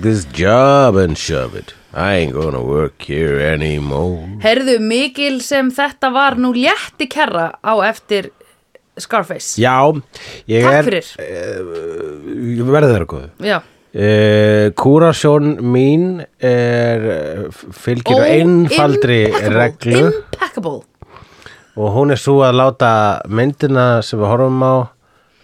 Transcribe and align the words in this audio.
Take 0.00 0.08
this 0.08 0.24
job 0.32 0.96
and 0.96 1.18
shove 1.18 1.54
it. 1.54 1.74
I 1.92 2.14
ain't 2.14 2.32
gonna 2.32 2.62
work 2.64 3.02
here 3.02 3.36
anymore. 3.38 4.38
Herðu, 4.40 4.78
mikil 4.80 5.42
sem 5.44 5.68
þetta 5.76 6.08
var 6.14 6.38
nú 6.40 6.54
létti 6.56 7.04
kerra 7.10 7.50
á 7.60 7.76
eftir 7.84 8.30
Scarface. 8.96 9.60
Já, 9.60 9.92
ég 10.48 10.64
Takk 10.64 10.76
er 10.78 10.88
fyrir. 10.88 11.10
Ég 11.20 12.70
verði 12.70 12.94
þeirra 12.94 13.08
góðu. 13.10 13.28
Já, 13.44 13.58
uh, 13.60 14.70
Kúrasjón 14.80 15.50
mín 15.68 16.06
er 16.40 17.04
eh, 17.16 17.60
fylgir 17.82 18.16
Oh, 18.16 18.24
einfaldri 18.24 19.18
impeccable, 19.26 19.58
reglu. 19.58 20.06
Impeccable. 20.14 20.78
Og 21.76 21.92
hún 21.98 22.16
er 22.16 22.22
svo 22.24 22.38
að 22.46 22.56
láta 22.62 22.94
myndina 23.28 23.90
sem 24.00 24.22
við 24.22 24.32
horfum 24.32 24.64
á 24.64 24.74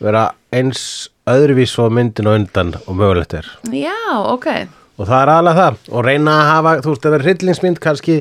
vera 0.00 0.30
eins 0.48 1.10
öðruvís 1.30 1.74
og 1.82 1.94
myndin 1.94 2.28
og 2.30 2.40
undan 2.40 2.74
og 2.86 2.98
mögulegt 2.98 3.34
er. 3.38 3.48
Já, 3.74 3.96
ok. 4.32 4.48
Og 4.96 5.08
það 5.08 5.22
er 5.22 5.32
alveg 5.34 5.60
það. 5.60 5.78
Og 5.92 6.04
reyna 6.06 6.34
að 6.40 6.50
hafa, 6.50 6.74
þú 6.84 6.92
veist, 6.92 7.04
ef 7.04 7.08
það 7.08 7.16
er 7.18 7.24
hryllingsmynd 7.26 7.80
kannski, 7.84 8.18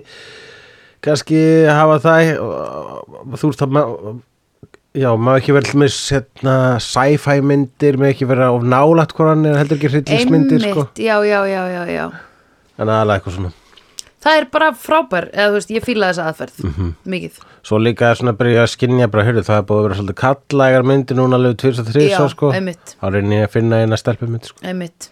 kannski 1.05 1.41
hafa 1.69 1.99
það 2.03 2.31
þú 3.35 3.51
veist, 3.51 3.61
það 3.61 4.23
já, 4.95 5.09
má 5.19 5.33
ekki 5.35 5.55
vera 5.55 5.75
með 5.79 5.91
setna 5.95 6.55
sci-fi 6.83 7.41
myndir, 7.45 7.99
með 7.99 8.13
ekki 8.13 8.29
vera 8.29 8.49
of 8.55 8.65
nálægt 8.67 9.15
hvoran 9.17 9.45
er 9.49 9.59
heldur 9.59 9.79
ekki 9.79 9.91
hryllingsmyndir 9.93 10.65
sko. 10.65 10.87
já, 10.95 11.17
já, 11.27 11.39
já, 11.51 11.61
já, 11.75 11.83
já. 11.91 12.05
En 12.75 12.89
aðalega 12.91 13.21
eitthvað 13.21 13.37
svona 13.37 13.53
Það 14.25 14.39
er 14.41 14.45
bara 14.55 14.71
frábær, 14.73 15.27
eða 15.33 15.51
þú 15.51 15.57
veist, 15.59 15.71
ég 15.75 15.83
fíla 15.85 16.07
þessa 16.09 16.23
aðferð 16.31 16.63
Mhm. 16.65 16.87
Mikið. 17.13 17.35
Svo 17.65 17.77
líka 17.81 18.09
er 18.11 18.15
svona 18.17 18.33
að 18.33 18.39
byrja 18.41 18.63
að 18.65 18.71
skinja 18.73 19.07
bara, 19.13 19.23
hörðu, 19.27 19.43
það 19.45 19.57
er 19.59 19.65
búið 19.69 19.79
að 19.79 19.85
vera 19.85 19.97
svolítið 19.99 20.19
kallægar 20.21 20.83
myndir 20.89 21.15
núna 21.19 21.37
alveg 21.37 21.57
2003 21.61 22.09
Já, 22.09 22.27
sko. 22.33 22.51
þá 22.51 23.05
reyni 23.13 23.35
ég 23.39 23.45
að 23.47 23.53
finna 23.53 23.81
eina 23.83 23.97
stelpumynd 24.01 24.45
sko. 24.49 24.57
Einmitt. 24.65 25.09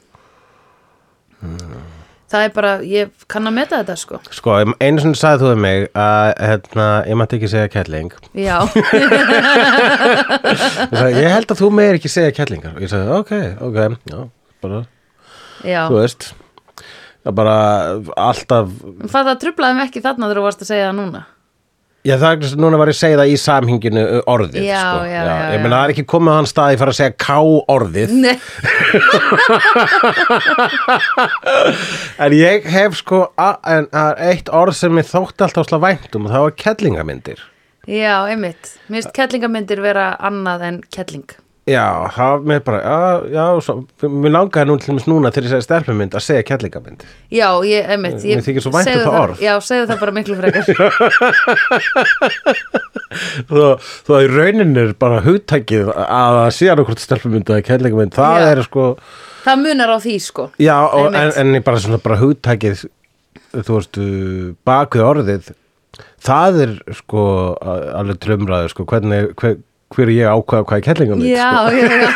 Það 2.34 2.44
er 2.48 2.50
bara, 2.56 2.70
ég 2.82 3.10
kann 3.30 3.46
að 3.46 3.54
meta 3.54 3.78
þetta 3.84 3.96
sko. 4.02 4.18
Sko, 4.34 4.54
einu 4.82 5.02
svona 5.04 5.18
sagði 5.20 5.44
þú 5.44 5.50
um 5.54 5.60
mig 5.62 5.84
að 5.94 6.30
hérna, 6.42 6.86
ég 7.06 7.18
mætti 7.20 7.38
ekki 7.38 7.50
segja 7.52 7.70
kettling. 7.70 8.14
Já, 8.34 8.58
ég, 8.74 10.64
sagði, 10.90 11.12
ég 11.22 11.30
held 11.36 11.52
að 11.54 11.60
þú 11.62 11.70
meir 11.78 12.00
ekki 12.00 12.10
segja 12.10 12.32
kettlingar. 12.34 12.74
Og 12.78 12.82
ég 12.86 12.90
sagði, 12.90 13.20
ok, 13.20 13.34
ok, 13.68 13.78
já, 14.10 14.24
bara 14.64 14.80
já. 15.62 15.84
þú 15.92 16.00
veist 16.00 16.32
er 17.32 17.36
bara 17.38 17.58
alltaf 18.20 18.74
Það 19.08 19.30
það 19.30 19.38
trublaði 19.46 19.78
mig 19.80 19.88
ekki 19.90 20.02
þarna 20.04 20.28
þegar 20.28 20.40
þú 20.42 20.46
varst 20.50 20.66
að 20.66 20.70
segja 20.74 20.90
það 20.90 21.00
núna. 21.04 21.22
Já, 22.04 22.18
það 22.20 22.34
að 22.44 22.54
núna 22.60 22.76
var 22.82 22.90
ég 22.92 22.96
að 22.98 23.00
segja 23.00 23.16
það 23.22 23.30
í 23.32 23.36
samhinginu 23.40 24.02
orðið, 24.28 24.64
Já, 24.68 24.80
sko. 24.84 25.04
já, 25.08 25.22
já, 25.24 25.36
ég 25.54 25.62
meina, 25.64 25.70
já. 25.70 25.76
það 25.78 25.86
er 25.88 25.92
ekki 25.94 26.04
komið 26.12 26.34
á 26.34 26.36
hann 26.36 26.50
stað 26.52 26.74
ég 26.74 26.82
fara 26.82 26.92
að 26.92 26.98
segja 26.98 27.14
ká 27.24 27.38
orðið 27.72 28.10
Nei, 28.20 28.36
en 32.26 32.36
ég 32.36 32.68
hef 32.74 32.98
sko 33.00 33.22
en 33.40 33.88
eitt 34.28 34.52
orð 34.52 34.76
sem 34.78 35.00
ég 35.00 35.08
þótti 35.10 35.46
alltaf 35.48 35.70
slá 35.70 35.80
væntum 35.84 36.28
og 36.28 36.34
það 36.36 36.46
var 36.48 36.56
kettlingamyndir 36.66 37.40
já, 37.88 38.16
einmitt. 38.32 38.76
Mér 38.88 39.00
finnst 39.02 39.16
kettlingamyndir 39.16 39.80
vera 39.84 40.10
annað 40.24 40.68
en 40.70 40.82
kettling 40.94 41.32
Já, 41.64 42.12
það 42.12 42.42
mér 42.52 42.60
bara, 42.66 42.80
já, 42.84 43.22
já, 43.32 43.44
svo, 43.64 43.74
mér 44.12 44.34
langaði 44.34 44.68
nú 44.68 44.74
til 44.82 44.90
dæmis 44.90 45.06
núna 45.08 45.30
þegar 45.32 45.46
ég 45.48 45.52
segja 45.54 45.64
stelpumynd 45.64 46.18
að 46.20 46.24
segja 46.26 46.44
kettlingamind. 46.50 47.06
Já, 47.32 47.48
ég, 47.64 47.88
einmitt 47.94 48.20
ég, 48.28 48.36
Mér 48.36 48.44
þykir 48.44 48.66
svo 48.66 48.74
vænt 48.74 48.90
um 48.92 49.00
það 49.06 49.20
orð. 49.22 49.44
Já, 49.46 49.54
segðu 49.64 49.86
það 49.94 50.02
bara 50.02 50.16
miklu 50.18 50.36
frekar 50.42 50.64
þó 53.48 54.12
að 54.18 54.26
í 54.26 54.30
rauninni 54.34 54.84
er 54.84 54.94
bara 55.00 55.24
hugtækið 55.24 55.94
að 55.94 56.40
það 56.42 56.52
sé 56.58 56.70
annað 56.74 56.90
hvort 56.90 57.06
stelpumynd 57.06 57.54
eða 57.56 57.66
kettlingamind, 57.70 58.16
það 58.20 58.40
Já. 58.44 58.50
er 58.52 58.64
sko, 58.68 58.92
Það 59.48 59.64
munar 59.64 59.96
á 59.96 59.98
því 60.04 60.20
sko 60.24 60.50
já, 60.60 60.78
og, 60.84 61.16
en, 61.16 61.34
en 61.40 61.64
bara 61.64 61.84
svona 61.84 62.04
bara 62.04 62.20
hugtækið, 62.20 62.86
þú 63.56 63.80
veist, 63.80 64.00
bakvið 64.68 65.08
orðið, 65.08 65.54
það 66.28 66.64
er 66.68 66.80
sko 67.00 67.26
alveg 67.64 68.20
drumraður, 68.24 68.76
sko, 68.76 68.88
hvernig, 68.92 69.32
hver, 69.40 69.62
hver 69.94 70.08
er 70.10 70.14
ég 70.18 70.26
að 70.30 70.36
ákvaða 70.42 70.68
hvað 70.70 70.78
er 70.80 70.86
kettlingamind, 70.90 71.30
Já, 71.30 71.52
sko. 71.54 71.72
já, 71.78 71.86
já 71.94 72.08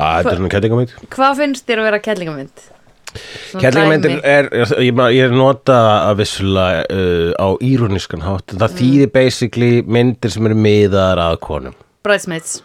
Að 0.00 0.12
þetta 0.20 0.32
er 0.32 0.38
svona 0.40 0.52
kettlingamind. 0.54 0.92
Hvað 1.12 1.40
finnst 1.42 1.66
þér 1.68 1.82
að 1.82 1.88
vera 1.90 2.00
kettlingamynd? 2.04 2.68
Svona 3.10 3.62
Kettlingmyndir 3.64 4.12
dæmi. 4.12 4.22
er, 4.30 4.48
ég, 4.86 5.00
ég 5.16 5.24
er 5.26 5.32
nota 5.34 5.76
að 6.06 6.20
vissulega 6.20 6.84
uh, 6.94 7.30
á 7.42 7.48
íróniskan 7.66 8.22
hátt 8.22 8.54
það 8.54 8.76
þýðir 8.78 9.10
basically 9.16 9.70
myndir 9.82 10.30
sem 10.30 10.46
eru 10.46 10.54
miðar 10.54 11.18
að 11.18 11.40
konum 11.42 11.74
Bridesmaids 12.06 12.60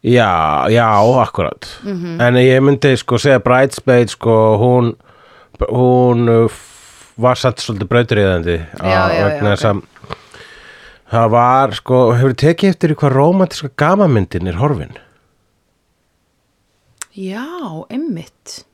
já, 0.00 0.30
já, 0.72 0.86
akkurat 1.20 1.68
en 1.84 2.40
ég 2.40 2.64
myndi 2.64 2.94
sko 2.96 3.20
segja 3.20 3.42
Bridesmaid 3.44 4.08
sko, 4.16 4.38
hún 4.62 4.94
hún 5.68 6.32
uh, 6.32 6.48
var 7.20 7.38
satt 7.38 7.62
svolítið 7.62 7.90
brautriðandi 7.90 8.56
já, 8.58 9.00
vegna 9.12 9.54
þess 9.54 9.66
ok. 9.68 9.70
að 9.70 9.82
það 11.14 11.32
var 11.34 11.74
sko, 11.78 11.98
hefur 12.18 12.36
tekið 12.42 12.72
eftir 12.74 12.94
hvað 12.98 13.16
romantíska 13.18 13.70
gamamyndin 13.78 14.50
er 14.50 14.60
horfin 14.60 14.96
Já, 17.14 17.46
einmitt 17.94 18.64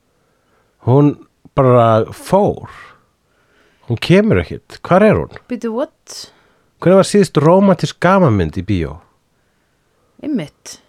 hún 0.87 1.13
bara 1.53 2.07
fór 2.15 2.71
hún 3.89 3.99
kemur 4.01 4.41
ekkit, 4.41 4.79
hvar 4.81 5.05
er 5.05 5.19
hún? 5.19 5.41
Býtu, 5.51 5.73
what? 5.75 6.31
Hvernig 6.81 7.01
var 7.03 7.09
síðust 7.09 7.37
romantísk 7.37 7.99
gamamynd 8.01 8.57
í 8.57 8.65
bíó? 8.65 8.95
Einmitt 10.23 10.79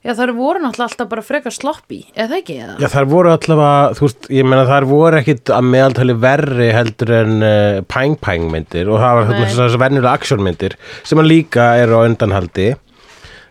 Já, 0.00 0.14
það 0.16 0.30
voru 0.38 0.60
náttúrulega 0.62 0.86
alltaf 0.88 1.08
bara 1.10 1.22
frekar 1.24 1.52
sloppy 1.52 1.98
eða 2.16 2.38
ekki 2.40 2.54
eða? 2.56 2.76
Já, 2.80 2.88
þær 2.88 3.08
voru 3.10 3.32
allavega, 3.34 3.96
þú 3.98 4.06
veist, 4.06 4.28
ég 4.32 4.46
meina 4.48 4.62
þær 4.70 4.86
voru 4.88 5.18
ekkit 5.20 5.52
að 5.52 5.66
meðaltali 5.74 6.14
verri 6.22 6.68
heldur 6.72 7.12
en 7.18 7.34
uh, 7.44 7.80
pæng-pæng 7.84 8.46
myndir 8.48 8.88
og 8.88 9.02
það 9.02 9.18
var 9.18 9.42
þess 9.42 9.60
að 9.66 9.76
venjulega 9.84 10.14
aksjónmyndir 10.16 10.78
sem 11.04 11.20
að 11.20 11.28
líka 11.28 11.66
eru 11.82 12.00
á 12.00 12.08
undanhaldi 12.08 12.70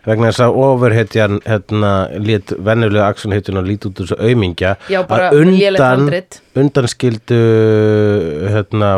vegna 0.08 0.32
þess 0.32 0.42
að 0.48 0.58
ofurhetjan 0.64 1.38
hérna 1.46 1.94
lét 2.18 2.56
venjulega 2.58 3.12
aksjónhetjun 3.14 3.62
og 3.62 3.70
lít 3.70 3.86
út 3.86 4.02
þessu 4.02 4.18
aumingja 4.18 4.74
Já, 4.90 5.04
bara 5.06 5.30
að 5.30 5.52
lélegt 5.52 5.86
handrit. 5.86 6.42
undanskildu 6.58 7.40
hérna 8.50 8.96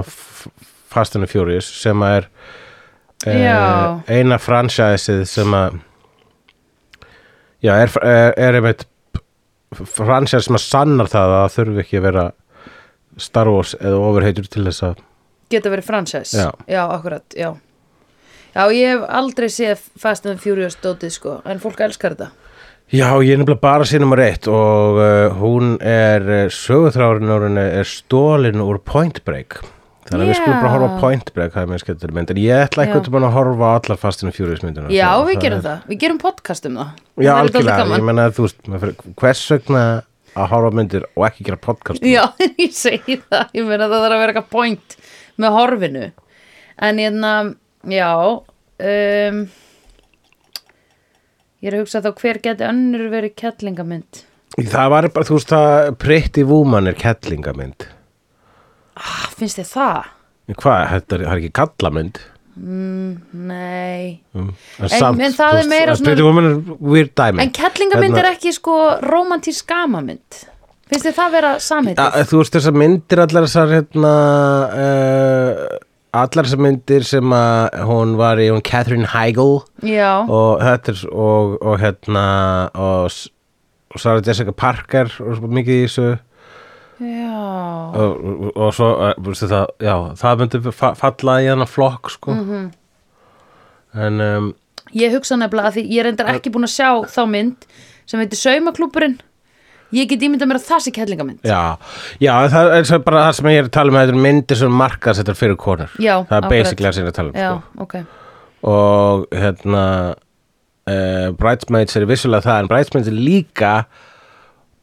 Fast 0.93 1.17
and 1.17 1.25
the 1.27 1.29
Furious 1.29 1.69
sem 1.69 2.01
að 2.01 2.23
er 2.23 2.29
uh, 3.29 4.01
eina 4.09 4.41
franchiseið 4.41 5.27
sem 5.29 5.53
að 5.57 5.83
já, 7.63 7.73
er, 7.79 7.93
er, 8.03 8.35
er 8.37 8.59
einmitt 8.61 8.87
franchise 9.73 10.45
sem 10.47 10.59
að 10.59 10.65
sannar 10.67 11.11
það 11.11 11.35
að 11.35 11.43
það 11.43 11.57
þurfi 11.57 11.83
ekki 11.85 12.01
að 12.01 12.07
vera 12.09 12.25
Star 13.21 13.51
Wars 13.53 13.75
eða 13.79 14.01
ofurheitur 14.01 14.49
til 14.51 14.67
þess 14.69 14.87
að 14.91 15.03
Geta 15.53 15.69
verið 15.73 15.85
franchise 15.85 16.39
Já. 16.39 16.49
já 16.65 16.83
akkurat, 16.87 17.25
já. 17.37 17.51
Já, 18.53 18.63
ég 18.73 18.95
hef 18.95 19.05
aldrei 19.09 19.49
séð 19.53 19.83
Fast 20.01 20.29
and 20.29 20.41
Furious 20.41 20.77
dótið 20.81 21.15
sko, 21.15 21.39
en 21.49 21.61
fólk 21.61 21.81
elskar 21.85 22.17
þetta. 22.17 22.31
Já, 22.93 23.07
ég 23.25 23.33
er 23.33 23.41
nefnilega 23.41 23.63
bara 23.63 23.87
sér 23.89 24.03
nummer 24.05 24.21
eitt 24.21 24.45
og 24.53 24.99
uh, 25.01 25.37
hún 25.39 25.79
er 25.81 26.27
uh, 26.29 26.41
sögutrárin 26.53 27.57
er 27.57 27.89
stólin 27.89 28.61
úr 28.61 28.83
Point 28.85 29.23
Break 29.25 29.63
þannig 30.09 30.25
að 30.25 30.31
við 30.33 30.39
skulum 30.41 30.59
bara 30.63 30.73
horfa 30.75 31.01
Point 31.03 31.33
Break 31.37 31.53
það 31.55 31.63
er 31.65 31.69
mér 31.73 31.83
skemmtileg 31.83 32.15
mynd, 32.17 32.31
en 32.35 32.41
ég 32.43 32.63
ætla 32.67 32.85
eitthvað 32.87 33.05
til 33.07 33.15
að 33.21 33.35
horfa 33.37 33.69
allar 33.79 34.01
Fast 34.03 34.25
and 34.27 34.35
Furious 34.37 34.63
myndina 34.67 34.91
Já, 34.93 35.09
Svo 35.15 35.27
við 35.29 35.41
gerum 35.45 35.61
er- 35.61 35.67
það, 35.69 35.85
við 35.93 36.01
gerum 36.05 36.21
podcast 36.23 36.67
um 36.71 36.79
það. 36.81 36.91
Já, 37.23 37.33
algjörlega, 37.39 37.87
ég 37.97 38.07
menna 38.09 38.25
að 38.29 38.37
þú 38.39 38.47
veist 38.49 39.05
hvers 39.23 39.43
vegna 39.55 39.83
að 40.33 40.49
horfa 40.55 40.73
myndir 40.79 41.07
og 41.13 41.27
ekki 41.29 41.47
gera 41.49 41.61
podcast 41.61 42.03
um 42.03 42.09
Já, 42.11 42.23
ég 42.65 42.73
segi 42.77 43.19
það, 43.29 43.47
ég 43.59 43.69
meina 43.69 43.89
það 43.89 44.05
þarf 44.07 44.17
að 44.17 44.23
vera 44.25 44.33
eitthvað 44.35 44.51
point 44.57 44.97
með 45.43 45.57
horfinu. 45.59 46.07
En 46.83 46.99
hérna, 47.01 47.33
já 47.93 48.11
um, 48.19 49.41
ég 51.63 51.71
er 51.71 51.77
að 51.79 51.85
hugsa 51.85 52.03
þá 52.05 52.11
hver 52.19 52.41
geti 52.43 52.67
önnur 52.67 53.07
verið 53.13 53.35
kettlingamynd? 53.39 54.23
Það 54.59 54.89
var 54.93 55.07
bara, 55.15 55.25
þú 55.29 55.37
veist 55.39 55.53
það 55.53 55.91
Pretty 56.03 56.43
Woman 56.49 56.91
er 56.91 56.97
kettlingamynd 56.99 57.87
ah, 58.97 59.25
finnst 59.37 59.61
þið 59.61 59.73
það? 59.73 60.13
En 60.51 60.59
Hvað, 60.59 60.87
þetta 60.91 61.15
er, 61.17 61.25
það 61.27 61.33
er 61.33 61.43
ekki 61.43 61.53
kallamynd 61.61 62.23
Nei 63.33 64.21
mm. 64.37 64.49
En- 64.85 65.21
en 65.25 65.33
það 65.33 65.61
er 65.63 65.69
meira 65.71 65.95
svona- 65.97 66.11
Pretty 66.11 66.25
Woman 66.27 66.49
er 66.49 66.57
en 67.41 67.53
Hérna- 68.13 68.25
er 68.27 68.33
ekki 68.35 68.53
sko 68.53 68.75
romantísk 69.01 69.67
gamamynd 69.71 70.43
finnst 70.91 71.07
þið 71.07 71.17
það 71.17 71.31
vera 71.33 71.53
samheitið? 71.65 72.03
Ja, 72.03 72.27
þú 72.29 72.43
veist 72.43 72.59
þessar 72.59 72.77
myndir 72.77 73.23
allar 73.25 73.47
þessar 73.49 73.73
hérna 73.73 74.13
uh, 74.83 75.79
allar 76.13 76.45
þessar 76.49 76.63
myndir 76.67 77.07
sem 77.09 77.37
að 77.37 77.79
hún 77.89 78.17
var 78.21 78.43
í 78.43 78.51
hún 78.53 78.65
Catherine 78.69 79.09
Heigl 79.15 79.63
já, 79.81 80.11
og 80.29 80.61
þetta 80.61 80.93
er 80.93 81.07
og, 81.09 81.57
og 81.63 81.81
hérna 81.81 82.27
og, 82.77 83.17
og 83.95 84.03
Sarah 84.03 84.21
Jessica 84.27 84.53
Parker 84.53 85.09
og 85.25 85.41
mikið 85.49 85.79
í 85.81 85.87
þessu 85.87 86.11
og, 87.03 88.13
og, 88.23 88.53
og 88.57 88.75
svo 88.77 88.91
veistu 89.27 89.49
það, 89.51 89.67
já, 89.83 89.95
það 90.23 90.43
myndi 90.43 90.75
fa 90.77 90.93
falla 90.99 91.39
í 91.43 91.51
hana 91.51 91.67
flokk 91.69 92.13
sko. 92.15 92.37
Mhm. 92.39 92.71
en 94.03 94.21
um, 94.25 94.55
ég 94.97 95.13
hugsa 95.17 95.37
nefnilega 95.37 95.69
að 95.73 95.77
því 95.79 95.85
ég 95.91 96.01
er 96.01 96.09
reyndar 96.11 96.33
ekki 96.33 96.53
búin 96.55 96.69
að 96.69 96.75
sjá 96.77 96.89
þá 97.13 97.23
mynd 97.29 97.69
sem 98.09 98.23
heitir 98.23 98.41
Saumaklúburinn 98.41 99.19
ég 99.93 100.09
get 100.09 100.25
ímyndað 100.25 100.49
mér 100.49 100.61
að 100.61 100.69
það 100.71 100.85
sé 100.87 100.95
kellingamynd 100.97 101.45
Já, 101.45 101.77
já 102.23 102.33
það 102.53 102.75
er 102.81 103.05
bara 103.05 103.27
það 103.27 103.37
sem 103.39 103.51
ég 103.53 103.61
er 103.61 103.69
að 103.69 103.75
tala 103.77 103.93
um 103.93 103.99
þetta 104.01 104.15
er 104.17 104.25
myndir 104.27 104.61
sem 104.63 104.79
markað 104.83 105.21
þetta 105.21 105.37
fyrir 105.37 105.59
konur. 105.61 105.93
Já, 106.01 106.15
það 106.31 106.39
er 106.39 106.49
basically 106.55 106.89
það 106.89 106.97
sem 106.97 107.03
ég 107.05 107.09
er 107.09 107.13
að 107.13 107.19
tala 107.19 107.33
um 107.33 107.41
já, 107.43 107.51
sko. 107.53 107.87
ok. 107.87 107.95
Og 108.73 109.27
hérna 109.43 109.85
uh, 110.89 111.29
Bridesmaids 111.39 111.99
er 111.99 112.09
vissulega 112.09 112.47
það 112.47 112.63
en 112.63 112.73
Bridesmaids 112.73 113.11
er 113.13 113.19
líka 113.19 113.75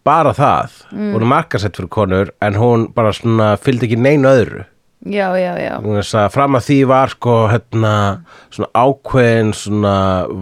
bara 0.07 0.33
það. 0.35 0.75
Mm. 0.91 1.13
hún 1.13 1.21
er 1.21 1.31
markasett 1.33 1.77
fyrir 1.77 1.89
konur 1.91 2.33
en 2.41 2.57
hún 2.59 2.87
bara 2.95 3.11
svona 3.15 3.53
fylgdi 3.61 3.89
ekki 3.89 3.99
neinu 4.01 4.29
öðru. 4.31 4.65
Já, 4.99 5.31
já, 5.39 5.53
já, 5.55 5.79
að 5.79 6.25
fram 6.33 6.57
að 6.59 6.65
því 6.65 6.77
var 6.89 7.07
sko 7.13 7.33
hérna 7.47 7.91
svona 8.51 8.67
ákveðin 8.75 9.53
svona 9.55 9.93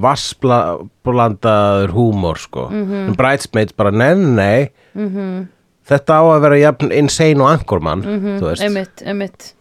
vassblandaður 0.01 1.93
húmor 1.93 2.37
sko. 2.41 2.65
Mhm. 2.71 3.03
en 3.11 3.15
Bridesmaids 3.19 3.73
bara 3.77 3.91
nei, 3.91 4.15
nei 4.15 4.71
-hmm. 4.95 5.47
þetta 5.85 6.11
á 6.17 6.21
að 6.25 6.41
vera 6.41 6.57
jafn 6.57 6.91
insane 6.91 7.41
og 7.41 7.49
Anchorman 7.51 8.01
þú 8.01 8.45
veist. 8.49 8.63
Einmitt, 8.63 9.03
einmitt. 9.05 9.53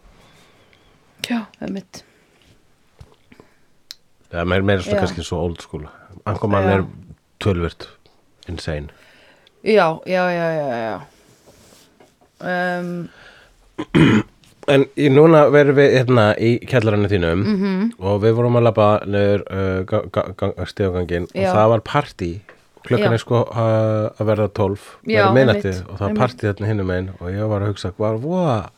Já, 1.29 1.45
einmitt. 1.61 2.03
Það 4.31 4.39
er 4.39 4.61
meira, 4.63 4.81
svona 4.81 4.99
kannski 4.99 5.23
svo 5.23 5.37
old 5.37 5.61
school. 5.61 5.87
Anchorman 6.25 6.63
Já. 6.63 6.73
er 6.73 6.85
tölvirt 7.39 7.87
insane 8.47 8.89
já, 9.63 9.87
já, 10.05 10.23
já, 10.31 10.47
já, 10.53 10.67
já 10.87 10.97
um, 12.43 13.09
En 14.67 14.83
í 14.99 15.07
núna 15.07 15.45
verðum 15.53 15.77
við 15.79 15.93
hérna 15.95 16.23
í 16.43 16.49
kjallarinu 16.67 17.07
þínum 17.07 17.43
Mhm. 17.47 17.83
og 18.03 18.17
við 18.25 18.33
vorum 18.35 18.57
að 18.59 18.65
labba 18.67 18.87
niður 19.07 19.43
uh, 19.47 19.83
ga 19.87 20.01
ga 20.11 20.23
ga 20.35 20.65
stíðagangin 20.67 21.29
og 21.29 21.37
Já. 21.39 21.53
það 21.55 21.69
var 21.71 21.83
partí 21.87 22.29
klukkan 22.87 23.13
Já. 23.13 23.15
er 23.15 23.21
sko 23.23 23.39
uh, 23.47 24.09
að 24.19 24.25
verða 24.27 24.47
12 24.59 24.83
Já, 25.07 25.21
verða 25.21 25.31
minnætti 25.37 25.71
einmitt, 25.71 25.87
og 25.87 25.93
það 25.95 26.01
var 26.03 26.09
einmitt. 26.09 26.19
partí 26.23 26.49
þarna 26.49 26.67
hinnum 26.73 26.91
einn 26.97 27.07
og 27.21 27.31
ég 27.31 27.47
var 27.53 27.63
að 27.63 27.71
hugsa 27.71 27.93
hvað 27.95 28.19
var 28.27 28.69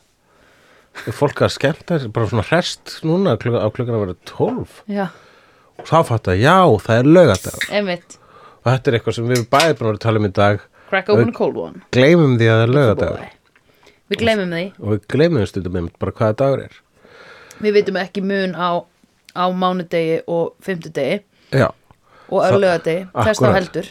er 1.10 1.16
fólk 1.18 1.42
að 1.42 1.52
skemmta 1.58 1.98
sér 2.04 2.14
bara 2.14 2.30
svona 2.30 2.46
hrest 2.52 2.96
núna 3.02 3.34
klukkan, 3.38 3.62
á 3.66 3.68
klukkan 3.74 3.98
að 3.98 4.04
verða 4.06 4.16
12 4.30 4.78
já, 4.94 5.06
og 5.80 5.90
þá 5.90 5.98
fatt 6.06 6.30
að 6.30 6.38
já, 6.46 6.56
það 6.86 6.98
er 7.02 7.10
lögadagur 7.18 7.66
einmitt 7.74 8.18
og 8.60 8.70
þetta 8.70 8.90
er 8.90 8.98
eitthvað 8.98 9.18
sem 9.18 9.28
við 9.32 9.44
bæði 9.50 9.76
búin 9.76 9.86
að 9.86 9.90
vera 9.90 9.98
að 9.98 10.06
tala 10.06 10.22
um 10.22 10.30
í 10.30 10.32
dag. 10.40 10.64
Crack 10.90 11.12
open 11.12 11.28
a 11.30 11.36
cold 11.36 11.60
one. 11.60 11.84
gleymum 11.94 12.38
því 12.38 12.48
að 12.50 12.56
það 12.58 12.64
er 12.68 12.74
lögadagur 12.76 13.28
við 14.10 14.22
gleymum 14.24 14.54
því. 14.54 14.64
Og 14.80 14.94
við 14.94 15.02
gleymum 15.14 15.46
stundum 15.48 15.76
einmitt 15.78 15.98
bara 16.02 16.14
hvaða 16.18 16.38
dagur 16.42 16.64
er. 16.66 16.78
Við 17.60 17.76
vitum 17.78 17.98
ekki 18.00 18.22
mun 18.24 18.56
á, 18.58 18.82
á 19.36 19.44
mánudegi 19.54 20.20
og 20.30 20.56
fimmtudegi. 20.64 21.20
Já, 21.54 21.68
og 22.30 22.46
örlögadegi, 22.46 23.06
þess 23.14 23.38
þá 23.40 23.46
Akkúrat. 23.46 23.58
heldur. 23.58 23.90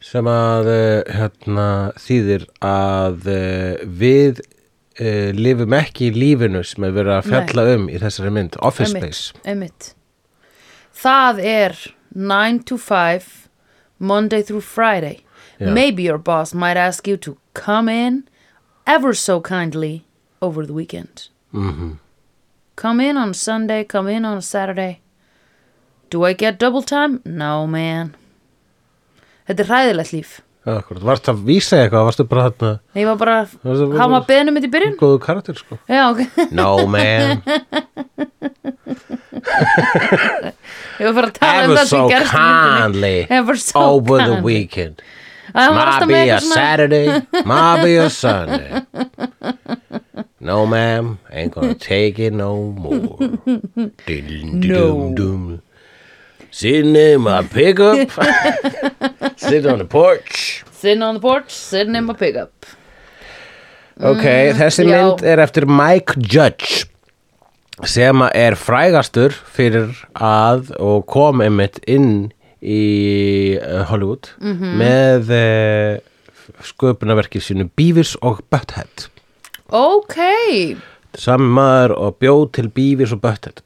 Sem 0.00 0.30
að 0.32 0.70
eh, 0.72 1.12
hérna, 1.12 1.66
þýðir 2.00 2.46
að 2.64 3.28
eh, 3.28 3.82
við 3.84 4.40
uh, 4.40 5.30
lifum 5.36 5.76
ekki 5.76 6.08
í 6.08 6.14
lífinu 6.16 6.62
sem 6.64 6.86
er 6.88 6.94
verið 6.96 7.16
að 7.18 7.28
fjalla 7.28 7.66
um 7.74 7.84
í 7.92 7.98
þessari 8.00 8.32
mynd 8.34 8.56
Office 8.64 8.94
Space. 8.94 9.34
einmitt. 9.44 9.92
Það 11.00 11.44
er 11.44 11.76
9 12.16 12.64
to 12.68 12.80
5 12.80 13.28
Monday 14.00 14.42
through 14.42 14.62
Friday. 14.62 15.20
Já. 15.60 15.72
maybe 15.72 16.02
your 16.02 16.18
boss 16.18 16.54
might 16.54 16.76
ask 16.76 17.06
you 17.06 17.16
to 17.18 17.36
come 17.54 17.88
in 17.88 18.24
ever 18.86 19.12
so 19.14 19.40
kindly 19.40 20.04
over 20.40 20.66
the 20.66 20.72
weekend. 20.72 21.28
Mm 21.54 21.98
come 22.76 22.98
in 22.98 23.18
on 23.18 23.34
Sunday 23.34 23.84
come 23.84 24.08
in 24.08 24.24
on 24.24 24.38
a 24.38 24.42
Saturday. 24.42 25.00
Do 26.08 26.24
I 26.24 26.32
get 26.32 26.58
double 26.58 26.82
time? 26.82 27.20
no 27.24 27.66
man. 27.66 28.16
Þetta 29.46 29.60
er 29.60 29.68
hræðilegt 29.68 30.12
líf 30.14 30.40
Akkurat, 30.78 31.02
varst 31.10 31.28
að 31.32 31.42
vísa 31.48 31.76
eitthvað, 31.82 32.04
varstu 32.08 32.24
bara 32.30 32.44
þarna 32.50 32.70
ég 33.00 33.06
var 33.10 33.16
bara, 33.20 33.36
hafa 33.64 34.08
maður 34.14 34.26
beðnum 34.30 34.54
mitt 34.58 34.66
í 34.68 34.70
byrjun. 34.72 34.96
góðu 35.00 35.18
karakter 35.24 35.54
sko. 35.58 35.78
Já 35.90 36.02
ok, 36.10 36.20
No 36.54 36.68
man, 36.86 37.42
ég 40.98 41.06
var 41.06 41.14
bara 41.16 41.28
að 41.30 41.38
tala 41.38 41.64
um 41.64 41.70
ever 41.70 41.78
það 41.78 41.86
so 41.86 41.96
sem 41.96 42.08
gerst 42.12 42.32
kindly 42.34 43.16
ever 43.30 43.56
so 43.62 43.80
over 43.96 44.18
the 44.18 44.24
kindly. 44.34 44.42
weekend. 44.52 45.02
Hann 45.54 45.74
var 45.74 45.88
Might 46.06 46.08
be 46.08 46.28
a 46.30 46.40
Saturday, 46.40 47.06
might 47.44 47.82
be 47.82 47.96
a 47.96 48.08
Sunday. 48.10 48.82
No 50.38 50.64
ma'am, 50.66 51.18
ain't 51.32 51.52
gonna 51.54 51.74
take 51.74 52.18
it 52.20 52.32
no 52.32 52.70
more. 52.70 53.18
Dum-dum-dum-dum. 54.06 55.60
Sitting 56.50 56.96
in 56.96 57.20
my 57.22 57.42
pickup. 57.46 58.10
Sitting 59.36 59.70
on 59.70 59.78
the 59.78 59.84
porch. 59.84 60.64
Sitting 60.72 61.02
on 61.02 61.14
the 61.14 61.20
porch, 61.20 61.50
sitting 61.50 61.94
in 61.94 62.04
my 62.06 62.14
pickup. 62.14 62.52
Ok, 64.00 64.24
þessi 64.56 64.84
Mm, 64.86 64.90
já. 64.90 65.00
mynd 65.04 65.22
er 65.28 65.38
eftir 65.44 65.66
Mike 65.68 66.14
Judge 66.16 66.86
sem 67.84 68.22
er 68.34 68.56
frægastur 68.56 69.30
fyrir 69.32 69.92
að 70.16 70.70
og 70.80 71.04
kom 71.06 71.40
einmitt 71.44 71.78
inn 71.86 72.32
í 72.62 73.58
uh, 73.60 73.84
Hollywood 73.90 74.30
Mhm. 74.40 74.72
með 74.80 75.30
uh, 75.36 75.98
sköpunarverkið 76.64 77.44
sínu 77.44 77.68
Beavis 77.76 78.16
og 78.22 78.40
Butthead. 78.50 79.06
Ok. 79.70 80.16
Sami 81.14 81.44
maður 81.52 81.94
og 81.98 82.18
bjóð 82.20 82.52
til 82.56 82.68
Beavis 82.68 83.12
og 83.12 83.20
Butthead 83.20 83.60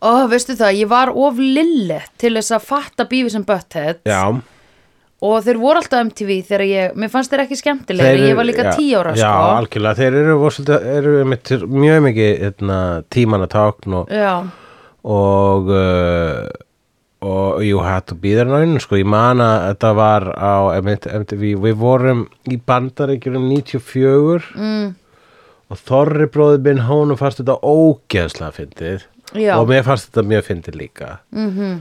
Ó, 0.00 0.26
veistu 0.30 0.56
það, 0.56 0.78
ég 0.80 0.88
var 0.90 1.12
of 1.12 1.40
lille 1.40 2.00
til 2.20 2.32
þess 2.38 2.56
að 2.56 2.70
fatta 2.70 3.06
Beavis 3.10 3.36
and 3.36 3.48
Butthead 3.48 4.00
Já, 4.08 4.22
og 5.20 5.42
þeir 5.44 5.60
voru 5.60 5.82
alltaf 5.82 6.06
MTV 6.06 6.38
þegar 6.48 6.64
ég, 6.64 6.96
mér 6.96 7.12
fannst 7.12 7.34
þeir 7.34 7.44
ekki 7.44 7.60
skemmtilegir, 7.60 8.24
ég 8.30 8.38
var 8.38 8.48
líka 8.48 8.64
já, 8.70 8.72
tí 8.78 8.88
ára 8.96 9.12
Já, 9.12 9.26
sko. 9.26 9.52
algjörlega, 9.58 9.98
þeir 10.00 10.18
eru, 10.22 10.38
voru, 10.40 10.64
eru 10.94 11.14
einmitt, 11.20 11.52
mjög 11.68 12.02
mikið 12.08 12.32
hérna, 12.46 12.80
tíman 13.12 13.44
að 13.44 13.52
tákn 13.58 14.00
og 14.00 14.16
Já, 14.16 14.32
og 15.10 15.70
uh, 15.74 16.48
og 17.20 17.60
jú, 17.64 17.82
hættu 17.84 18.16
býðar 18.20 18.48
náinn 18.48 18.80
sko, 18.80 18.96
ég 18.96 19.08
man 19.08 19.42
að 19.44 19.66
þetta 19.66 19.92
var 19.98 20.28
á 20.32 20.54
MTV, 20.80 21.44
við 21.60 21.76
vorum 21.80 22.24
í 22.48 22.56
bandaríkjunum 22.56 23.44
94 23.50 24.48
mm. 24.56 24.86
og 25.68 25.82
Þorri 25.84 26.30
bróður 26.32 26.64
minn 26.64 26.84
honum 26.88 27.20
fannst 27.20 27.42
þetta 27.42 27.58
ógeðslega 27.60 28.56
fyndið 28.56 29.04
Já. 29.34 29.54
og 29.58 29.68
mér 29.70 29.84
fannst 29.86 30.10
þetta 30.10 30.26
mjög 30.26 30.44
fyndið 30.48 30.76
líka 30.80 31.08
mm 31.30 31.50
-hmm. 31.50 31.80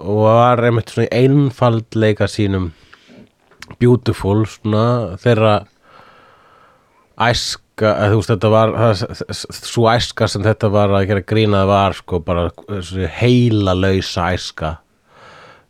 og 0.00 0.22
var 0.24 0.64
einmitt 0.64 0.90
svona 0.90 1.08
einfaldleika 1.12 2.26
sínum 2.26 2.72
beautiful 3.80 4.46
svona 4.46 5.16
þeirra 5.20 5.66
æska, 7.16 7.92
að 7.92 8.10
þú 8.12 8.16
veist 8.20 8.30
þetta 8.30 8.48
var 8.52 8.74
svo 9.32 9.86
æska 9.90 10.28
sem 10.28 10.42
þetta 10.42 10.70
var 10.72 10.88
að 10.88 11.06
gera 11.06 11.20
grínað 11.20 11.66
var 11.66 11.92
sko 11.92 12.20
bara 12.20 12.50
þessi 12.68 13.08
heila 13.20 13.74
lausa 13.74 14.32
æska 14.32 14.76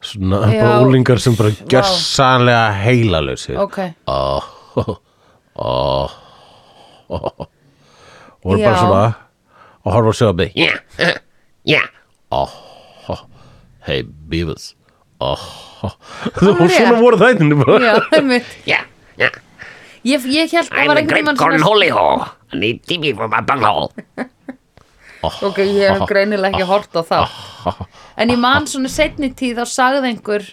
svona 0.01 0.41
bara 0.47 0.81
úlingar 0.85 1.19
sem 1.19 1.37
bara 1.39 1.51
Vá. 1.51 1.67
gjörsanlega 1.73 2.73
heila 2.85 3.21
lausi 3.21 3.57
ok 3.57 3.79
oh, 4.07 4.45
oh, 4.77 4.97
oh, 5.55 6.11
oh. 7.09 7.47
og 8.45 8.59
bara 8.59 8.77
svona 8.79 9.26
og 9.87 9.95
horfa 9.95 10.13
á 10.13 10.15
sjóðabbi 10.21 10.51
yeah, 10.59 11.17
yeah. 11.65 11.89
oh, 12.35 12.53
oh. 13.13 13.23
hey 13.87 14.03
Beavis 14.03 14.75
oh, 15.23 15.47
oh. 15.87 15.97
og 16.43 16.61
var 16.61 16.75
svona 16.75 17.01
voru 17.01 17.23
þættinni 17.23 17.59
bara 17.63 17.81
Já, 18.67 18.83
yeah. 19.17 19.43
Ég, 20.07 20.23
ég 20.31 20.53
held 20.55 20.69
að 20.71 20.77
I'm 20.79 20.91
var 20.91 20.99
a 20.99 21.01
einhvern 21.01 21.09
great 21.11 21.19
tímann 21.19 21.39
svona 21.41 21.57
cornholio. 21.59 22.03
I 22.55 22.59
need 22.61 22.83
TV 22.87 23.11
for 23.17 23.27
my 23.27 23.41
bunghole. 23.43 23.91
Ok, 25.25 25.59
ég 25.65 25.89
hef 25.91 26.05
greinilega 26.07 26.55
ekki 26.55 26.67
hort 26.69 26.95
á 26.95 27.03
það 27.03 27.81
En 28.21 28.31
ég 28.31 28.39
man 28.39 28.69
svona 28.71 28.91
setni 28.93 29.33
tíð 29.35 29.63
þá 29.63 29.73
sagði 29.73 30.13
einhver 30.13 30.45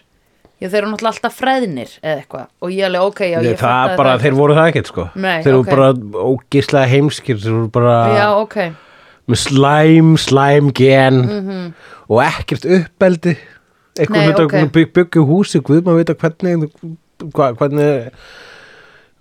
Já, 0.61 0.69
þeir 0.69 0.79
eru 0.79 0.91
náttúrulega 0.93 1.11
alltaf 1.11 1.35
freðnir 1.35 1.93
eða 1.99 2.21
eitthvað 2.21 2.45
og 2.63 2.71
ég 2.71 2.87
alveg, 2.87 3.05
ok, 3.11 3.21
já, 3.27 3.35
ég 3.35 3.49
Nei, 3.49 3.59
það 3.59 3.73
fattaði 3.73 3.99
bara, 3.99 4.13
það 4.13 4.23
þeir 4.23 4.37
voru 4.37 4.55
það 4.57 4.69
ekkert 4.71 4.91
sko 4.91 5.05
Nei, 5.13 5.35
þeir 5.43 5.57
ok. 5.57 5.59
voru 5.59 5.73
bara 5.75 6.27
ógislega 6.31 6.91
heimskir 6.93 7.41
þeir 7.43 7.55
voru 7.57 7.71
bara 7.75 7.95
Já, 8.15 8.25
ok, 8.39 8.57
með 9.29 9.41
slæm, 9.43 10.13
slæm 10.19 10.71
gen 10.75 11.21
og 12.09 12.23
ekkert 12.25 12.67
uppeldi. 12.79 13.37
Eitthvað 13.93 14.45
okay. 14.47 14.69
bygg, 14.73 14.93
byggju 14.95 15.27
húsi, 15.29 15.61
guð 15.61 15.83
maður 15.85 16.01
veit 16.01 16.13
að 16.15 16.23
hvernig 16.23 16.71
hvernig 17.31 18.15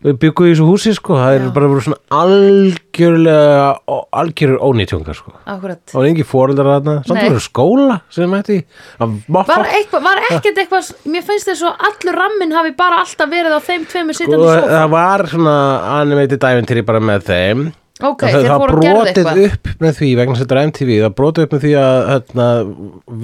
við 0.02 0.16
byggum 0.18 0.48
í 0.48 0.52
þessu 0.52 0.66
húsi 0.66 0.92
sko. 0.96 1.16
Það 1.18 1.36
er 1.36 1.44
bara 1.54 1.68
verið 1.70 1.84
svona 1.86 2.22
algjörlega 2.22 3.66
ó- 3.86 4.06
algjörur 4.22 4.62
ónýtjóngar 4.66 5.18
sko. 5.18 5.34
Akkurat 5.44 5.82
það 5.92 5.98
var 6.00 6.08
engi 6.08 6.26
fóreldrar 6.26 6.70
þarna, 6.72 6.96
samt 7.06 7.22
voru 7.22 7.42
skóla 7.44 7.98
sem 8.12 8.32
mætti 8.32 8.58
það 8.98 9.14
var 9.36 9.52
Var, 9.52 9.68
eitthvað, 9.78 10.08
ekkert 10.30 10.62
eitthvað, 10.64 10.90
mér 11.14 11.26
finnst 11.28 11.52
þess 11.52 11.66
að 11.68 11.86
allur 11.90 12.18
rammin 12.22 12.56
hafi 12.56 12.74
bara 12.78 13.02
alltaf 13.04 13.30
verið 13.30 13.54
á 13.54 13.60
þeim 13.62 13.86
tveimur 13.92 14.18
sko, 14.18 14.24
sittandi 14.24 14.50
sofa 14.50 14.72
það 14.74 14.90
var 14.96 15.26
svona 15.36 15.56
animated 16.00 16.48
æventýri 16.50 16.86
bara 16.88 17.04
með 17.12 17.28
þeim 17.30 17.64
ok, 18.00 18.22
það, 18.22 18.32
þeir 18.32 18.48
það 18.48 18.62
fóru 18.62 18.72
að 18.72 18.82
brotið 18.82 19.08
eitthvað 19.12 19.42
upp 19.46 19.82
með 19.84 19.96
því 19.98 20.10
vegna 20.18 20.32
þess 20.34 20.42
að 20.42 20.46
þetta 20.46 20.56
er 20.62 20.66
MTV 20.70 20.90
það 21.02 21.14
brotið 21.20 21.44
upp 21.46 21.52
með 21.56 21.64
því 21.66 21.72
að 21.82 21.98
hérna, 22.12 22.46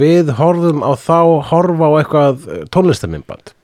við 0.02 0.32
horfum 0.38 0.82
á 0.84 0.92
þá 1.08 1.18
horfa 1.52 1.88
á 1.88 1.92
eitthvað 2.02 2.48
tónlistamimband 2.76 3.54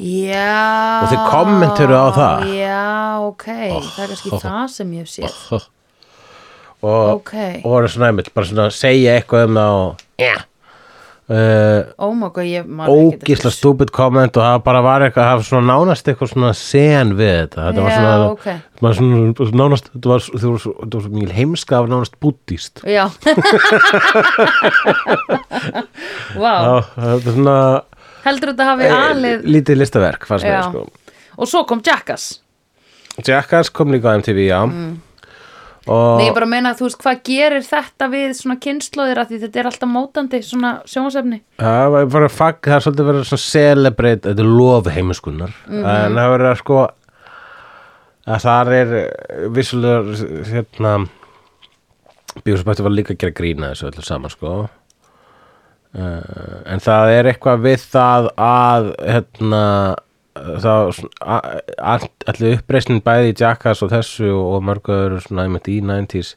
já 0.00 1.00
Og 1.02 1.08
þeir 1.10 1.24
kommenteruðu 1.28 1.98
á 2.00 2.08
það. 2.16 2.44
já, 2.56 2.84
ok, 3.26 3.46
það 3.46 4.04
er 4.04 4.12
kannski 4.14 4.30
það 4.44 4.62
sem 4.76 4.92
ég 4.96 5.10
séð 5.12 5.34
og, 6.80 7.20
Ok. 7.20 7.34
og 7.60 7.66
voru 7.74 7.90
svona 7.92 8.08
einmitt 8.08 8.30
bara 8.32 8.48
svona 8.48 8.70
segja 8.72 9.18
eitthvað 9.20 9.50
um 9.50 9.58
það 9.60 9.74
og 9.80 10.06
Ja. 10.20 10.36
Uh, 11.30 11.80
oh 11.98 12.12
ógísla 12.90 13.52
stúpid 13.54 13.90
komment 13.94 14.36
og 14.36 14.42
það 14.44 14.62
bara 14.66 14.80
var 14.84 15.04
eitthvað 15.06 15.28
það 15.28 15.38
var 15.40 15.46
svona 15.50 15.68
nánast 15.74 16.10
eitthvað 16.10 16.32
svona 16.34 16.52
sen 16.58 17.14
við 17.18 17.32
þetta. 17.36 17.60
Þetta 17.68 17.84
var 17.84 17.90
Já, 17.90 17.98
svona, 18.00 18.16
ok. 18.34 18.46
maður 18.80 18.96
svona 19.00 19.60
nánast 19.62 19.90
þetta 19.92 20.12
var, 20.12 20.20
var, 20.34 20.66
var 20.96 21.04
svo 21.06 21.12
mjög 21.14 21.32
heimska 21.38 21.78
af 21.80 21.90
nánast 21.92 22.14
búddíst 22.22 22.82
já. 22.86 23.04
Vá, 26.40 26.54
þetta 26.96 27.14
er 27.20 27.34
svona 27.34 27.58
heldur 28.26 28.52
þetta 28.52 28.68
hafi 28.68 28.90
alið 28.94 29.46
lítið 29.48 29.80
listaverk 29.80 30.26
fannst 30.28 30.46
mér 30.46 30.58
Já. 30.58 30.64
sko. 30.68 30.80
Og 31.40 31.48
svo 31.48 31.62
kom 31.68 31.80
Jackass. 31.84 32.40
Jackass 33.24 33.70
kom 33.72 33.92
líka 33.94 34.12
á 34.12 34.18
MTV, 34.20 34.38
já. 34.50 34.60
Og 34.64 35.09
Nei, 35.90 36.26
ég 36.28 36.34
bara 36.36 36.46
meina, 36.46 36.72
þú 36.78 36.86
veist, 36.86 36.98
hvað 37.02 37.22
gerir 37.26 37.64
þetta 37.66 38.08
við 38.12 38.32
svona 38.38 38.56
kynnslóðir 38.62 39.18
að 39.22 39.28
því 39.32 39.38
þetta 39.44 39.60
er 39.62 39.68
alltaf 39.70 39.90
mótandi 39.90 40.40
svona 40.46 40.72
sjónasefni 40.86 41.40
það 41.58 41.90
var 41.96 42.06
bara 42.14 42.28
fag, 42.30 42.60
það 42.62 42.76
er 42.76 42.84
svolítið 42.86 43.08
verið 43.10 43.28
svona 43.30 43.44
celebrate, 43.46 44.28
þetta 44.28 44.44
er 44.46 44.52
lof 44.60 44.90
heimiskunnar 44.94 45.54
Mhm. 45.66 45.84
en 45.84 46.18
það 46.20 46.34
verið 46.36 46.50
að 46.52 46.58
sko 46.64 46.80
að 48.30 48.42
það 48.44 48.72
er 48.80 48.92
eh, 49.00 49.48
vissulega 49.50 50.18
hérna 50.52 50.92
bjóðsbætti 52.44 52.84
var 52.86 52.94
líka 52.94 53.14
að 53.16 53.18
gera 53.24 53.34
grína 53.40 53.70
þessu 53.72 53.88
öllu 53.90 54.04
saman 54.06 54.30
sko. 54.30 54.68
Uh, 55.90 56.60
en 56.70 56.78
það 56.78 57.10
er 57.16 57.26
eitthvað 57.32 57.64
við 57.64 57.80
það 57.90 58.28
að 58.38 58.84
hérna 59.10 59.62
þá 60.34 60.72
allir 62.30 62.58
uppreisnin 62.60 63.02
bæði 63.04 63.32
í 63.32 63.36
Jackass 63.40 63.82
og 63.82 63.90
þessu 63.92 64.30
og 64.30 64.62
mörgur 64.66 65.18
svona 65.24 65.46
einmitt 65.48 65.68
í 65.68 65.80
90s 65.82 66.36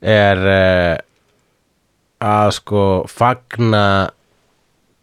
er 0.00 0.40
uh, 0.44 0.96
að 2.20 2.50
sko 2.58 2.84
fagna 3.08 3.84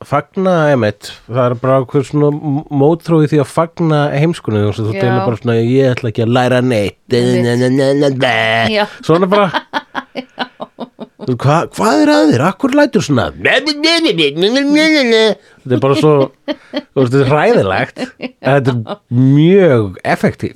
fagna 0.06 0.54
einmitt 0.72 1.10
það 1.26 1.44
er 1.48 1.56
bara 1.64 1.80
hver 1.90 2.06
svona 2.06 2.30
mótrói 2.70 3.26
því 3.32 3.42
að 3.42 3.50
fagna 3.50 4.02
heimskunni 4.14 4.62
þú 4.78 4.92
deila 4.94 5.26
bara 5.26 5.40
svona 5.42 5.58
ég 5.58 5.96
ætla 5.96 6.12
ekki 6.14 6.26
að 6.28 6.36
læra 6.38 6.62
neitt. 6.62 7.00
Svona 9.02 9.30
bara 9.32 9.50
Hva, 11.28 11.68
hvað 11.76 12.02
er 12.06 12.10
að 12.14 12.30
þér? 12.32 12.42
Akkur 12.48 12.72
lætur 12.78 13.04
svona? 13.04 13.26
Þetta 13.36 13.68
er 15.76 15.82
bara 15.84 15.98
svo 16.00 16.14
þetta 16.96 17.20
er 17.20 17.28
hræðilegt. 17.34 17.98
En 18.24 18.56
þetta 18.56 18.72
er 18.72 18.80
mjög 19.12 20.00
effektíft. 20.08 20.56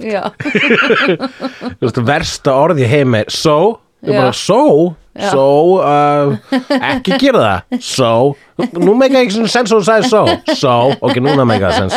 Versta 2.12 2.56
orð 2.56 2.80
í 2.86 2.88
heim 2.88 3.12
er 3.20 3.28
so, 3.36 3.84
bara 4.06 4.32
so 4.32 4.96
so, 5.20 5.82
uh, 5.84 6.38
ekki 6.80 7.18
gera 7.20 7.42
það. 7.44 7.62
So, 7.84 8.36
nú 8.80 8.94
meika 9.00 9.20
ekki 9.22 9.34
svona 9.36 9.52
sens 9.52 9.72
og 9.76 9.80
þú 9.82 9.86
sagði 9.90 10.06
so, 10.12 10.22
so, 10.56 10.76
ok, 11.04 11.16
núna 11.24 11.46
meika 11.48 11.66
það 11.72 11.78
sens. 11.82 11.96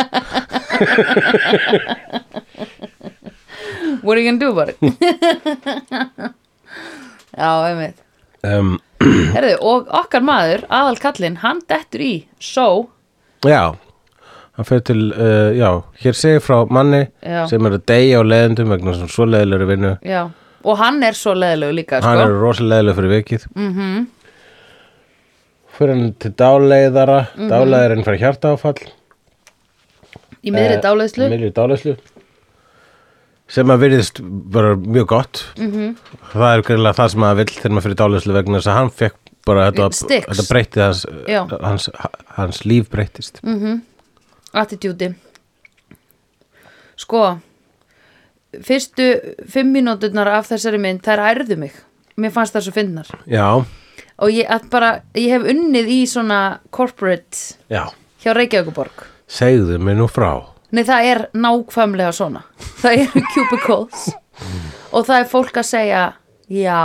What 4.03 4.17
are 4.17 4.21
you 4.21 4.27
gonna 4.27 4.39
do 4.39 4.49
about 4.51 4.69
it? 4.69 4.77
Já, 7.35 7.67
einmitt 7.67 8.04
um, 8.45 8.75
Herðu, 9.35 9.55
og 9.61 9.89
okkar 9.93 10.23
maður, 10.25 10.63
aðal 10.73 10.97
kallinn, 11.03 11.35
hann 11.43 11.59
dettur 11.69 12.01
í. 12.05 12.13
So, 12.39 12.87
Já, 13.45 13.75
hann 14.55 14.65
fyrir 14.65 14.83
til 14.87 15.01
uh, 15.13 15.51
já, 15.53 15.69
hér 16.01 16.15
segir 16.17 16.39
frá 16.41 16.63
manni 16.71 17.03
Já. 17.21 17.43
sem 17.51 17.65
er 17.67 17.75
að 17.77 17.83
deyja 17.91 18.21
á 18.21 18.23
leðendum 18.25 18.71
vegna 18.71 18.93
svona 18.95 19.11
svo 19.11 19.27
leðilegri 19.29 19.67
vinnu. 19.73 19.93
Já 20.05 20.23
Og 20.65 20.79
hann 20.81 21.03
er 21.05 21.13
svo 21.13 21.35
leðilegu 21.37 21.75
líka, 21.77 21.99
hann 22.01 22.17
sko. 22.17 22.23
er 22.25 22.39
rosalega 22.41 22.71
leðileg 22.81 22.95
fyrir 22.97 23.11
vikið. 23.11 23.43
Mm 23.55 23.73
-hmm. 23.75 24.05
fyrir 25.77 25.91
hann 25.93 26.13
til 26.19 26.31
dáleiðara 26.31 27.19
-hmm. 27.35 27.49
dáleiðarinn 27.51 28.03
fyrir 28.07 28.19
hjartaáfall. 28.23 28.81
Í 30.41 30.51
miðri 30.51 30.77
Eh, 30.77 30.81
dáleiðslu. 30.81 31.29
miðri 31.29 31.51
dáleiðslu 31.53 31.95
sem 33.47 33.69
að 33.69 33.83
virðist 33.85 34.21
bara 34.23 34.75
mjög 34.75 35.07
gott. 35.07 35.43
Mhm. 35.57 35.71
-hmm. 35.73 35.95
það 36.33 36.57
er 36.57 36.65
greiðlega 36.69 36.99
það 36.99 37.11
sem 37.11 37.27
að 37.27 37.35
vill 37.41 37.53
þegar 37.53 37.71
maður 37.71 37.87
fyrir 37.87 37.99
dáleiðslu 38.01 38.33
vegna 38.33 38.57
þess 38.57 38.71
að 38.71 38.79
hann 38.79 38.89
fekk 38.89 39.17
bara 39.45 39.71
þetta, 39.71 39.89
þetta 40.09 40.47
breytti 40.49 40.79
hans, 40.81 41.05
hans, 41.61 41.89
hans 42.37 42.65
líf 42.65 42.89
breyttist. 42.89 43.41
Attitúti 44.53 45.13
Sko 46.95 47.39
Fyrstu 48.63 49.19
fimm 49.51 49.73
mínúturnar 49.75 50.27
af 50.31 50.47
þessari 50.47 50.79
mynd 50.79 51.01
þær 51.03 51.19
ærðu 51.19 51.57
mig. 51.59 51.73
Mér 52.15 52.31
fannst 52.31 52.55
það 52.55 52.61
svo 52.63 52.71
fyndnar. 52.71 53.09
Já, 53.27 53.65
Og 54.23 54.31
ég, 54.31 54.47
bara, 54.71 55.01
ég 55.17 55.33
hef 55.33 55.43
unnið 55.51 55.89
í 55.91 55.99
svona 56.07 56.61
corporate 56.71 57.57
já, 57.67 57.83
hjá 58.23 58.31
Reykjavíkuborg 58.35 59.03
segðu 59.27 59.79
mér 59.81 59.97
nú 59.99 60.07
frá 60.07 60.54
Nei, 60.75 60.83
það 60.83 61.07
er 61.13 61.21
nákvæmlega 61.45 62.11
svona. 62.17 62.41
Það 62.81 62.99
eru 63.05 63.25
cubicles 63.33 64.05
og 64.95 65.05
það 65.07 65.17
er 65.21 65.29
fólk 65.31 65.57
að 65.61 65.67
segja 65.69 66.03
já, 66.51 66.81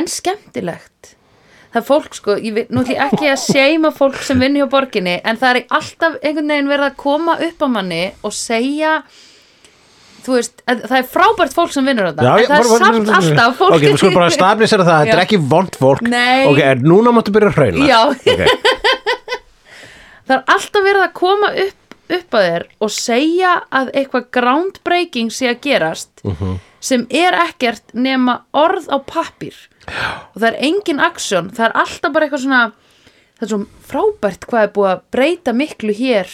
en 0.00 0.08
skemmtilegt. 0.10 1.14
Það 1.68 1.80
er 1.82 1.84
fólk, 1.84 2.14
sko, 2.16 2.34
ég, 2.40 2.54
vil- 2.56 2.68
nú 2.72 2.80
ég 2.88 2.96
ekki 3.04 3.28
að 3.28 3.40
seima 3.44 3.90
fólk 3.92 4.16
sem 4.24 4.40
vinni 4.40 4.62
hjá 4.62 4.68
borginni, 4.72 5.18
en 5.20 5.36
það 5.36 5.58
er 5.60 5.66
alltaf 5.76 6.14
einhvern 6.24 6.48
veginn 6.54 6.70
verið 6.72 6.86
að 6.88 6.94
koma 7.02 7.34
upp 7.44 7.60
á 7.60 7.68
manni 7.68 8.00
og 8.24 8.32
segja, 8.32 8.94
þú 10.24 10.38
veist, 10.38 10.62
að, 10.64 10.80
það 10.88 10.96
er 11.02 11.10
frábært 11.12 11.54
fólk 11.56 11.74
sem 11.76 11.84
vinnur 11.88 12.08
þetta, 12.08 12.24
en 12.24 12.48
það 12.48 12.56
er 12.56 12.70
samt 12.72 13.12
alltaf 13.18 13.60
fólk 13.60 13.76
Ok, 13.76 13.84
við 13.84 13.98
skulum 14.00 14.16
bara 14.16 14.32
stabilisera 14.32 14.86
það, 14.88 15.02
þetta 15.04 15.14
er 15.18 15.20
Já. 15.22 15.26
ekki 15.28 15.40
vond 15.52 15.78
fólk 15.84 16.02
Nei. 16.08 16.46
Ok, 16.48 16.62
en 16.72 16.82
núna 16.88 17.12
máttu 17.18 17.36
byrja 17.36 17.52
að 17.52 17.60
hrauna 17.60 17.88
Já. 17.92 18.00
Ok, 18.14 18.26
það 20.28 20.34
er 20.38 20.42
alltaf 20.56 20.84
verið 20.88 21.04
að 21.04 21.12
koma 21.20 21.52
upp, 21.66 21.87
upp 22.08 22.34
að 22.38 22.46
þér 22.48 22.66
og 22.80 22.92
segja 22.94 23.54
að 23.70 23.92
eitthvað 23.94 24.28
groundbreaking 24.38 25.32
sé 25.34 25.50
að 25.52 25.62
gerast 25.66 26.24
sem 26.80 27.06
er 27.10 27.34
ekkert 27.34 27.94
nema 27.94 28.42
orð 28.56 28.86
á 28.88 28.96
pappír. 29.02 29.56
Og 30.34 30.36
það 30.40 30.48
er 30.52 30.60
engin 30.68 31.00
aksjón, 31.02 31.50
það 31.56 31.66
er 31.70 31.80
alltaf 31.82 32.14
bara 32.14 32.28
eitthvað 32.28 32.44
svona 32.44 32.62
það 33.38 33.46
er 33.46 33.52
svo 33.52 33.58
frábært 33.88 34.46
hvað 34.50 34.64
er 34.66 34.72
búið 34.74 34.90
að 34.92 35.02
breyta 35.14 35.54
miklu 35.56 35.94
hér. 35.94 36.32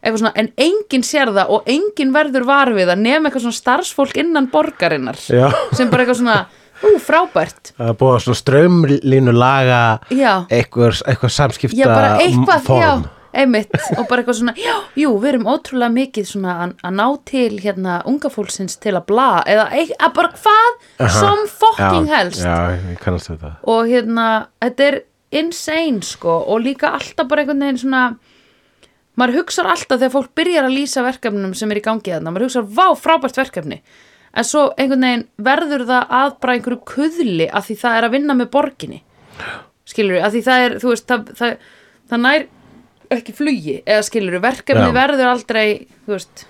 Eitthvað 0.00 0.22
svona, 0.22 0.32
en 0.40 0.48
enginn 0.56 1.04
sér 1.04 1.32
það 1.36 1.52
og 1.52 1.68
enginn 1.68 2.14
verður 2.14 2.46
var 2.48 2.72
við 2.72 2.88
það 2.88 3.02
nema 3.04 3.28
eitthvað 3.28 3.44
svona 3.44 3.58
starfsfólk 3.58 4.16
innan 4.22 4.48
borgarinnar 4.52 5.20
Já. 5.20 5.50
sem 5.76 5.90
bara 5.92 6.06
eitthvað 6.06 6.22
svona, 6.22 6.38
ú, 6.80 6.94
frábært. 7.04 7.74
Það 7.76 7.92
er 7.92 7.98
búið 8.00 8.16
að 8.16 8.22
svona 8.24 8.40
strömlínu 8.40 9.34
laga 9.36 9.80
eitthvað, 10.08 11.02
eitthvað 11.04 11.34
samskipta 11.36 11.76
Já, 11.76 11.88
bara 11.92 12.14
eitthvað, 12.24 12.64
form 12.64 12.80
já, 12.80 13.19
einmitt. 13.36 13.74
Og 13.96 14.06
bara 14.10 14.22
eitthvað 14.22 14.38
svona, 14.40 14.54
já, 14.58 14.74
jú, 14.98 15.12
við 15.22 15.32
erum 15.34 15.46
ótrúlega 15.50 15.94
mikið 15.94 16.26
svona 16.32 16.56
að, 16.64 16.74
ná 16.96 17.06
til 17.30 17.60
hérna 17.62 18.00
unga 18.10 18.32
fólksins 18.32 18.78
til 18.82 18.96
að 18.96 19.06
bla 19.10 19.28
eða 19.48 19.68
að 19.70 20.16
bara 20.16 20.32
hvað, 20.36 20.82
some 21.18 21.46
fucking 21.46 22.10
já, 22.10 22.16
helst. 22.16 22.42
Já, 22.44 22.56
ég 22.90 23.00
kannast 23.02 23.32
þetta. 23.32 23.54
Og 23.70 23.90
hérna, 23.90 24.26
þetta 24.64 24.88
er 24.88 25.00
insane 25.40 26.04
sko. 26.06 26.40
Og 26.50 26.62
líka 26.64 26.92
alltaf 26.98 27.28
bara 27.30 27.44
einhvern 27.44 27.64
veginn 27.64 27.82
svona 27.84 28.04
maður 29.20 29.40
hugsar 29.40 29.68
alltaf 29.68 29.98
þegar 29.98 30.14
fólk 30.14 30.30
byrjar 30.38 30.68
að 30.68 30.76
lýsa 30.78 31.04
verkefnum 31.04 31.56
sem 31.58 31.72
er 31.72 31.80
í 31.80 31.84
gangi 31.84 32.14
þarna, 32.14 32.32
maður 32.32 32.48
hugsar, 32.48 32.64
vá, 32.66 32.86
frábært 32.96 33.40
verkefni. 33.40 33.80
En 34.30 34.46
svo 34.46 34.68
einhvern 34.78 35.04
veginn 35.04 35.26
verður 35.42 35.84
það 35.88 36.14
að 36.20 36.32
bara 36.42 36.54
einhverju 36.56 36.80
kuðli 36.86 37.48
að 37.50 37.66
því 37.66 37.76
það 37.82 37.98
er 37.98 38.06
að 38.06 38.14
vinna 38.16 38.36
með 38.38 38.50
borginni. 38.54 39.02
Skilur 39.90 40.16
við, 40.16 40.24
að 40.24 40.36
því 40.36 40.42
það 40.46 40.64
er, 40.64 40.76
þú 40.80 40.92
veist 40.92 41.06
það, 41.10 41.30
það, 41.40 41.68
það 42.10 42.24
nær 42.26 42.46
ekki 43.10 43.34
flugi 43.36 43.76
eða 43.84 44.06
skilur 44.06 44.40
verkefni 44.42 44.88
Já. 44.88 44.96
verður 44.96 45.32
aldrei 45.32 45.66
þú 46.06 46.16
veist, 46.16 46.46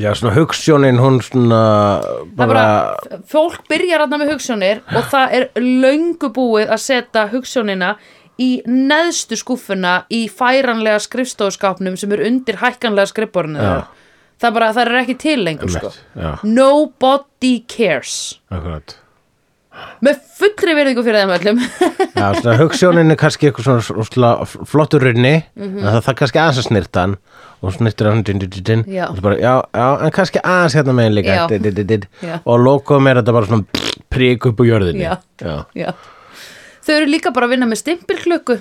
Já, 0.00 0.10
svona 0.18 0.32
hugssjónin, 0.34 0.98
hún 0.98 1.20
svona 1.22 1.60
það 2.02 2.30
bara, 2.34 2.48
bara, 2.50 3.18
fólk 3.30 3.66
byrjar 3.70 4.02
aðna 4.02 4.18
með 4.22 4.32
hugssjónir 4.32 4.80
og 4.90 5.10
það 5.12 5.34
er 5.38 5.44
löngu 5.60 6.30
búið 6.34 6.72
að 6.74 6.82
setja 6.82 7.26
hugssjónina 7.30 7.92
í 8.42 8.48
neðstu 8.66 9.38
skúffuna 9.38 9.92
í 10.10 10.24
færanlega 10.32 10.98
skrifstofskápnum 11.04 11.98
sem 12.00 12.16
er 12.16 12.24
undir 12.26 12.58
hækkanlega 12.58 13.12
skrifborinu 13.12 13.62
Já. 13.62 13.76
það 14.42 14.56
bara, 14.58 14.72
það 14.74 14.88
er 14.88 15.00
ekki 15.04 15.18
til 15.22 15.38
lengur 15.44 15.74
sko. 15.76 15.92
nobody 16.42 17.54
cares 17.70 18.40
akkurat 18.50 18.96
með 20.04 20.18
fullri 20.38 20.74
virðingu 20.78 21.02
fyrir 21.06 21.24
þeim 21.24 21.32
öllum 21.36 21.60
Já, 22.14 22.26
svona 22.40 22.56
hugssjónin 22.60 23.10
er 23.14 23.18
kannski 23.20 23.48
eitthvað 23.50 23.66
svona, 23.82 24.04
svona, 24.10 24.32
flottur 24.70 25.02
runni 25.06 25.34
Mhm. 25.56 25.78
en 25.78 25.88
það 25.96 26.00
þarf 26.08 26.18
kannski 26.20 26.40
aðeins 26.42 26.60
að 26.62 26.68
snirta 26.68 27.00
hann 27.04 27.16
og 27.64 27.72
snirtir 27.72 28.08
hann 28.10 28.22
din, 28.22 28.38
din, 28.38 28.50
din, 28.64 28.84
og 29.08 29.20
bara, 29.24 29.36
já, 29.40 29.54
já, 29.74 29.86
en 30.04 30.10
kannski 30.14 30.40
aðeins 30.44 30.74
hérna 30.76 31.08
líka 31.14 31.48
din, 31.48 31.86
din. 31.86 32.02
Já. 32.22 32.40
og 32.44 32.60
lokum 32.60 33.06
er 33.08 33.22
þetta 33.22 33.32
bara 33.32 33.46
svona 33.46 33.64
prík 34.10 34.46
upp 34.46 34.60
úr 34.60 34.68
jörðinni 34.72 35.06
Já. 35.08 35.16
já, 35.40 35.64
Já. 35.74 35.92
þau 36.84 36.94
eru 37.00 37.06
líka 37.10 37.32
bara 37.34 37.46
að 37.46 37.54
vinna 37.56 37.66
með 37.66 37.80
stimpilklukku 37.82 38.58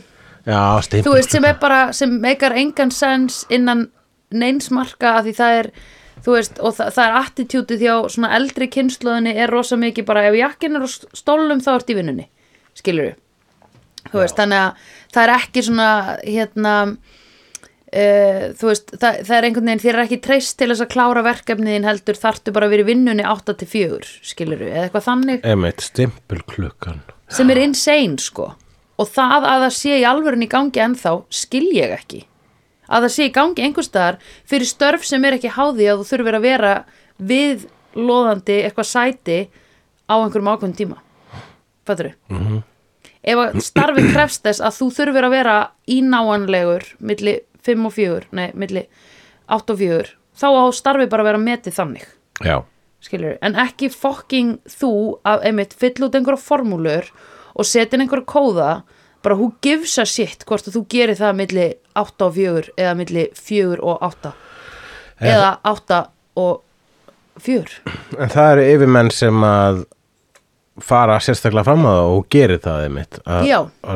já 0.47 0.61
stimpil 0.81 1.09
þú 1.11 1.13
veist 1.17 1.31
sem 1.31 1.45
er 1.45 1.57
bara, 1.61 1.91
sem 1.93 2.09
meikar 2.21 2.55
engan 2.57 2.91
sens 2.91 3.45
innan 3.49 3.89
neinsmarka 4.33 5.17
að 5.19 5.27
því 5.29 5.33
það 5.37 5.59
er 5.59 5.69
þú 6.23 6.37
veist, 6.37 6.59
og 6.63 6.75
það, 6.77 6.93
það 6.95 7.07
er 7.07 7.17
attitútið 7.19 7.83
hjá 7.83 7.95
svona 8.15 8.31
eldri 8.37 8.69
kynnslóðinni 8.71 9.35
er 9.35 9.51
rosa 9.51 9.79
mikið 9.79 10.07
bara 10.07 10.27
ef 10.29 10.37
jakkin 10.39 10.79
er 10.79 10.85
á 10.85 10.89
stólum 10.89 11.63
þá 11.63 11.73
ert 11.75 11.91
í 11.91 11.97
vinnunni 11.97 12.29
skilur 12.77 13.13
þú 14.11 14.21
veist, 14.21 14.37
þannig 14.39 14.61
að 14.61 14.87
það 15.13 15.23
er 15.23 15.35
ekki 15.35 15.65
svona 15.67 15.89
hérna 16.21 16.73
uh, 17.93 18.47
þú 18.59 18.71
veist, 18.71 18.95
það, 18.95 19.21
það 19.27 19.35
er 19.37 19.47
einhvern 19.49 19.69
veginn 19.69 19.83
þér 19.85 19.95
er 19.95 20.03
ekki 20.05 20.21
treyst 20.27 20.57
til 20.59 20.69
þess 20.71 20.85
að 20.85 20.91
klára 20.95 21.25
verkefniðin 21.27 21.87
heldur 21.87 22.19
þarftu 22.19 22.55
bara 22.55 22.69
að 22.69 22.75
vera 22.75 22.85
í 22.85 22.89
vinnunni 22.91 23.29
8 23.29 23.57
til 23.61 23.69
4 23.75 24.11
skilur 24.33 24.67
eða 24.67 24.87
eitthvað 24.87 25.07
þannig. 25.07 25.47
Emmett, 25.47 25.87
stimpilklukkan. 25.91 27.01
Sem 27.33 27.49
er 27.53 27.63
insane 27.63 28.19
sko. 28.21 28.51
Og 29.01 29.09
það 29.09 29.47
að 29.49 29.63
það 29.65 29.71
sé 29.79 29.97
í 29.97 30.05
alvörun 30.05 30.45
í 30.45 30.51
gangi 30.51 30.83
ennþá 30.83 31.17
skil 31.33 31.65
ég 31.73 31.95
ekki 31.95 32.27
að 32.93 33.05
það 33.07 33.13
sé 33.15 33.25
í 33.27 33.33
gangi 33.35 33.63
einhvers 33.65 33.89
staðar 33.89 34.19
fyrir 34.49 34.69
störf 34.69 35.05
sem 35.09 35.25
er 35.25 35.37
ekki 35.39 35.51
háði 35.57 35.89
að 35.91 36.03
þú 36.03 36.09
þurfir 36.11 36.37
að 36.39 36.45
vera 36.47 36.73
við 37.33 37.65
loðandi 37.97 38.59
eitthvað 38.67 38.89
sæti 38.89 39.39
á 40.09 40.15
einhverjum 40.19 40.51
ákveðum 40.53 40.77
tíma 40.77 40.97
fattur 41.87 42.13
Mhm. 42.29 42.43
-hmm. 42.47 42.61
ef 43.23 43.37
að 43.37 43.59
starfi 43.61 44.01
krefst 44.13 44.43
þess 44.43 44.61
að 44.61 44.77
þú 44.79 44.87
þurfir 44.97 45.23
að 45.27 45.35
vera 45.37 45.57
ínáanlegur 45.87 46.83
milli 46.99 47.39
5 47.63 47.85
og 47.87 47.93
4 47.93 48.21
nei, 48.31 48.51
milli 48.53 48.85
8 49.49 49.73
og 49.73 49.79
4 49.79 50.09
þá 50.35 50.47
á 50.51 50.63
starfi 50.73 51.07
bara 51.09 51.23
að 51.23 51.29
vera 51.31 51.37
metið 51.37 51.73
þannig 51.77 52.05
Já, 52.43 52.63
skilur, 53.01 53.37
en 53.41 53.55
ekki 53.55 53.89
fokking 53.93 54.57
þú 54.67 55.19
að 55.25 55.43
einmitt 55.45 55.73
fyll 55.77 56.03
út 56.07 56.15
einhverja 56.15 56.41
formúlur 56.41 57.11
og 57.55 57.65
setja 57.65 57.95
inn 57.97 58.01
einhverja 58.07 58.25
kóða 58.25 58.71
bara 59.23 59.37
who 59.39 59.51
gives 59.63 59.95
a 60.01 60.05
shit 60.09 60.45
hvort 60.49 60.67
að 60.67 60.77
þú 60.77 60.83
gerir 60.93 61.19
það 61.19 61.39
milli 61.39 61.67
8 61.99 62.27
og 62.27 62.35
4 62.37 62.75
eða 62.77 62.93
milli 62.99 63.25
4 63.39 63.79
og 63.81 64.05
8 64.09 64.33
eða 65.23 65.49
8 65.71 65.99
og 66.43 66.61
4 67.43 67.81
en 68.19 68.33
það 68.33 68.51
eru 68.53 68.69
yfirmenn 68.75 69.11
sem 69.13 69.47
að 69.47 69.83
fara 70.81 71.19
sérstaklega 71.21 71.67
fram 71.67 71.83
að 71.85 71.99
það 71.99 72.13
og 72.13 72.29
gerir 72.33 72.61
það 72.63 72.85
einmitt 72.87 73.19
að, 73.29 73.51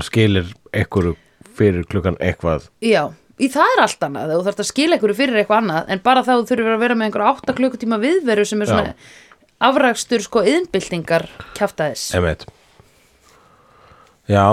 skilir 0.06 0.52
einhverju 0.74 1.16
fyrir 1.58 1.88
klukkan 1.90 2.20
eitthvað. 2.22 2.68
Já, 2.86 3.08
í 3.42 3.48
það 3.50 3.72
er 3.74 3.82
allt 3.82 4.04
annað 4.06 4.34
þú 4.36 4.44
þarft 4.46 4.62
að 4.62 4.70
skila 4.70 4.98
einhverju 4.98 5.18
fyrir 5.18 5.40
eitthvað 5.42 5.64
annað 5.64 5.90
en 5.94 6.04
bara 6.06 6.22
þá 6.26 6.32
þú 6.36 6.44
þurfir 6.52 6.76
að 6.76 6.84
vera 6.84 6.98
með 7.00 7.10
einhverja 7.10 7.32
8 7.34 7.56
klukkutíma 7.58 8.00
viðveru 8.04 8.46
sem 8.46 8.62
er 8.62 8.70
svona 8.70 8.94
afrakstur 9.68 10.22
sko 10.22 10.44
yðnbyltingar 10.46 11.26
kjaftaðis 11.58 12.12
Emmett 12.18 12.46
Já, 14.30 14.44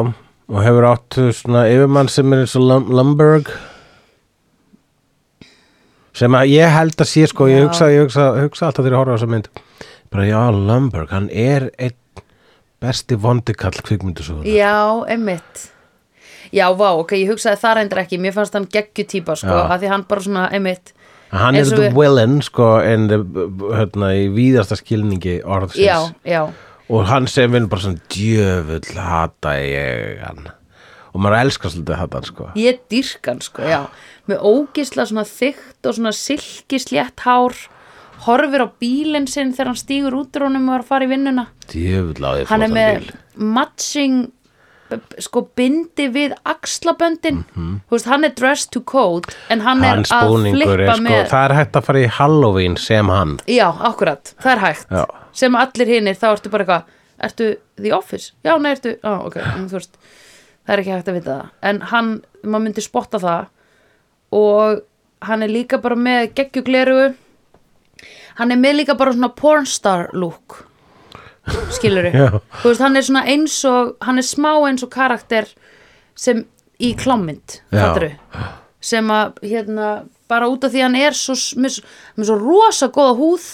og 0.48 0.60
hefur 0.64 0.86
áttu 0.90 1.28
svona 1.32 1.64
yfirmann 1.72 2.08
sem 2.12 2.32
er 2.32 2.42
eins 2.44 2.56
og 2.58 2.66
Lum- 2.68 2.90
Lumberg. 2.92 3.48
Sem 6.14 6.34
að 6.38 6.50
ég 6.54 6.70
held 6.70 6.94
að 7.02 7.08
sé 7.10 7.24
sko, 7.30 7.48
ég 7.50 7.64
hugsa, 7.66 7.88
ég 7.90 8.04
hugsa, 8.04 8.28
hugsa 8.38 8.68
alltaf 8.68 8.84
þegar 8.84 8.94
ég 8.94 9.00
horfa 9.00 9.14
á 9.14 9.16
þessa 9.18 9.30
mynd. 9.32 9.48
Bara 10.14 10.26
já, 10.28 10.40
Lumberg, 10.54 11.10
hann 11.10 11.28
er 11.32 11.70
einn 11.74 11.96
besti 12.84 13.16
vondikall 13.18 13.80
kvikmyndusögun 13.82 14.44
Já, 14.46 14.76
einmitt. 15.10 15.64
Já, 16.54 16.68
vá, 16.76 16.90
ok, 17.00 17.16
ég 17.18 17.32
hugsaði 17.32 17.58
það 17.64 17.74
reyndir 17.80 18.02
ekki. 18.04 18.18
Mér 18.22 18.34
fannst 18.36 18.54
hann 18.54 18.68
geggjutýpa, 18.70 19.34
sko 19.40 19.50
Já. 19.50 19.64
að 19.74 19.80
Því 19.82 19.90
hann 19.94 20.04
bara 20.12 20.20
svona, 20.28 20.44
einmitt 20.54 20.92
hann 21.34 21.56
er 21.58 21.64
the 21.66 21.88
villain 21.90 22.36
sko, 22.46 22.76
en 22.78 23.08
hérna, 23.10 24.12
í 24.14 24.28
víðasta 24.30 24.76
skilningi 24.78 25.40
orðsins. 25.42 25.82
Já, 25.82 25.96
já, 26.22 26.44
og 26.90 27.06
hann 27.08 27.26
sem 27.30 27.52
vil 27.54 27.66
bara 27.70 27.80
svona 27.86 28.02
djöfull 28.12 28.98
hata 29.00 29.54
ég 29.60 30.20
hann. 30.24 30.48
Og 31.14 31.22
maður 31.22 31.44
elskar 31.44 31.70
svolítið 31.70 32.00
hata 32.00 32.18
hann 32.20 32.26
sko. 32.28 32.48
Ég 32.58 32.80
dýrk 32.90 33.28
hann, 33.30 33.40
sko, 33.44 33.62
já. 33.70 33.84
Með 34.28 34.42
ógisla 34.50 35.06
svona 35.06 35.24
þykkt 35.28 35.86
og 35.86 35.96
svona 35.98 36.12
silki 36.16 36.80
slétt 36.82 37.22
hár. 37.24 37.54
Horfir 38.24 38.64
á 38.64 38.68
bílinn 38.80 39.28
sinn 39.30 39.52
þegar 39.54 39.72
hann 39.72 39.78
stígur 39.78 40.16
út 40.18 40.36
og 40.40 40.48
er 40.48 40.80
að 40.80 40.88
fara 40.88 41.06
í 41.06 41.10
vinnuna. 41.12 41.46
Djöfull 41.70 42.24
á 42.24 42.30
því 42.34 42.46
Hann 42.50 42.66
er 42.66 42.74
með 42.74 42.98
bíl. 42.98 43.12
matching 43.36 44.18
sko 45.18 45.42
bindi 45.56 46.06
við 46.12 46.34
axlaböndin. 46.46 47.42
Þú 47.54 47.94
veist, 47.96 48.06
hann 48.10 48.24
er 48.26 48.34
dressed 48.36 48.70
to 48.74 48.80
code 48.80 49.32
en 49.50 49.62
hann 49.64 49.82
er 49.82 49.96
hans 49.96 50.12
að 50.14 50.28
búningur 50.30 50.74
flippa 50.76 50.84
er 50.84 50.94
sko, 50.94 51.04
með 51.06 51.28
það 51.32 51.44
er 51.48 51.54
hægt 51.58 51.78
að 51.78 51.86
fara 51.88 52.02
í 52.04 52.08
Halloween 52.18 52.76
sem 52.80 53.10
hann. 53.12 53.36
Já, 53.50 53.68
akkurat, 53.70 54.34
það 54.42 54.52
er 54.56 54.62
hægt. 54.66 54.86
Já. 54.90 55.04
Sem 55.34 55.56
allir 55.58 55.90
hinir, 55.90 56.18
þá 56.18 56.28
ertu 56.32 56.52
bara 56.52 56.66
eitthvað 56.66 57.28
ertu 57.28 57.48
The 57.80 57.92
Office? 57.96 58.32
Já, 58.46 58.54
nei, 58.58 58.72
ertu, 58.74 58.94
á, 59.02 59.12
ok 59.26 59.38
mm, 59.40 59.66
þú 59.70 59.78
veist, 59.78 59.98
það 60.64 60.74
er 60.74 60.82
ekki 60.82 60.94
hægt 60.94 61.10
að 61.10 61.18
vita 61.18 61.34
það 61.34 61.70
en 61.70 61.82
hann, 61.92 62.12
maður 62.42 62.66
myndi 62.68 62.84
spotta 62.84 63.20
það 63.22 63.50
og 64.34 64.84
hann 65.24 65.44
er 65.46 65.52
líka 65.52 65.80
bara 65.82 65.98
með 65.98 66.32
geggjugleru 66.38 67.02
hann 68.40 68.54
er 68.54 68.60
með 68.60 68.80
líka 68.80 68.96
bara 68.98 69.14
svona 69.14 69.32
pornstar 69.36 70.08
look 70.16 70.64
skilur 71.76 72.08
Já. 72.08 72.28
þú 72.62 72.70
veist, 72.70 72.82
hann 72.82 72.96
er 72.96 73.06
svona 73.06 73.24
eins 73.30 73.56
og 73.68 73.94
hann 74.04 74.20
er 74.20 74.26
smá 74.26 74.52
eins 74.64 74.84
og 74.84 74.92
karakter 74.94 75.48
sem 76.16 76.44
í 76.82 76.94
klámynd 76.98 77.60
Já. 77.70 77.80
fattaru 77.80 78.12
sem 78.84 79.10
að 79.12 79.38
hérna 79.44 79.90
bara 80.28 80.48
út 80.50 80.64
af 80.66 80.72
því 80.72 80.82
hann 80.84 80.98
er 80.98 81.16
svo, 81.16 81.36
með, 81.60 81.78
með 82.16 82.30
svo 82.30 82.38
rosa 82.40 82.88
góða 82.92 83.14
húð 83.20 83.46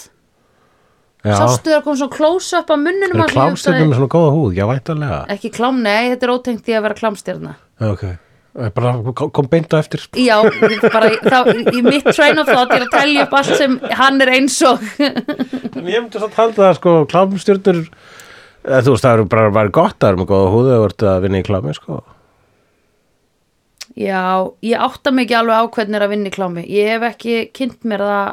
sástu 1.25 1.69
það 1.71 1.77
að 1.81 1.85
koma 1.85 2.01
svona 2.01 2.17
close 2.17 2.57
up 2.59 2.71
að 2.73 2.83
munnunum 2.87 3.21
er 3.27 3.35
hugsaði- 3.37 3.85
með 3.91 3.99
svona 4.01 4.13
góða 4.15 4.33
húð, 4.37 4.51
já 4.57 4.65
væntanlega. 4.71 5.21
Ekki 5.37 5.51
klám, 5.53 5.81
nei, 5.85 6.11
þetta 6.15 6.27
er 6.29 6.33
ótengt 6.35 6.65
því 6.65 6.77
að 6.79 6.83
vera 6.87 6.95
klámstjarna 7.01 7.55
ok, 7.81 8.05
bara 8.75 8.93
kom- 9.17 9.31
kom 9.31 9.47
beint 9.53 9.69
á 9.73 9.77
eftir 9.81 10.07
já, 10.17 10.37
bara 10.93 11.11
þá, 11.21 11.41
í, 11.77 11.83
mitt 11.85 12.09
train 12.17 12.39
of 12.41 12.47
thought 12.49 12.73
er 12.73 12.87
að 12.87 12.95
telja 12.97 13.27
upp 13.27 13.35
allt 13.41 13.53
sem 13.57 13.77
hann 14.01 14.21
er 14.25 14.33
eins 14.39 14.57
og. 14.67 14.81
En 15.01 15.85
ég 15.87 16.01
myndi 16.01 16.19
svo 16.21 16.29
halda 16.37 16.71
það 16.71 16.79
sko 16.81 16.95
klámstjörnur 17.13 17.83
eða, 18.65 18.81
þú 18.85 18.95
veist 18.97 19.05
það 19.07 19.13
er 19.21 19.29
bara, 19.37 19.51
bara 19.55 19.69
gott 19.77 19.99
að 20.01 20.09
er 20.15 20.19
með 20.23 20.31
góða 20.33 20.51
húð 20.57 20.73
þú 20.73 20.81
ert 20.89 21.07
að 21.13 21.21
vinna 21.27 21.41
í 21.41 21.47
klámi 21.47 21.77
sko. 21.77 22.01
Já, 23.99 24.23
ég 24.63 24.79
átta 24.79 25.11
ekki 25.13 25.35
alveg 25.37 25.57
á 25.59 25.65
hvernig 25.75 25.97
er 25.99 26.05
að 26.07 26.13
vinna 26.15 26.31
í 26.31 26.35
klámi. 26.35 26.63
Ég 26.71 26.93
hef 26.95 27.07
ekki 27.11 27.39
kynnt 27.57 27.83
mér 27.91 28.05
það 28.07 28.29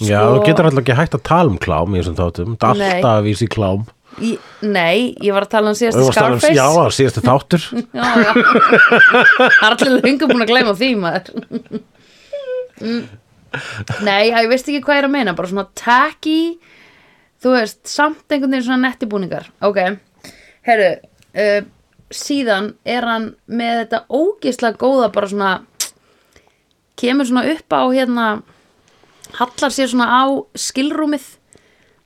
Já, 0.00 0.20
þú 0.24 0.42
getur 0.46 0.68
alltaf 0.68 0.82
ekki 0.84 0.98
hægt 0.98 1.16
að 1.18 1.24
tala 1.28 1.52
um 1.52 1.58
klám 1.60 1.94
í 1.94 2.00
þessum 2.00 2.18
þáttum, 2.20 2.58
það 2.60 2.82
er 2.84 2.94
alltaf 2.96 3.10
að 3.12 3.26
vísa 3.28 3.44
í 3.44 3.50
klám. 3.52 3.86
Í, 4.20 4.30
nei, 4.66 5.14
ég 5.22 5.34
var 5.36 5.46
að 5.46 5.52
tala 5.52 5.70
um 5.70 5.78
tala 5.78 6.02
um- 6.02 6.12
Scarface. 6.12 6.52
Já, 6.56 6.64
það 6.74 6.84
er 6.86 6.96
síðasti 6.96 7.24
þáttur. 7.26 7.66
Já, 7.98 8.08
já. 8.24 8.32
það 9.60 9.66
er 9.68 9.76
allir 9.76 9.96
lengum 10.04 10.32
búin 10.32 10.44
að 10.44 10.52
gleyma 10.52 10.76
því 10.80 10.90
maður. 11.00 11.44
Mm. 12.80 13.02
nei, 14.06 14.30
ég 14.30 14.48
veist 14.50 14.68
ekki 14.70 14.80
hvað 14.84 14.96
ég 14.96 15.02
er 15.02 15.08
að 15.08 15.14
meina 15.16 15.34
bara 15.36 15.50
svona 15.50 15.66
tacky 15.76 16.56
þú 17.42 17.54
veist, 17.56 17.80
samt 17.88 18.30
einhvern 18.30 18.54
veginn 18.54 18.66
svona 18.68 18.84
nettibúningar 18.86 19.48
ok, 19.66 19.80
herru 20.68 20.90
uh, 21.34 21.58
síðan 22.14 22.72
er 22.88 23.06
hann 23.06 23.26
með 23.50 23.82
þetta 23.82 24.02
ógislega 24.08 24.80
góða 24.80 25.10
bara 25.14 25.30
svona 25.30 25.50
kemur 27.00 27.28
svona 27.28 27.46
upp 27.52 27.74
á 27.74 27.82
hérna 27.90 28.26
hallar 29.38 29.70
sér 29.74 29.88
svona 29.92 30.08
á 30.10 30.22
skilrúmið. 30.58 31.36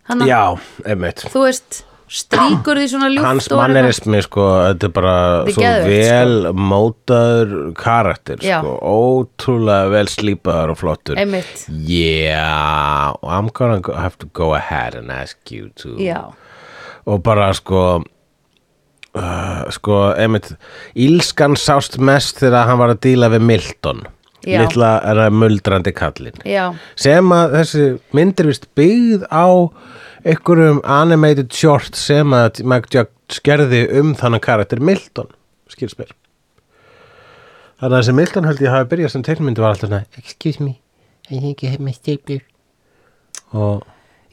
Hann 0.08 0.20
Já, 0.28 0.58
einmitt. 0.84 1.22
þú 1.32 1.46
veist, 1.46 1.84
stríkur 2.14 2.76
því 2.76 2.88
svona 2.92 3.08
ljúft 3.08 3.24
Hans 3.24 3.46
og 3.48 3.52
eitthvað- 3.56 3.62
mannerismi 3.64 4.20
sko, 4.22 4.42
þetta 4.68 4.84
er 4.84 4.92
bara 4.92 5.14
Þetta 5.16 5.48
er 5.48 5.54
svo 5.54 5.62
geðveikt, 5.64 6.10
vel 6.12 6.52
mótaður 6.52 7.74
karakter 7.74 8.36
Já. 8.44 8.58
sko, 8.60 8.74
ótrúlega 8.84 9.90
vel 9.90 10.06
slípaður 10.06 10.70
og 10.70 10.78
flottur. 10.78 11.16
Einmitt, 11.16 11.64
Yeah, 11.68 13.12
I'm 13.22 13.48
gonna 13.48 13.80
go, 13.80 13.94
have 13.94 14.18
to 14.18 14.26
go 14.26 14.52
ahead 14.54 14.94
and 14.94 15.10
ask 15.10 15.38
you 15.50 15.70
to. 15.76 15.96
Já. 15.96 16.34
Og 17.06 17.22
bara 17.22 17.52
sko 17.54 18.04
uh, 19.14 19.70
sko, 19.70 20.14
einmitt 20.18 20.52
Ílskan 20.96 21.56
sást 21.56 21.98
mest 21.98 22.40
þegar 22.42 22.66
hann 22.68 22.78
var 22.80 22.94
að 22.94 23.00
díla 23.08 23.28
við 23.32 23.40
Milton 23.48 24.04
Já. 24.44 24.58
litla 24.62 24.90
er 25.08 25.20
að 25.26 25.36
muldrandi 25.40 25.92
kallinn. 25.96 26.40
Já, 26.48 26.66
sem 27.00 27.32
að 27.34 27.56
þessi 27.58 27.86
myndir 28.16 28.50
vist 28.50 28.68
byggð 28.78 29.24
á 29.32 29.46
einhverjum 30.24 30.82
animated 30.88 31.52
short 31.52 31.96
sem 31.98 32.32
að 32.36 32.62
Mac 32.68 32.88
Judge 32.92 33.40
gerði 33.44 33.86
um 34.00 34.14
þannig 34.18 34.44
karakter 34.44 34.80
Milton 34.80 35.30
skils 35.72 35.96
mér. 35.98 36.12
Þannig 37.80 37.90
að 37.90 37.98
þessi 38.00 38.16
Milton 38.20 38.48
held 38.48 38.62
ég 38.64 38.72
hafi 38.72 38.90
byrjað 38.92 39.14
sem 39.16 39.24
teiknmyndi 39.26 39.64
var 39.64 39.74
alltaf 39.74 39.90
svona 39.90 40.04
excuse 40.20 40.62
me 40.62 40.78
I 41.30 41.40
think 41.40 41.64
I 41.64 41.72
have 41.72 41.82
my 41.84 41.92
stapler 41.96 42.44
og 43.52 43.84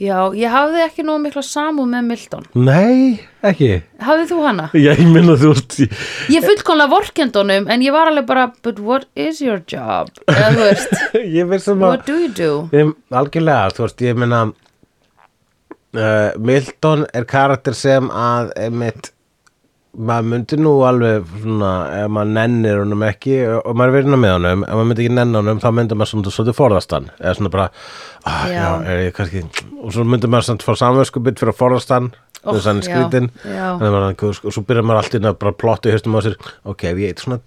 Já, 0.01 0.17
ég 0.33 0.49
hafði 0.49 0.79
ekki 0.87 1.03
nógu 1.05 1.21
mikla 1.27 1.43
samúð 1.45 1.89
með 1.91 2.05
Milton 2.09 2.45
Nei, 2.57 3.19
ekki 3.45 3.67
Hafðið 4.01 4.31
þú 4.31 4.39
hana? 4.47 4.63
Já, 4.73 4.95
ég 4.97 5.03
minna 5.13 5.35
þú 5.37 5.51
veist 5.53 5.75
ég- 5.83 5.93
Ég 6.33 6.47
fullkomlega 6.47 6.89
vorkendunum 6.95 7.67
en 7.69 7.83
ég 7.85 7.93
var 7.93 8.09
alveg 8.09 8.25
bara 8.31 8.47
But 8.65 8.79
what 8.81 9.05
is 9.15 9.41
your 9.45 9.59
job? 9.69 10.09
Eða 10.25 10.49
þú 10.55 10.65
veist, 10.65 10.97
að 11.75 11.85
what 11.85 12.05
do 12.09 12.17
you 12.17 12.31
do? 12.33 12.51
Ég, 12.73 12.95
algjörlega, 13.13 13.69
þú 13.77 13.85
veist, 13.85 14.01
ég 14.09 14.17
meina 14.23 14.41
uh, 15.93 16.31
Milton 16.39 17.05
er 17.13 17.27
karakter 17.29 17.77
sem 17.77 18.09
að 18.09 18.53
einmitt 18.57 19.11
maður 19.91 20.27
myndi 20.31 20.57
nú 20.61 20.71
alveg 20.87 21.27
svona, 21.41 21.71
ef 21.99 22.11
maður 22.15 22.33
nennir 22.37 22.79
honum 22.79 23.05
ekki 23.09 23.35
og 23.57 23.75
maður 23.75 23.91
er 23.91 23.95
verið 23.97 24.19
með 24.23 24.33
honum, 24.37 24.63
ef 24.63 24.77
maður 24.77 24.89
myndi 24.91 25.05
ekki 25.05 25.15
nenn 25.17 25.39
honum 25.39 25.61
þá 25.61 25.69
myndi 25.75 25.97
maður 25.99 26.11
svona 26.13 26.33
svolítið 26.37 26.57
forðast 26.57 26.95
hann 26.95 27.09
eða 27.19 27.33
svona 27.37 27.53
bara, 27.57 27.69
ah, 28.23 28.43
já, 28.47 28.55
Já. 28.55 28.67
er 28.87 29.03
ég 29.05 29.15
kannski 29.17 29.43
og 29.81 29.95
svo 29.95 30.07
myndi 30.07 30.31
maður 30.31 30.47
svona 30.47 30.67
fá 30.67 30.79
samvöskubit 30.79 31.41
fyrir 31.41 31.55
að 31.55 31.63
forðast 31.63 31.95
hann 31.95 32.11
Oh, 32.41 32.55
þess 32.55 32.65
að 32.65 32.79
hann 32.81 33.29
er 33.85 33.91
maður, 33.93 34.39
og 34.41 34.53
svo 34.55 34.63
byrjar 34.65 34.85
maður 34.89 35.03
alltaf 35.03 35.35
bara 35.43 35.51
plotta 35.53 35.91
í 35.91 35.93
höstum 35.93 36.15
á 36.17 36.25
sér, 36.25 36.39
ok, 36.65 36.87
ef 36.89 37.01
ég 37.03 37.21
svona 37.21 37.37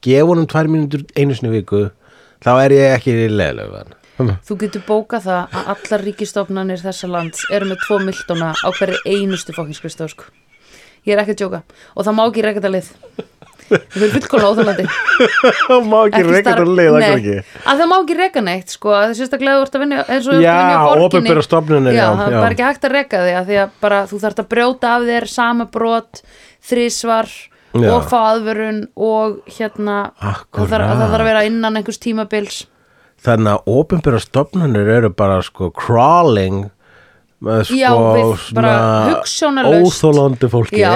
gef 0.00 0.24
honum 0.24 0.46
tvær 0.48 0.70
mínútur 0.72 1.02
einu 1.12 1.36
sinni 1.36 1.52
viku 1.52 1.82
þá 2.40 2.50
er 2.62 2.74
ég 2.78 2.94
ekki 2.96 3.16
leðileg 3.28 3.68
við 3.74 3.82
hann 3.82 3.94
Þú 4.48 4.56
getur 4.62 4.84
bókað 4.88 5.26
það 5.28 5.58
að 5.60 5.68
allar 5.74 6.04
ríkistofnanir 6.08 6.80
þessa 6.82 7.10
lands 7.12 7.44
eru 7.54 7.68
með 7.68 7.84
tvo 7.84 8.00
Miltona 8.02 8.54
á 8.56 8.68
hverju 8.72 9.02
einustu 9.04 9.54
fokkinskristaf 9.54 10.14
sko. 10.14 10.30
Ég 11.08 11.16
er 11.16 11.24
ekki 11.24 11.34
að 11.36 11.42
djóka. 11.42 11.62
Og 11.96 12.06
það 12.06 12.18
má 12.18 12.24
ekki 12.28 12.46
þetta 12.62 12.74
lið 12.76 12.92
Það 13.68 14.04
er 14.04 14.12
fullkomlega 14.14 14.50
óþálandi 14.52 14.84
Það 15.68 15.88
má 15.90 15.96
ekki 16.06 16.22
reyka 16.24 16.52
þetta 16.54 16.76
leið, 16.78 16.94
það 16.94 17.02
það 17.82 17.90
má 17.90 17.94
ekki 17.98 18.16
reka 18.18 18.42
neitt 18.44 18.72
sko, 18.72 18.94
að 18.96 19.12
það 19.18 19.18
ert 19.66 19.76
að 19.76 19.82
vinna 19.82 19.98
Já, 19.98 20.54
að 21.58 21.74
vinna 21.74 21.92
já, 21.92 21.98
já, 21.98 22.06
það 22.22 22.32
já. 22.32 22.38
er 22.40 22.56
ekki 22.56 22.66
hægt 22.68 22.88
að 22.88 22.94
reka 22.96 23.20
því 23.26 23.34
að 23.40 23.50
því 23.50 23.60
að 23.64 23.76
bara 23.84 24.00
þú 24.08 24.22
þarft 24.24 24.42
að 24.42 24.48
brjóta 24.54 24.94
af 24.94 25.06
þér 25.10 25.28
sama 25.34 25.68
brot, 25.74 26.22
þrísvar 26.70 27.34
Já. 27.76 27.90
og 27.92 28.08
fá 28.08 28.18
aðvörun 28.22 28.80
og 28.96 29.38
hérna 29.58 29.98
það 30.16 30.72
þarf, 30.72 30.88
það 30.88 31.04
þarf 31.04 31.20
að 31.20 31.28
vera 31.28 31.44
innan 31.50 31.76
einhvers 31.78 32.00
tímabils. 32.00 32.62
Þannig 33.18 33.52
að 33.52 33.70
opinbera 33.74 34.20
stofnanir 34.22 34.88
eru 34.96 35.12
bara 35.12 35.42
sko 35.44 35.68
crawling 35.76 36.70
með 37.44 37.64
sko 37.68 37.78
Já, 37.78 37.90
við 37.94 38.44
bara 38.58 38.74
hugsjónalaust. 39.12 39.88
óþólandi 39.88 40.50
fólki. 40.52 40.80
Já, 40.82 40.94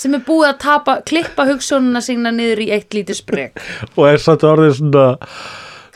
sem 0.00 0.14
er 0.16 0.22
búið 0.26 0.48
að 0.52 0.60
tapa, 0.62 0.94
klippa 1.08 1.44
hugsununa 1.50 2.00
sína 2.04 2.30
niður 2.32 2.62
í 2.64 2.68
eitt 2.76 2.94
lítið 2.96 3.18
spreg 3.18 3.64
og 3.96 4.06
er 4.08 4.20
satt 4.22 4.46
orðið 4.48 4.78
svona 4.78 5.06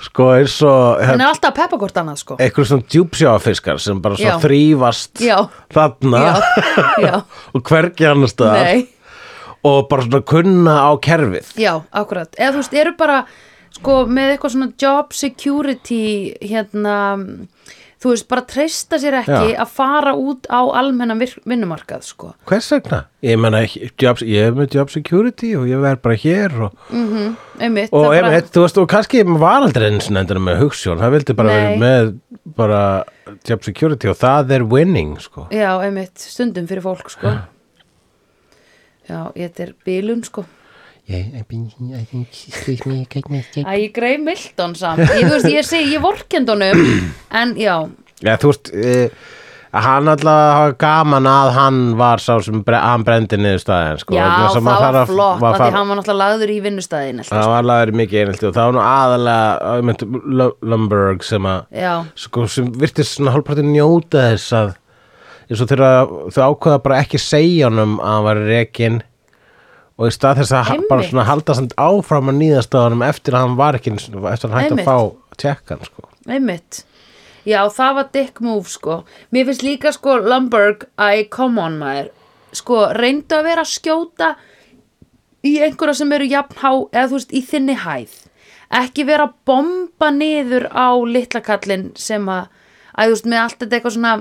sko 0.04 0.26
eins 0.34 0.56
og 0.68 1.00
en 1.00 1.16
er 1.22 1.30
alltaf 1.30 1.54
að 1.54 1.58
peppa 1.62 1.78
hvort 1.80 2.00
annað 2.02 2.18
sko. 2.20 2.36
Eitthvað 2.44 2.66
svona 2.68 2.88
djúpsjáfiskar 2.92 3.80
sem 3.80 4.02
bara 4.04 4.18
svo 4.20 4.26
Já. 4.28 4.34
þrýfast 4.42 5.22
Já. 5.24 5.38
þarna. 5.72 6.20
Já, 6.20 6.34
já, 7.06 7.14
og 7.56 7.64
hvergi 7.70 8.10
annars 8.10 8.34
staðar. 8.36 8.68
Nei. 8.68 8.90
Og 9.64 9.86
bara 9.88 10.04
svona 10.04 10.20
kunna 10.28 10.74
á 10.84 10.92
kerfið. 11.00 11.54
Já, 11.56 11.72
akkurat. 11.96 12.28
Eða 12.36 12.50
þú 12.52 12.60
veist, 12.60 12.74
eru 12.82 12.92
bara 13.00 13.22
sko 13.78 14.02
með 14.04 14.34
eitthvað 14.34 14.52
svona 14.58 14.68
job 14.84 15.14
security 15.16 16.02
hérna 16.44 16.98
þú 18.04 18.12
veist, 18.12 18.26
bara 18.28 18.44
treysta 18.44 18.98
sér 19.00 19.16
ekki 19.22 19.54
Já. 19.54 19.60
að 19.64 19.70
fara 19.72 20.12
út 20.20 20.44
á 20.52 20.60
almennan 20.76 21.22
vinnumarkað 21.48 22.04
sko. 22.04 22.34
Hvers 22.50 22.68
vegna? 22.74 22.98
Ég 23.24 23.40
menna, 23.40 23.62
jobs, 23.64 24.24
ég 24.28 24.50
er 24.50 24.58
með 24.58 24.76
job 24.76 24.92
security 24.92 25.54
og 25.56 25.64
ég 25.70 25.80
verð 25.80 26.02
bara 26.04 26.18
hér 26.20 26.58
og, 26.66 26.74
Einmitt, 26.92 27.88
og 27.94 28.10
bara, 28.10 28.18
einmitt, 28.20 28.50
þú 28.52 28.66
veist, 28.66 28.80
og 28.82 28.90
kannski 28.92 29.22
var 29.30 29.64
aldrei 29.64 29.88
eins 29.88 30.10
og 30.10 30.18
endur 30.20 30.42
með 30.44 30.60
hugssjón, 30.66 31.00
það 31.00 31.16
vildi 31.16 31.38
bara 31.38 31.56
Nei. 31.62 31.78
með 31.80 32.12
bara 32.58 32.82
job 33.48 33.64
security 33.64 34.12
og 34.12 34.18
það 34.20 34.52
er 34.58 34.66
winning, 34.68 35.16
sko. 35.24 35.46
Já, 35.54 35.70
einmitt, 35.86 36.18
stundum 36.20 36.68
fyrir 36.68 36.84
fólk 36.84 37.08
sko. 37.14 37.32
Já, 39.08 39.20
þetta 39.36 39.66
er 39.66 39.72
bilun 39.86 40.22
sko. 40.26 40.44
Ég 43.74 43.92
greið 43.94 44.20
Milton 44.24 44.74
samt. 44.78 45.02
Ég, 45.04 45.24
þú 45.26 45.32
veist, 45.36 45.50
ég 45.52 45.66
segi, 45.68 45.94
ég 45.96 46.02
vorkendunum 46.04 46.84
en 47.40 47.54
já, 47.60 47.74
Já, 48.24 48.36
þú 48.40 48.50
veist, 48.52 48.70
e, 48.72 49.10
hann 49.74 50.06
alltaf 50.08 50.38
hafa 50.54 50.74
gaman 50.80 51.26
að 51.28 51.48
hann 51.58 51.80
var 51.98 52.22
sá 52.22 52.36
sem 52.46 52.60
bre 52.64 52.78
hann 52.80 53.02
brendi 53.04 53.36
niður 53.40 53.60
staðin, 53.64 53.98
sko. 54.00 54.14
já, 54.16 54.22
vegna 54.22 54.46
þess 54.46 54.56
að 54.60 54.68
það 54.70 54.96
var 54.96 55.08
flott 55.10 55.34
að 55.34 55.44
því 55.44 55.58
þarf- 55.64 55.76
hann 55.76 55.88
var 55.90 55.98
náttúrulega 56.00 56.20
lagður 56.22 56.52
í 56.54 56.58
vinnustæðin 56.68 57.20
Það 57.28 57.48
var 57.52 57.58
alveg 57.64 57.98
mikið 58.00 58.20
einhelti 58.22 58.48
og 58.48 58.54
það 58.54 58.68
var 58.70 58.76
nú 58.78 58.84
aðalega, 58.86 59.74
ég 59.74 59.88
myndi, 59.90 60.04
Lumberg 60.72 61.26
sem 61.26 61.50
að 61.50 61.60
Já, 61.84 61.92
sko, 62.24 62.46
sem 62.54 62.70
virtist 62.84 63.18
svona 63.18 63.34
hálfpartin 63.34 63.72
njóta 63.74 64.24
þess 64.30 64.54
að 64.62 64.72
eins 65.50 65.60
og 65.60 65.68
þegar 65.74 66.14
þau 66.32 66.44
ákveða 66.54 66.78
bara 66.86 67.00
ekki 67.04 67.18
segja 67.20 67.68
honum 67.68 67.98
að 68.00 68.14
hann 68.14 68.24
var 68.30 68.40
rekin 68.48 69.02
og 69.98 70.08
í 70.08 70.14
stað 70.14 70.40
þess 70.42 70.54
að 70.58 70.72
Einmitt. 70.74 70.88
bara 70.90 71.06
svona 71.06 71.26
halda 71.28 71.54
samt 71.54 71.76
áfram 71.78 72.32
að 72.32 72.40
nýðast 72.40 72.74
á 72.74 72.78
honum 72.82 73.04
eftir 73.06 73.36
að 73.36 73.44
hann 73.46 73.58
var 73.60 73.78
ekki 73.78 73.92
eftir 73.94 74.18
að 74.18 74.50
hann 74.50 74.58
hætti 74.58 74.74
Einmitt. 74.74 74.88
að 74.88 74.90
fá 74.90 75.36
tjekkan 75.44 75.86
sko. 75.86 76.08
einmitt 76.28 76.84
Já, 77.44 77.60
það 77.68 77.94
var 77.98 78.06
dick 78.12 78.40
move 78.40 78.70
sko 78.72 79.02
Mér 79.34 79.44
finnst 79.50 79.62
líka 79.66 79.92
sko 79.92 80.16
Lumberg 80.24 80.86
Æ, 80.96 81.28
come 81.28 81.60
on 81.60 81.78
maður 81.78 82.08
Sko, 82.56 82.78
reyndu 82.96 83.36
að 83.36 83.48
vera 83.50 83.64
að 83.66 83.72
skjóta 83.74 84.30
Í 85.44 85.58
einhverja 85.60 85.98
sem 85.98 86.14
eru 86.16 86.28
jafnhá 86.30 86.70
Eða 86.88 87.10
þú 87.10 87.18
veist, 87.18 87.34
í 87.36 87.42
þinni 87.44 87.76
hæð 87.82 88.14
Ekki 88.80 89.04
vera 89.04 89.28
að 89.28 89.34
bomba 89.44 90.08
niður 90.14 90.70
Á 90.72 90.88
litla 91.04 91.42
kallinn 91.44 91.90
sem 92.00 92.24
að 92.32 92.48
Æ, 92.96 93.02
þú 93.04 93.10
veist, 93.12 93.28
með 93.28 93.42
allt 93.42 93.58
þetta 93.60 93.76
eitthvað 93.76 93.96
svona 93.98 94.14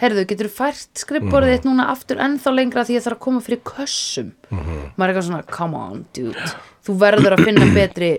Herðu, 0.00 0.22
getur 0.30 0.48
fært 0.48 0.96
skrifborðið 1.02 1.58
þitt 1.58 1.66
núna 1.68 1.90
aftur 1.92 2.20
ennþá 2.24 2.52
lengra 2.56 2.84
því 2.88 2.94
ég 2.96 3.02
þarf 3.04 3.18
að 3.18 3.24
koma 3.26 3.40
fyrir 3.44 3.60
kössum? 3.68 4.30
Maður 4.50 5.04
er 5.04 5.10
eitthvað 5.12 5.26
svona, 5.28 5.42
come 5.52 5.76
on 5.76 6.04
dude. 6.16 6.46
Þú 6.86 6.94
verður 7.02 7.36
að 7.36 7.44
finna 7.44 7.66
betri 7.74 8.10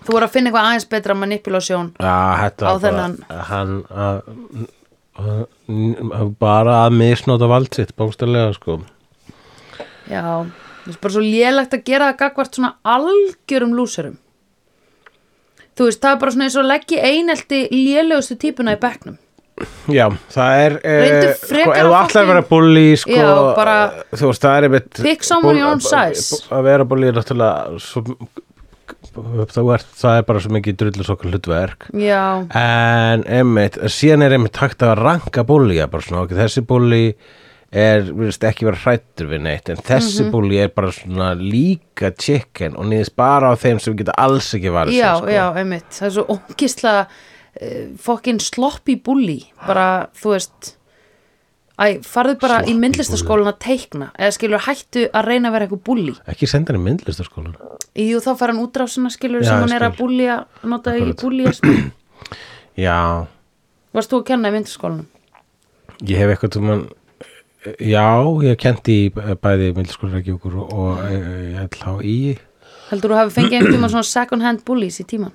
þú 0.00 0.14
verður 0.16 0.26
að 0.28 0.34
finna 0.34 0.50
eitthvað 0.50 0.68
aðeins 0.68 0.88
betra 0.92 1.14
manipulation 1.16 1.90
Já, 2.00 2.18
þetta 2.42 2.68
Á 2.68 2.72
þennan- 2.84 3.18
hann 3.50 3.72
að, 3.88 4.16
bara 6.40 6.76
að 6.86 6.96
misnóta 6.96 7.48
vald 7.50 7.72
sitt 7.76 7.92
bókstælega 7.96 8.54
sko. 8.56 8.78
já, 10.08 10.22
það 10.84 10.94
er 10.94 11.00
bara 11.02 11.12
svo 11.14 11.20
lélegt 11.24 11.74
að 11.76 11.84
gera 11.84 12.08
það 12.12 12.18
gagvart 12.22 12.54
svona 12.56 12.72
algjörum 12.84 13.74
lúsurum 13.76 14.16
þú 15.76 15.88
veist, 15.88 16.00
það 16.02 16.12
er 16.14 16.20
bara 16.24 16.32
svona 16.34 16.44
eins 16.48 16.56
og 16.60 16.68
leggji 16.68 16.98
einelti 17.00 17.60
lélegustu 17.72 18.36
típuna 18.40 18.74
í 18.76 18.80
bekknum 18.80 19.18
Já, 19.90 20.06
það 20.32 20.60
er 20.64 20.76
eh, 20.86 21.32
sko, 21.36 21.72
ef 21.74 21.80
þú 21.86 21.96
allar 22.00 22.28
vera 22.30 22.44
bulli 22.48 22.84
sko, 23.00 23.16
Já, 23.16 23.32
bara- 23.56 24.04
þú 24.14 24.30
veist, 24.30 24.44
það 24.44 24.56
er 24.56 24.68
einmitt 24.68 25.02
Pick 25.02 25.26
someone 25.26 25.58
your 25.58 25.72
own 25.72 25.82
size. 25.84 26.40
að 26.50 26.64
vera 26.68 26.86
bulli 26.88 27.10
er 27.10 27.18
náttúrulega 27.18 27.80
svo, 27.82 28.04
það, 29.10 29.74
er, 29.74 29.84
það 30.00 30.16
er 30.16 30.26
bara 30.30 30.42
svo 30.44 30.54
mikið 30.56 30.80
drullu 30.84 31.06
svo 31.06 31.18
hlutverk 31.24 31.90
já, 31.98 32.22
en 32.56 33.26
einmitt, 33.26 33.78
síðan 33.92 34.26
er 34.26 34.36
einmitt 34.36 34.56
takt 34.56 34.84
að 34.86 34.96
ranka 35.02 35.44
bulli 35.48 35.80
bara 35.90 36.06
svona, 36.06 36.24
ok, 36.26 36.36
þessi 36.38 36.64
bulli 36.68 37.04
er, 37.70 38.06
virðist 38.08 38.44
ekki 38.48 38.66
vera 38.66 38.80
hrættur 38.82 39.28
við 39.30 39.44
neitt 39.46 39.70
en 39.70 39.82
þessi 39.86 40.26
bulli 40.32 40.58
er 40.62 40.72
bara 40.74 40.90
svona 40.94 41.32
líka 41.38 42.10
chicken 42.18 42.78
og 42.78 42.88
nýðist 42.90 43.14
bara 43.18 43.52
á 43.52 43.54
þeim 43.60 43.82
sem 43.82 43.98
geta 43.98 44.14
alls 44.18 44.48
ekki 44.58 44.72
varð 44.74 44.94
já, 44.96 45.12
sko. 45.18 45.30
já, 45.30 45.44
einmitt 45.60 45.90
það 45.94 46.08
er 46.08 46.16
svo 46.16 46.38
ógisla 46.38 46.94
uh, 47.04 47.20
fokkin 48.00 48.38
sloppy 48.40 48.94
bully 49.04 49.40
bara, 49.66 50.08
þú 50.16 50.36
veist 50.36 50.76
Æ, 51.80 51.96
farðu 52.04 52.34
bara 52.42 52.58
í 52.68 52.74
myndlistaskólan 52.76 53.48
að 53.48 53.56
teikna 53.64 54.10
eða 54.20 54.34
skilur 54.36 54.60
hættu 54.66 55.06
að 55.16 55.24
reyna 55.30 55.48
að 55.48 55.54
vera 55.54 55.64
eitthvað 55.66 55.82
bully 55.88 56.12
ekki 56.28 56.48
senda 56.50 56.74
hann 56.74 56.82
í 56.82 56.84
myndlistaskólan 56.90 57.54
Jú, 57.96 58.20
þá 58.20 58.30
fær 58.36 58.52
hann 58.52 58.60
útrásina 58.60 59.08
skilur 59.12 59.40
Já, 59.40 59.48
sem 59.48 59.56
ég 59.56 59.64
hann 59.64 59.72
er 59.78 59.86
að 59.88 59.94
skil. 59.94 60.04
búlja 60.04 60.36
nota 60.68 60.92
ekki 60.92 61.14
Akkurat. 61.14 61.22
búlja 61.24 61.54
já, 62.86 62.98
Varst 63.96 64.12
þú 64.12 64.20
að 64.20 64.26
kenna 64.28 64.52
í 64.52 64.54
myndaskólanum? 64.58 65.08
Ég 66.06 66.20
hef 66.20 66.34
eitthvað 66.34 66.58
sem 66.58 66.68
mann 66.68 66.84
Já, 67.80 68.04
ég 68.44 68.52
hef 68.52 68.60
kent 68.62 68.88
í 68.92 68.98
bæði 69.16 69.72
myndskólarækjúkur 69.80 70.60
og, 70.60 71.00
held 71.56 71.80
á 71.80 71.92
í 72.04 72.16
Heldur 72.92 73.12
þú 73.14 73.18
hafi 73.22 73.34
fengið 73.40 73.56
einhvern 73.56 73.76
tíma 73.78 73.90
svona 73.92 74.06
second 74.08 74.44
hand 74.44 74.62
bullies 74.68 75.00
í 75.00 75.08
tíman? 75.08 75.32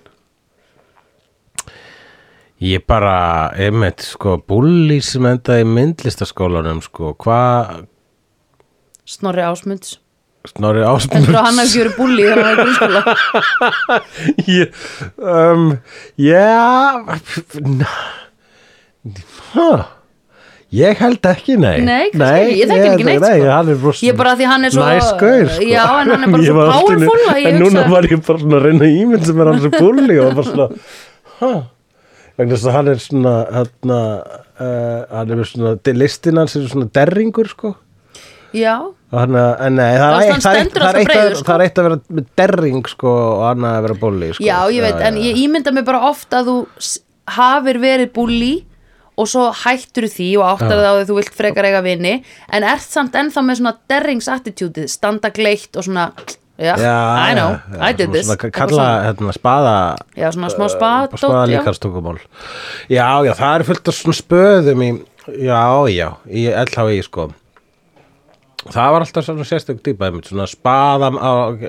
Ég 2.63 2.85
bara, 2.87 3.51
einmitt, 3.59 3.99
sko, 4.15 4.37
bulli 4.47 5.01
sem 5.03 5.25
enda 5.27 5.57
í 5.59 5.65
myndlistaskólanum, 5.67 6.79
sko, 6.85 7.11
hvað 7.19 7.81
Snorri 9.05 9.43
Ásmunds. 9.43 9.97
Snorri 10.47 10.85
Ásmunds 10.87 11.27
þú 11.27 11.35
að 11.35 11.43
hann 11.49 11.59
hafi 11.59 11.73
gjöru 11.75 11.91
bulli 11.97 12.23
þegar 12.29 12.39
hann 12.39 12.47
var 12.47 12.55
í 12.55 12.59
grunnskóla? 12.63 13.01
ég, 14.55 14.67
um, 15.19 15.65
Já 16.21 16.55
Hæ 19.55 19.67
Ég 20.75 20.97
held 20.99 21.27
ekki, 21.29 21.53
nei. 21.61 21.77
Nei, 21.85 22.09
kannski 22.11 22.25
ekki, 22.25 22.55
ég 22.59 22.71
hann 22.71 22.81
ekki 22.89 23.05
neitt, 23.07 23.21
Nei, 23.23 23.37
sko. 23.37 23.51
hann 23.53 23.69
er 23.71 23.77
rosa 23.83 24.05
Ég 24.07 24.17
bara 24.19 24.33
því 24.39 24.47
hann 24.49 24.65
er 24.67 24.73
svo 24.73 24.87
Næs 24.87 25.11
gaur, 25.21 25.45
sko. 25.53 25.67
Já, 25.69 25.83
en 26.01 26.09
hann 26.15 26.25
er 26.25 26.33
bara 26.33 26.43
svo 26.49 26.55
powerful 26.71 27.21
að 27.29 27.37
ég 27.43 27.47
En 27.51 27.59
núna 27.61 27.83
hugsa 27.83 27.93
var 27.93 28.07
ég 28.09 28.23
bara 28.25 28.41
svona 28.41 28.57
að 28.59 28.65
reyna 28.65 28.83
að 28.89 28.97
ímynd 29.03 29.27
sem 29.29 29.39
er 29.43 29.51
hann 29.51 29.61
sem 29.63 29.73
bulli 29.77 30.17
og 30.23 30.33
bara 30.39 30.47
svona 30.49 30.67
Hæ 31.39 31.51
vegna 32.39 32.57
þess 32.57 32.69
að 32.69 32.77
hann 32.77 32.91
er 32.91 33.01
svona 33.03 33.33
hérna, 33.55 34.01
uh, 34.59 34.99
hann 35.13 35.31
er 35.31 35.41
með 35.41 35.49
svona 35.53 35.95
listin 35.95 36.41
hans 36.41 36.55
er 36.59 36.69
svona 36.71 36.91
derringur 36.95 37.51
sko 37.51 37.75
Já, 38.55 38.77
en 39.11 39.33
nei, 39.75 39.97
það 39.99 40.13
er, 40.15 40.37
það, 40.39 40.39
er 40.39 40.43
það, 40.45 40.53
er 40.55 40.59
eitt 40.61 40.77
að, 40.79 40.99
breiður, 41.09 41.33
sko. 41.35 41.47
það 41.47 41.55
er 41.55 41.63
eitt 41.65 41.79
að 41.79 41.87
vera 41.89 41.97
með 42.07 42.29
derring 42.39 42.85
sko 42.87 43.15
og 43.15 43.41
annað 43.49 43.73
að 43.73 43.83
vera 43.87 43.97
bóli 43.99 44.29
sko. 44.31 44.45
já, 44.45 44.59
ég 44.71 44.85
veit, 44.85 45.01
en 45.09 45.17
ég 45.19 45.41
ímynda 45.41 45.73
mig 45.75 45.83
bara 45.87 46.05
oft 46.07 46.37
að 46.37 46.51
þú 46.51 46.55
hafir 47.35 47.81
verið 47.83 48.13
búli 48.15 48.53
og 49.15 49.29
svo 49.31 49.49
hættur 49.63 50.07
því 50.11 50.29
og 50.39 50.47
áttar 50.53 50.75
Já. 50.75 50.79
það 50.79 50.87
á 50.87 50.95
því 50.95 51.03
að 51.03 51.09
þú 51.09 51.17
vilt 51.19 51.37
frekar 51.37 51.67
eiga 51.69 51.83
vini 51.85 52.15
en 52.55 52.67
ert 52.67 52.87
samt 52.87 53.15
ennþá 53.15 53.43
með 53.47 53.59
svona 53.61 53.75
derringsattitútið, 53.91 54.89
standa 54.91 55.31
gleitt 55.35 55.79
og 55.79 55.87
svona 55.87 56.09
já, 56.57 56.75
I 57.31 57.35
know, 57.35 57.59
já, 57.71 57.89
I 57.89 57.93
did 57.93 58.05
svona, 58.05 58.13
this. 58.13 58.25
svona, 58.25 58.51
kalla 58.51 58.87
hérna, 59.03 59.33
spaða 59.35 59.95
Já, 60.15 60.31
svona 60.31 60.49
smá 60.49 60.69
spaða 60.71 61.09
já. 61.11 61.45
líkastungumál 61.51 62.19
já, 62.89 63.07
já, 63.25 63.33
það 63.35 63.55
er 63.59 63.63
fullt 63.67 63.87
af 63.91 63.97
svona 63.97 64.15
spöðum 64.15 64.83
í, 64.85 64.89
já, 65.43 65.63
já, 65.91 66.09
í 66.31 66.47
LHI 66.47 67.03
sko. 67.03 67.29
Það 68.65 68.91
var 68.95 69.03
alltaf 69.05 69.25
svona 69.27 69.45
sérstök 69.45 69.83
típa 69.85 70.07
einmitt, 70.07 70.31
svona 70.31 70.47
spaða, 70.49 71.11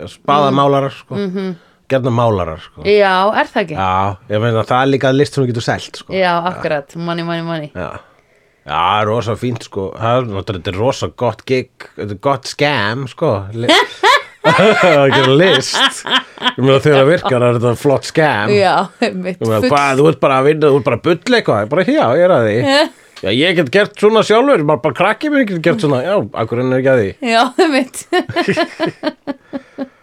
spaðamálarar 0.09 0.95
sko, 0.95 1.15
mm 1.19 1.31
-hmm. 1.35 1.55
gerna 1.89 2.11
málarar 2.11 2.61
sko. 2.63 2.83
Já, 2.83 3.35
er 3.35 3.47
það 3.47 3.63
ekki? 3.63 3.75
já, 3.75 4.17
ég 4.31 4.41
meina 4.41 4.63
það 4.63 4.83
er 4.83 4.93
líka 4.95 5.13
list 5.13 5.35
sem 5.35 5.45
þú 5.45 5.47
getur 5.49 5.63
selt 5.63 5.97
sko. 5.97 6.13
Já, 6.13 6.43
akkurat, 6.47 6.97
money, 6.97 7.25
money, 7.25 7.43
money. 7.43 7.71
Já, 7.75 7.99
já, 8.67 9.05
rosa 9.05 9.37
fínt 9.37 9.63
sko. 9.63 9.93
Er 9.99 10.25
þetta 10.25 10.71
er 10.71 10.79
rosa 10.79 11.09
gott 11.09 11.45
gig 11.47 11.71
Þetta 11.97 12.13
er 12.13 12.19
gott 12.21 12.47
scam 12.47 13.07
sko 13.09 13.45
Það 14.47 15.07
gerir 15.15 15.33
list. 15.41 16.05
Ég 16.07 16.61
meina 16.63 16.79
þegar 16.85 17.01
það 17.01 17.11
virkar 17.11 17.47
er 17.47 17.57
þetta 17.59 17.73
flott 17.81 18.07
mitt 19.15 19.41
meina, 19.43 19.61
hvað, 19.67 19.99
þú 20.01 20.07
ert 20.13 20.21
bara 20.23 20.39
að 20.41 20.49
vinna, 20.51 20.71
þú 20.71 20.79
ert 20.81 20.87
bara 20.91 21.01
að 21.01 21.05
bulla 21.09 21.41
eitthvað. 21.41 21.69
Bara, 21.73 21.87
já, 21.91 22.05
ég 22.21 22.25
er 22.27 22.35
að 22.37 22.47
því. 22.47 22.57
Já, 23.17 23.31
ég 23.33 23.57
get 23.57 23.71
gert 23.73 23.95
svona 24.01 24.23
sjálfur, 24.29 24.65
bara, 24.69 24.83
bara 24.85 24.99
krakki 24.99 25.31
mér 25.33 25.47
get 25.49 25.63
gert 25.65 25.81
svona. 25.85 26.03
Já, 26.05 26.17
akkur 26.43 26.61
er 26.63 26.75
ekki 26.79 26.93
að 26.93 27.03
því? 27.03 27.11
Já, 27.33 27.43
mitt 27.73 27.97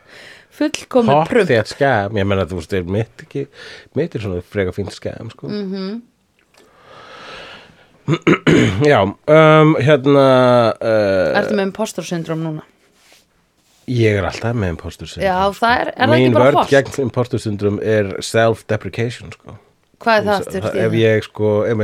Fullkomið 0.53 1.09
Hot 1.17 1.29
prump. 1.31 1.49
þétt 1.49 1.71
scam, 1.73 2.17
ég 2.19 2.27
meina 2.29 2.45
þú 2.49 2.59
veist, 2.59 2.73
er 2.77 2.83
mitt 2.85 3.23
ekki 3.25 3.45
Mitt 3.97 4.13
er 4.17 4.21
svona 4.25 4.41
freka 4.45 4.73
fínt 4.75 4.93
scam 4.93 5.31
sko. 5.33 5.49
Mhm. 5.49 6.01
Já, 8.91 8.99
um, 9.07 9.69
hérna 9.79 10.23
uh, 10.75 11.37
Ertu 11.39 11.55
með 11.55 11.69
impostor 11.69 12.03
syndrom 12.03 12.41
núna? 12.43 12.65
Ég 13.91 14.15
er 14.19 14.23
alltaf 14.29 14.55
með 14.55 14.69
impostor 14.75 15.09
syndrom 15.11 15.27
Já, 15.27 15.57
það 15.59 15.73
er, 15.81 15.89
er 15.91 16.07
það 16.07 16.13
Mín 16.13 16.23
ekki 16.29 16.35
bara 16.37 16.45
vörð 16.47 16.59
holt? 16.61 16.71
gegn 16.71 17.01
impostor 17.03 17.41
syndrom 17.43 17.79
er 17.83 18.11
self-deprecation 18.23 19.33
sko. 19.35 19.57
Hvað 20.03 20.17
er 20.21 20.25
það 20.29 20.39
aftur? 20.39 20.79
Ef 20.85 20.95
ég 20.99 21.27
sko 21.27 21.51
ef, 21.67 21.83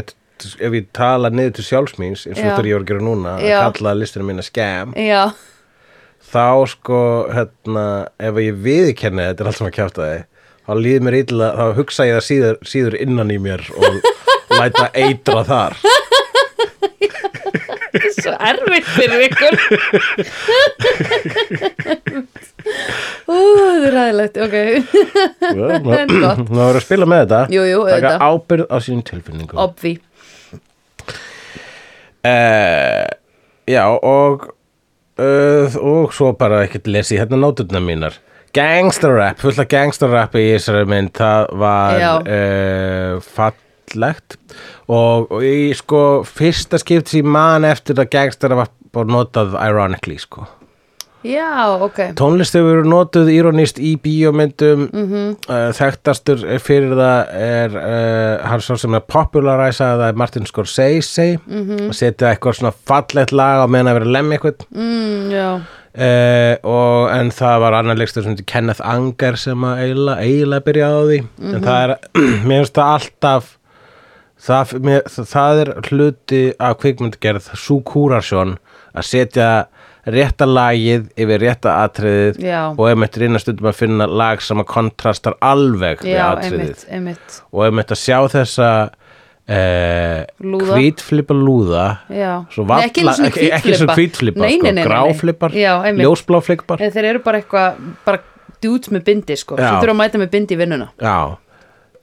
ef 0.69 0.77
ég 0.79 0.87
tala 0.95 1.31
niður 1.33 1.57
til 1.59 1.65
sjálfsmýns 1.69 2.25
eins 2.29 2.39
og 2.39 2.43
þetta 2.45 2.63
er 2.63 2.69
ég 2.71 2.79
að 2.79 2.87
gera 2.93 3.03
núna 3.03 3.35
Já. 3.43 3.57
að 3.65 3.77
kalla 3.79 3.93
listina 3.99 4.27
mína 4.29 4.45
scam 4.47 4.95
Já, 4.99 5.25
þá 6.31 6.47
sko 6.71 7.01
hérna, 7.35 7.85
ef 8.19 8.41
ég 8.45 8.59
viðkenni 8.63 9.27
þetta 9.31 9.43
er 9.45 9.51
allt 9.51 9.59
sem 9.59 9.69
að 9.69 9.75
kjáta 9.79 10.09
þig 10.13 10.25
þá 10.69 10.73
líður 10.79 11.05
mér 11.07 11.15
illa, 11.23 11.47
þá 11.57 11.65
hugsa 11.79 12.05
ég 12.07 12.19
það 12.19 12.25
síður, 12.29 12.57
síður 12.71 12.97
innan 13.03 13.31
í 13.33 13.39
mér 13.41 13.63
og 13.75 13.99
læta 14.59 14.89
eitra 14.93 15.43
þar 15.47 15.77
svo 18.23 18.33
erfitt 18.51 18.87
fyrir 18.95 19.25
ykkur. 19.29 19.53
Ú, 23.29 23.37
það 23.37 23.85
er 23.87 23.95
ræðilegt, 23.95 24.37
ok. 24.45 24.55
En 25.99 26.13
gott. 26.19 26.43
Ná 26.51 26.61
er 26.69 26.79
að 26.79 26.83
spila 26.85 27.07
með 27.09 27.23
þetta. 27.23 27.41
Jú, 27.53 27.63
jú, 27.69 27.79
taka 27.87 28.13
auðvitað. 28.13 28.25
ábyrð 28.29 28.65
á 28.69 28.77
sínum 28.85 29.03
tilfinningum. 29.09 29.61
Obvi. 29.65 29.93
Uh, 32.25 33.05
Já, 33.69 33.83
og 33.85 34.47
uh, 35.21 35.75
og 35.77 36.13
svo 36.15 36.31
bara 36.37 36.63
ekkert 36.65 36.87
lesi 36.89 37.19
hérna 37.19 37.37
nóturna 37.39 37.79
mínar. 37.83 38.17
Gangster 38.55 39.13
rap, 39.13 39.37
fullt 39.43 39.59
af 39.61 39.67
gangster 39.69 40.09
rap 40.09 40.33
í 40.33 40.47
þessari 40.55 40.87
mynd, 40.89 41.11
það 41.13 41.43
var 41.61 41.99
Já. 42.01 42.11
uh, 42.25 43.27
fallegt. 43.89 44.37
Og, 44.89 45.29
og 45.31 45.43
í 45.45 45.71
sko 45.77 46.23
fyrsta 46.27 46.79
skipt 46.81 47.09
sem 47.11 47.23
ég 47.23 47.29
man 47.29 47.65
eftir 47.67 47.99
að 47.99 48.09
gangster 48.15 48.55
var 48.57 48.71
bara 48.93 49.05
notað 49.09 49.57
ironically 49.61 50.17
sko. 50.19 50.47
Já, 51.19 51.75
ok. 51.83 52.13
Tónlist 52.15 52.55
hefur 52.55 52.77
verið 52.77 52.85
notuð 52.93 53.29
íronist 53.33 53.79
í 53.83 53.97
bíómyndum. 53.99 54.85
Mhm. 54.87 55.33
uh, 55.51 55.71
þekktastur 55.75 56.45
fyrir 56.63 56.95
það 56.95 57.33
er 57.35 57.75
uh, 57.75 58.47
hann 58.47 58.63
svo 58.63 58.77
sem 58.79 58.95
er 58.95 59.03
popularæsa 59.03 59.97
það 59.99 60.05
er 60.07 60.21
Martin 60.21 60.47
Scorsese. 60.47 61.27
Mhm. 61.45 61.89
að 61.89 61.97
setja 61.99 62.31
eitthvað 62.31 62.61
svona 62.61 62.71
fallegt 62.71 63.35
lag 63.35 63.59
á 63.59 63.67
meðan 63.67 63.91
að 63.91 63.99
vera 63.99 64.15
lemja 64.15 64.39
eitthvað. 64.39 64.65
Mm, 64.71 65.29
Já, 65.33 65.49
uh, 65.59 66.55
og 66.63 67.11
en 67.11 67.31
það 67.35 67.59
var 67.65 67.79
annar 67.81 67.99
leikstur 67.99 68.23
sem 68.23 68.39
Kenneth 68.47 68.81
Anger 68.81 69.35
sem 69.35 69.59
eiginlega, 69.59 70.63
byrjaði 70.63 70.95
á 70.95 71.03
því. 71.03 71.21
Mhm. 71.35 71.55
en 71.55 71.61
það 71.67 71.83
er, 71.83 71.97
mér 72.47 72.63
finnst 72.63 72.79
það 72.79 72.95
alltaf 72.95 73.58
það, 74.43 74.73
mér, 74.85 75.03
það 75.33 75.61
er 75.63 75.73
hluti 75.89 76.41
af 76.61 76.79
kvikmyndgerð 76.81 77.51
svo 77.59 77.79
kúrarsjón 77.87 78.55
að 78.93 79.07
setja 79.09 79.49
rétta 80.09 80.47
lagið 80.47 81.09
yfir 81.19 81.41
rétta 81.43 81.75
atriðið 81.83 82.39
Já. 82.41 82.61
og 82.71 82.85
einmitt 82.89 83.17
reyna 83.19 83.41
stundum 83.41 83.69
að 83.69 83.81
finna 83.81 84.07
lag 84.07 84.41
sem 84.43 84.61
að 84.61 84.69
kontrastar 84.71 85.35
alveg 85.43 86.05
við 86.05 86.15
já, 86.15 86.23
atriðið. 86.31 86.63
einmitt, 86.63 86.87
einmitt 86.95 87.41
og 87.51 87.65
einmitt 87.67 87.93
að 87.93 88.01
sjá 88.01 88.17
þessa 88.33 88.69
eh, 89.49 90.23
Lúða. 90.39 90.77
hvítflippa 90.77 91.35
lúða. 91.35 91.85
Valla, 92.09 92.87
ekki, 92.87 93.05
svo 93.75 93.91
hvítflippa. 93.91 94.45
Nei, 94.45 94.55
sko, 94.61 95.93
ljósbláflippar 95.99 96.79
Eða 96.79 96.95
Þeir 96.95 97.09
eru 97.11 97.23
bara 97.25 97.43
eitthvað, 97.43 97.85
bara 98.07 98.23
dudes 98.63 98.91
með 98.93 99.05
bindi 99.11 99.37
sko, 99.39 99.59
sem 99.59 99.79
þurfa 99.83 99.95
að 99.95 100.01
mæta 100.01 100.21
með 100.23 100.33
bindi 100.37 100.55
í 100.55 100.59
vinnuna. 100.63 100.89
Já 100.97 101.37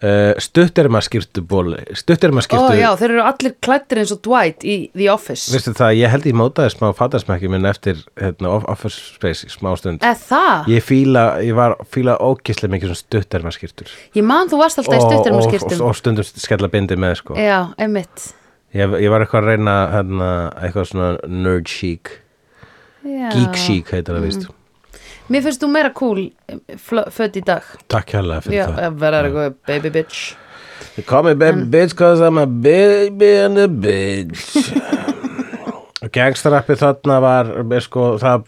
uh, 0.04 0.32
stutterma 0.42 1.00
skýrtu 1.04 1.42
bóli 1.46 1.78
stutterma 1.96 2.42
Ó 2.42 2.44
skýrtu 2.46 2.76
já, 2.78 2.88
þeir 3.00 3.14
eru 3.14 3.22
allir 3.26 3.54
klættir 3.64 4.00
eins 4.02 4.12
og 4.14 4.20
Dwight 4.24 4.64
í 4.66 4.76
The 4.96 5.08
Office. 5.12 5.52
Veistu 5.54 5.74
það, 5.76 5.94
ég 6.00 6.12
held 6.12 6.28
ég 6.28 6.36
mótaði 6.36 6.72
smá 6.74 6.88
fatasmekki 6.96 7.50
minn 7.52 7.68
eftir 7.68 8.02
hérna, 8.20 8.52
off- 8.56 8.68
Office 8.72 9.14
Space 9.16 9.46
í 9.48 9.52
smá 9.52 9.72
stund. 9.80 10.04
Ég 10.70 10.84
fíla, 10.84 11.24
ég 11.44 11.56
var 11.58 11.76
fíla 11.92 12.18
ógislega 12.20 12.74
mikið 12.74 12.92
svona 12.92 13.02
stutterma 13.04 13.54
skýrtur. 13.54 13.92
Ég 14.16 14.26
man 14.26 14.50
þú 14.52 14.60
varst 14.64 14.82
alltaf 14.82 14.98
í 14.98 15.06
stuttur 15.06 15.32
með 15.32 15.40
og, 15.40 15.48
skýrtum. 15.52 15.86
og 15.86 15.96
stundum 15.96 16.28
skella 16.32 16.68
bindi 16.72 16.98
með 17.00 17.16
sko. 17.22 17.38
Já, 17.40 17.72
einmitt. 17.78 18.30
Ég, 18.76 18.92
ég 19.00 19.10
var 19.12 19.24
eitthvað 19.24 19.42
að 19.44 19.50
reyna 19.54 19.74
hérna, 19.94 20.30
eitthvað 20.60 20.90
svona 20.90 21.10
nerd 21.30 21.66
chic. 21.70 22.18
Geek 23.06 23.54
chic 23.54 23.92
heitir 23.94 24.16
það 24.16 24.24
víst 24.26 24.48
Mér 25.32 25.42
finnst 25.42 25.62
þú 25.64 25.68
meira 25.74 25.90
cool 25.96 26.20
fl- 26.78 27.06
född 27.10 27.36
í 27.40 27.44
dag. 27.46 27.64
Takk 27.90 28.12
hérlega 28.14 28.44
fyrir 28.46 28.60
Já, 28.60 28.66
það. 28.76 28.98
verður 29.02 29.28
eitthvað 29.30 29.56
baby 29.70 29.90
bitch. 29.96 30.20
They 30.96 31.04
call 31.08 31.22
me 31.26 31.34
baby 31.34 31.64
bitch 31.72 31.96
cause 31.98 32.20
I'm 32.22 32.38
a 32.38 32.46
baby 32.46 33.32
and 33.44 33.58
a 33.58 33.66
bitch. 33.68 34.70
Gangstarappið 36.16 36.78
þarna 36.82 37.16
var 37.24 37.48
er 37.64 37.82
sko, 37.84 38.12
það 38.22 38.44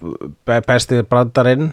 be- 0.46 0.60
besti 0.68 1.00
brandarinn. 1.08 1.72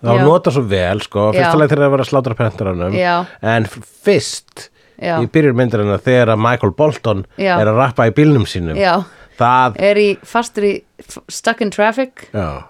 Það 0.00 0.12
var 0.12 0.24
nota 0.28 0.52
svo 0.54 0.62
vel 0.70 1.00
sko, 1.02 1.30
leið 1.34 1.70
þegar 1.72 1.82
það 1.82 1.92
var 1.94 2.02
að 2.04 2.08
slátra 2.10 2.34
penturanum 2.38 2.94
Já. 2.94 3.14
en 3.42 3.64
fyrst 4.06 4.68
Já. 5.02 5.16
í 5.24 5.26
byrjur 5.32 5.56
myndarinnar 5.56 6.02
þegar 6.04 6.34
að 6.34 6.42
Michael 6.44 6.72
Bolton 6.78 7.24
Já. 7.40 7.56
er 7.58 7.70
að 7.72 7.80
rappa 7.80 8.06
í 8.06 8.12
bílnum 8.14 8.44
sínum 8.48 8.76
Já, 8.78 9.00
það, 9.40 9.80
er 9.88 10.00
í 10.00 10.06
fastur 10.22 10.68
í 10.68 10.72
f- 11.02 11.24
stuck 11.32 11.64
in 11.64 11.72
traffic? 11.74 12.28
Já 12.36 12.68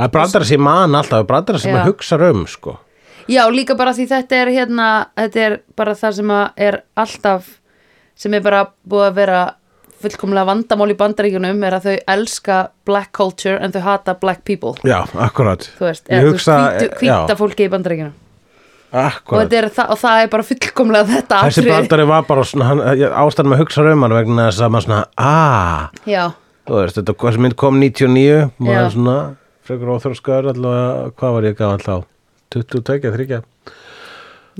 það 0.00 0.06
er 0.08 0.14
brandar 0.16 0.46
sem 0.48 0.64
man 0.64 0.96
alltaf, 0.96 1.26
brandar 1.28 1.60
sem 1.60 1.74
Já. 1.74 1.82
að 1.82 1.90
hugsa 1.92 2.18
um 2.30 2.46
sko. 2.48 2.78
Já, 3.30 3.44
líka 3.52 3.76
bara 3.78 3.92
því 3.94 4.08
þetta 4.10 4.38
er 4.40 4.50
hérna 4.56 4.90
þetta 5.18 5.46
er 5.46 5.56
bara 5.78 5.94
það 5.94 6.14
sem 6.18 6.30
að 6.34 6.62
er 6.68 6.82
alltaf 6.98 7.56
sem 8.18 8.34
er 8.34 8.44
bara 8.44 8.64
búið 8.88 9.06
að 9.10 9.18
vera 9.20 9.42
fullkomlega 10.00 10.48
vandamál 10.48 10.88
í 10.94 10.96
bandaríkjunum 10.96 11.60
er 11.68 11.76
að 11.76 11.86
þau 11.90 11.96
elska 12.14 12.58
black 12.88 13.12
culture 13.16 13.58
en 13.60 13.74
þau 13.74 13.82
hata 13.84 14.14
black 14.16 14.42
people. 14.48 14.72
Já, 14.86 15.02
akkurat. 15.20 15.66
Þú 15.76 15.86
veist, 15.90 16.08
eða 16.08 16.32
þú 16.96 17.04
já, 17.04 17.36
fólki 17.36 17.68
í 17.68 17.72
bandaríkjunum. 17.72 18.16
Og, 18.90 18.98
akkurat. 18.98 19.52
er, 19.54 19.68
það, 19.70 19.90
og 19.94 19.98
það 20.00 20.20
er 20.20 20.30
bara 20.32 20.44
fullkomlega 20.48 21.06
þetta 21.12 21.40
Þessi 21.44 21.60
atriði. 21.60 21.74
brandari 21.76 22.06
var 22.10 22.24
bara 22.26 22.46
svona, 22.48 22.66
hann, 22.66 22.80
ástæðan 23.22 23.52
með 23.52 23.60
hugsa 23.62 23.84
um 23.86 24.02
hann 24.02 24.14
vegna 24.16 24.46
þess 24.48 24.64
að 24.66 24.72
maður 24.74 24.86
svona, 24.88 25.02
aaa, 25.14 26.08
Já, 26.10 26.24
þú 26.66 26.80
veist, 26.80 26.98
þetta 26.98 27.34
sem 27.36 27.44
mynd 27.46 27.56
kom 27.60 27.78
99, 27.78 28.48
maður 28.58 28.90
svona, 28.96 29.14
frekar 29.66 29.92
óþróskaður 29.94 30.50
allavega, 30.54 31.12
hvað 31.20 31.36
var 31.36 31.48
ég 31.48 31.56
gafall 31.58 31.84
þá? 31.86 31.96
22, 32.50 33.14
3, 33.14 33.26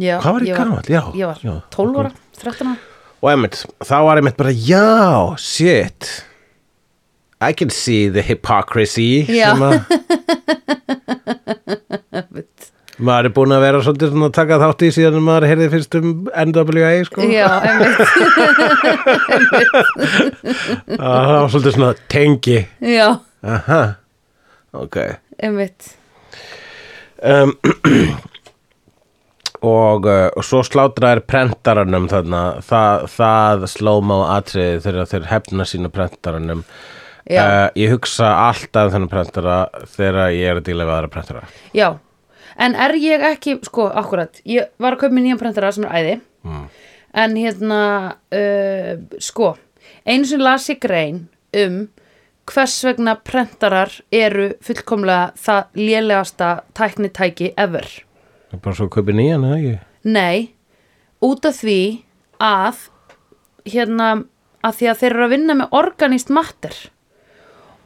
já 0.01 0.17
Hvað 0.23 0.33
var 0.37 0.47
ég 0.47 0.57
gamall? 0.57 0.87
Já, 0.89 1.03
Ég 1.19 1.27
var 1.27 1.39
já, 1.45 1.55
12 1.75 1.99
ára, 2.01 2.13
13 2.41 2.71
ára. 2.71 2.77
Og 3.21 3.29
einmitt, 3.35 3.57
þá 3.85 3.97
var 4.07 4.21
einmitt 4.21 4.39
bara, 4.39 4.53
já, 4.55 4.85
shit, 5.43 6.09
I 7.41 7.53
can 7.57 7.71
see 7.73 8.09
the 8.13 8.23
hypocrisy 8.23 9.25
Já. 9.29 9.55
maður 13.01 13.29
er 13.31 13.33
búin 13.33 13.55
að 13.57 13.63
vera 13.65 13.79
svolítið 13.85 14.11
svona 14.13 14.29
að 14.29 14.35
taka 14.37 14.59
þátt 14.61 14.83
í 14.85 14.91
síðan 14.93 15.23
maður 15.25 15.47
heyrði 15.49 15.69
fyrst 15.73 15.97
um 15.97 16.11
NWA 16.51 16.91
sko. 17.09 17.25
Já, 17.33 17.47
einmitt. 17.71 17.97
Það 21.01 21.31
var 21.33 21.49
svolítið 21.55 21.77
svona 21.79 21.93
tengi. 22.13 22.59
Já, 22.85 23.07
aha, 23.41 23.81
ok. 24.73 24.97
Einmitt. 25.43 25.95
Um, 27.23 27.55
og, 29.77 30.07
uh, 30.07 30.29
og 30.35 30.47
svo 30.47 30.63
slátraðir 30.67 31.23
prentaranum 31.29 32.09
þarna. 32.11 32.43
Það, 32.65 33.07
það 33.17 33.67
slóma 33.75 34.23
á 34.25 34.27
atriði 34.39 34.83
þegar 34.87 35.11
þeir 35.13 35.31
hefna 35.35 35.69
sína 35.69 35.93
prentaranum. 35.93 36.65
Uh, 37.31 37.69
ég 37.79 37.93
hugsa 37.93 38.33
alltaf 38.49 38.91
þennan 38.91 39.11
prentara 39.11 39.57
þegar 39.93 40.33
ég 40.35 40.51
er 40.51 40.59
að 40.59 40.65
díla 40.67 40.87
við 40.89 40.95
aðra 40.97 41.11
prentara 41.13 41.43
Já, 41.77 41.87
en 42.59 42.75
er 42.75 42.97
ég 42.99 43.23
ekki, 43.29 43.53
sko, 43.69 43.85
akkurat 43.87 44.41
Ég 44.49 44.73
var 44.81 44.97
að 44.97 45.05
kaupa 45.05 45.15
mér 45.15 45.29
nýjan 45.29 45.39
prentara 45.39 45.71
sem 45.71 45.85
er 45.87 45.95
æði. 45.95 46.17
Mm. 46.49 46.65
En 47.23 47.37
hérna, 47.39 47.83
uh, 48.35 49.21
sko 49.23 49.53
Einu 50.09 50.27
sem 50.27 50.43
las 50.43 50.67
ég 50.73 50.81
grein 50.83 51.29
um 51.61 51.85
hvers 52.51 52.77
vegna 52.85 53.15
prentarar 53.25 53.93
eru 54.15 54.51
fullkomlega 54.65 55.33
það 55.39 55.81
lélegasta 55.81 56.51
tæknitæki 56.77 57.53
ever? 57.57 57.87
Það 58.51 58.57
er 58.59 58.63
bara 58.65 58.79
svo 58.79 58.89
að 58.89 58.95
kaupi 58.97 59.17
nýjan 59.17 59.47
eða 59.47 59.59
ekki? 59.59 59.75
Nei, 60.11 60.37
út 61.23 61.47
af 61.47 61.61
því 61.61 61.81
að 62.43 62.85
hérna, 63.69 64.09
að 64.67 64.79
því 64.79 64.91
að 64.91 65.03
þeir 65.03 65.11
eru 65.13 65.27
að 65.27 65.35
vinna 65.35 65.59
með 65.61 65.77
organist 65.81 66.33
matter. 66.35 66.77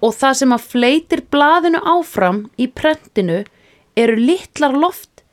Og 0.04 0.12
það 0.16 0.38
sem 0.40 0.54
að 0.54 0.68
fleitir 0.74 1.24
blaðinu 1.32 1.80
áfram 1.80 2.44
í 2.60 2.68
prentinu 2.68 3.42
eru 3.96 4.18
litlar 4.20 4.76
loft 4.76 5.24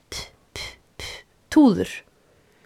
túður 1.51 1.91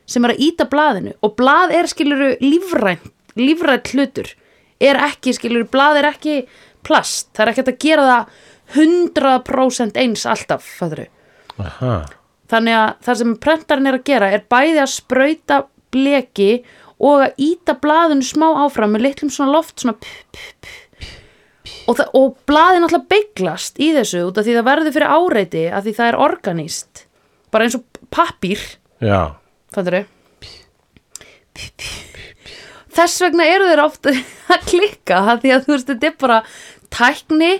sem 0.06 0.26
er 0.28 0.36
að 0.36 0.42
íta 0.46 0.68
blaðinu. 0.70 1.16
Og 1.26 1.34
blað 1.40 1.74
er 1.74 1.90
skiluru 1.90 2.36
lífrænt 2.44 3.12
lífrænt 3.36 3.92
hlutur 3.94 4.30
er 4.82 5.00
ekki 5.08 5.34
skiluru, 5.36 5.68
blað 5.72 6.02
er 6.02 6.10
ekki 6.12 6.38
plast, 6.86 7.32
það 7.34 7.44
er 7.46 7.52
ekki 7.52 7.64
hægt 7.64 7.74
að 7.74 7.84
gera 7.86 8.08
það 8.10 8.42
100% 8.76 10.00
eins 10.02 10.26
alltaf, 10.30 10.70
Aha. 11.62 11.98
Þannig 12.52 12.78
að 12.78 12.90
það 13.06 13.20
sem 13.22 13.36
prentarinn 13.42 13.90
er 13.90 13.98
að 13.98 14.08
gera 14.10 14.32
er 14.36 14.44
bæði 14.52 14.82
að 14.84 14.92
sprauta 14.94 15.60
bleki 15.96 16.50
og 17.02 17.26
að 17.26 17.40
íta 17.46 17.76
blaðinu 17.82 18.26
smá 18.26 18.48
áfram 18.66 18.94
með 18.96 19.06
litlum 19.08 19.32
svona 19.34 19.56
loft 19.56 19.82
svona 19.82 19.96
og, 21.90 22.02
og 22.14 22.36
blaðin 22.50 22.86
alltaf 22.88 23.08
beiglast 23.12 23.80
í 23.82 23.92
þessu 23.96 24.28
út 24.30 24.40
af 24.40 24.48
því 24.48 24.58
það 24.60 24.70
verður 24.70 24.96
fyrir 24.98 25.16
áreiti 25.16 25.66
af 25.72 25.86
því 25.86 25.96
það 25.98 26.12
er 26.12 26.20
organíst 26.28 27.06
bara 27.54 27.68
eins 27.68 27.78
og 27.80 28.02
pappír. 28.14 28.62
Já, 29.04 29.36
Fattur 29.76 30.04
Þess 32.96 33.22
vegna 33.26 33.48
eru 33.52 33.70
þeir 33.72 33.84
oft 33.84 34.10
að 34.56 34.68
klikka 34.70 35.22
af 35.34 35.42
því 35.44 35.54
að 35.56 35.66
þú 35.68 35.76
veist 35.76 35.92
þetta 35.92 36.12
er 36.12 36.18
bara 36.26 36.40
tækni 36.96 37.52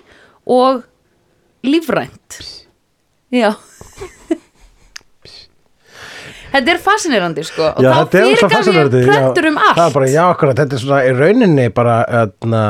og 0.56 0.84
lífrænt. 1.66 2.40
Já. 3.34 3.52
Þetta 6.56 6.72
er 6.72 6.80
fascinerandi 6.80 7.44
sko 7.44 7.66
og 7.68 7.82
já 7.84 7.90
þá 7.92 7.98
þetta 7.98 8.20
svo 8.22 8.30
fyrirgaf 8.30 8.54
fascinandi 8.54 9.00
ég 9.02 9.10
prentur 9.10 9.48
um 9.50 9.58
allt 9.60 9.76
Það 9.80 9.90
er 9.90 9.96
bara, 9.98 10.08
já, 10.14 10.22
akkurat, 10.32 10.60
þetta 10.62 10.78
er 10.78 10.84
svona 10.86 11.00
í 11.04 11.10
rauninni 11.18 11.66
bara, 11.76 11.96
öðna, 12.22 12.62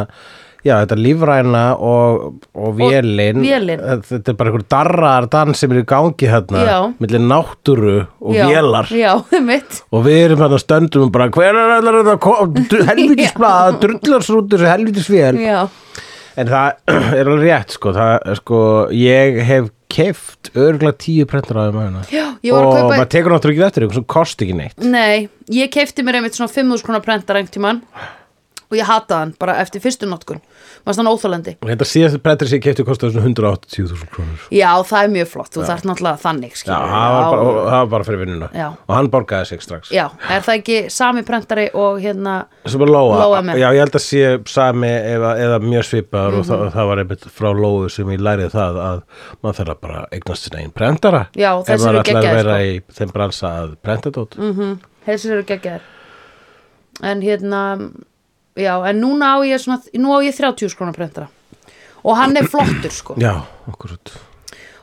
já, 0.65 0.73
þetta 0.81 0.97
lífræna 0.99 1.63
og, 1.77 2.41
og 2.57 2.73
vélin, 2.79 3.41
vélin. 3.43 3.83
þetta 4.09 4.33
er 4.33 4.39
bara 4.39 4.51
einhver 4.51 4.65
darrar 4.75 5.29
dans 5.31 5.61
sem 5.61 5.73
er 5.75 5.83
í 5.83 5.85
gangi 5.87 6.29
hérna, 6.31 6.65
millir 7.01 7.23
náttúru 7.23 7.95
og 8.19 8.35
já, 8.35 8.47
vélar. 8.49 8.89
Já, 8.89 9.13
mitt 9.49 9.81
og 9.91 10.05
við 10.07 10.21
erum 10.23 10.43
hérna 10.45 10.61
stöndum 10.61 11.07
og 11.07 11.15
bara, 11.15 11.29
hver 11.33 11.53
er 11.53 11.77
allar 11.77 12.01
þetta 12.01 12.87
helvítisblað, 12.91 13.79
drullarsrútur 13.85 14.61
þessi 14.61 14.73
helvítisvél. 14.73 15.41
Já, 15.45 15.59
En 16.35 16.49
það 16.51 16.91
er 17.19 17.29
alveg 17.31 17.45
rétt 17.45 17.77
sko, 17.77 17.93
það, 17.95 18.29
sko 18.41 18.61
ég 18.91 19.37
hef 19.47 19.71
keft 19.95 20.49
örgulega 20.57 20.97
tíu 20.99 21.27
prentur 21.29 21.61
á 21.61 21.69
var 21.69 21.77
að 21.77 22.79
og 22.81 22.89
maður 22.89 23.11
tekur 23.13 23.35
náttúrulega 23.35 23.61
ekki 23.61 23.67
eftir 23.69 23.85
ykkur 23.85 23.99
sem 24.01 24.07
kosti 24.11 24.47
ekki 24.47 24.57
neitt. 24.57 24.83
Nei, 24.83 25.29
ég 25.55 25.71
keipti 25.71 26.03
mér 26.03 26.19
einmitt 26.19 26.35
svona 26.35 26.51
5.000 26.51 26.83
krónar 26.83 27.05
prentar 27.05 27.39
einhvern 27.39 27.53
tímann 27.55 27.81
og 28.75 28.79
ég 28.81 28.89
hataði 28.91 29.19
hann 29.23 29.33
bara 29.39 29.55
eftir 29.63 29.81
fyrstu 29.83 30.09
notkun. 30.11 30.41
Varst 30.85 30.99
hann 31.01 31.07
óþólandi 31.09 31.55
og 31.63 31.69
þetta 31.71 31.87
síðast 31.87 32.19
prentur 32.25 32.49
sem 32.51 32.59
ég 32.59 32.65
kefti 32.67 32.83
kostaði 32.85 33.15
svona 33.15 33.29
180.000 33.31 34.09
krónur. 34.11 34.43
Já, 34.53 34.69
það 34.85 34.99
er 35.07 35.13
mjög 35.15 35.29
flott, 35.31 35.51
þú 35.55 35.63
þarf 35.69 35.85
náttúrulega 35.87 36.21
þannig 36.25 36.53
Já, 36.59 36.75
það 36.75 37.15
var, 37.15 37.25
bara, 37.31 37.41
og 37.45 37.59
það 37.65 37.79
var 37.79 37.89
bara 37.95 38.07
fyrir 38.09 38.21
vinnuna. 38.25 38.49
Og 38.85 38.93
hann 38.95 39.09
borgaði 39.13 39.45
sig 39.53 39.63
strax. 39.63 39.91
Já, 39.95 40.05
er 40.29 40.41
það 40.45 40.59
ekki 40.59 40.77
sami 40.93 41.23
prentari 41.25 41.69
og 41.73 41.99
hérna 42.03 42.35
sem 42.67 42.83
Lóa, 42.85 43.17
Lóa 43.23 43.41
með. 43.45 43.57
já 43.63 43.67
ég 43.73 43.79
held 43.85 43.95
að 43.97 44.03
sé 44.05 44.23
sami 44.51 44.87
eða, 45.15 45.31
eða 45.41 45.59
mjög 45.63 45.87
svipaður 45.89 46.39
og 46.39 46.45
Mhm. 46.45 46.49
það, 46.51 46.65
það 46.75 46.87
var 46.91 46.97
einmitt 47.03 47.25
frá 47.39 47.49
Lóu 47.55 47.89
sem 47.89 48.07
ég 48.13 48.19
lærið 48.19 48.51
það 48.51 48.79
að 48.85 49.01
maður 49.43 49.57
þarf 49.61 49.69
að 49.75 49.81
bara 49.81 50.05
eignast 50.11 50.43
sinna 50.43 50.61
einn 50.61 50.71
prentara. 50.75 51.27
Já, 51.35 51.51
maður 51.63 51.89
eru 51.89 52.03
geggjaðir, 52.03 52.35
vera 52.43 52.57
sko. 52.57 52.65
í 52.65 52.81
þeim 52.99 53.11
bransa 53.13 53.47
að 53.63 53.75
prenta 53.83 54.11
dót 54.11 54.35
mm 54.37 54.79
Þessir 55.05 55.31
eru 55.35 55.43
geggjaðir. 55.43 55.81
En 57.03 57.21
hérna 57.21 57.61
Já, 58.55 58.73
en 58.89 59.01
núna 59.03 59.35
á 59.35 59.37
ég 59.43 59.59
svona 59.59 59.81
Nú 59.99 60.13
á 60.15 60.19
ég 60.23 60.35
30 60.35 60.69
skrónar 60.71 60.95
prentara. 60.95 61.27
Og 62.05 62.15
hann 62.15 62.37
er 62.37 62.47
flottur 62.47 62.91
sko. 62.93 63.15
Já, 63.19 63.41
okkur 63.67 63.97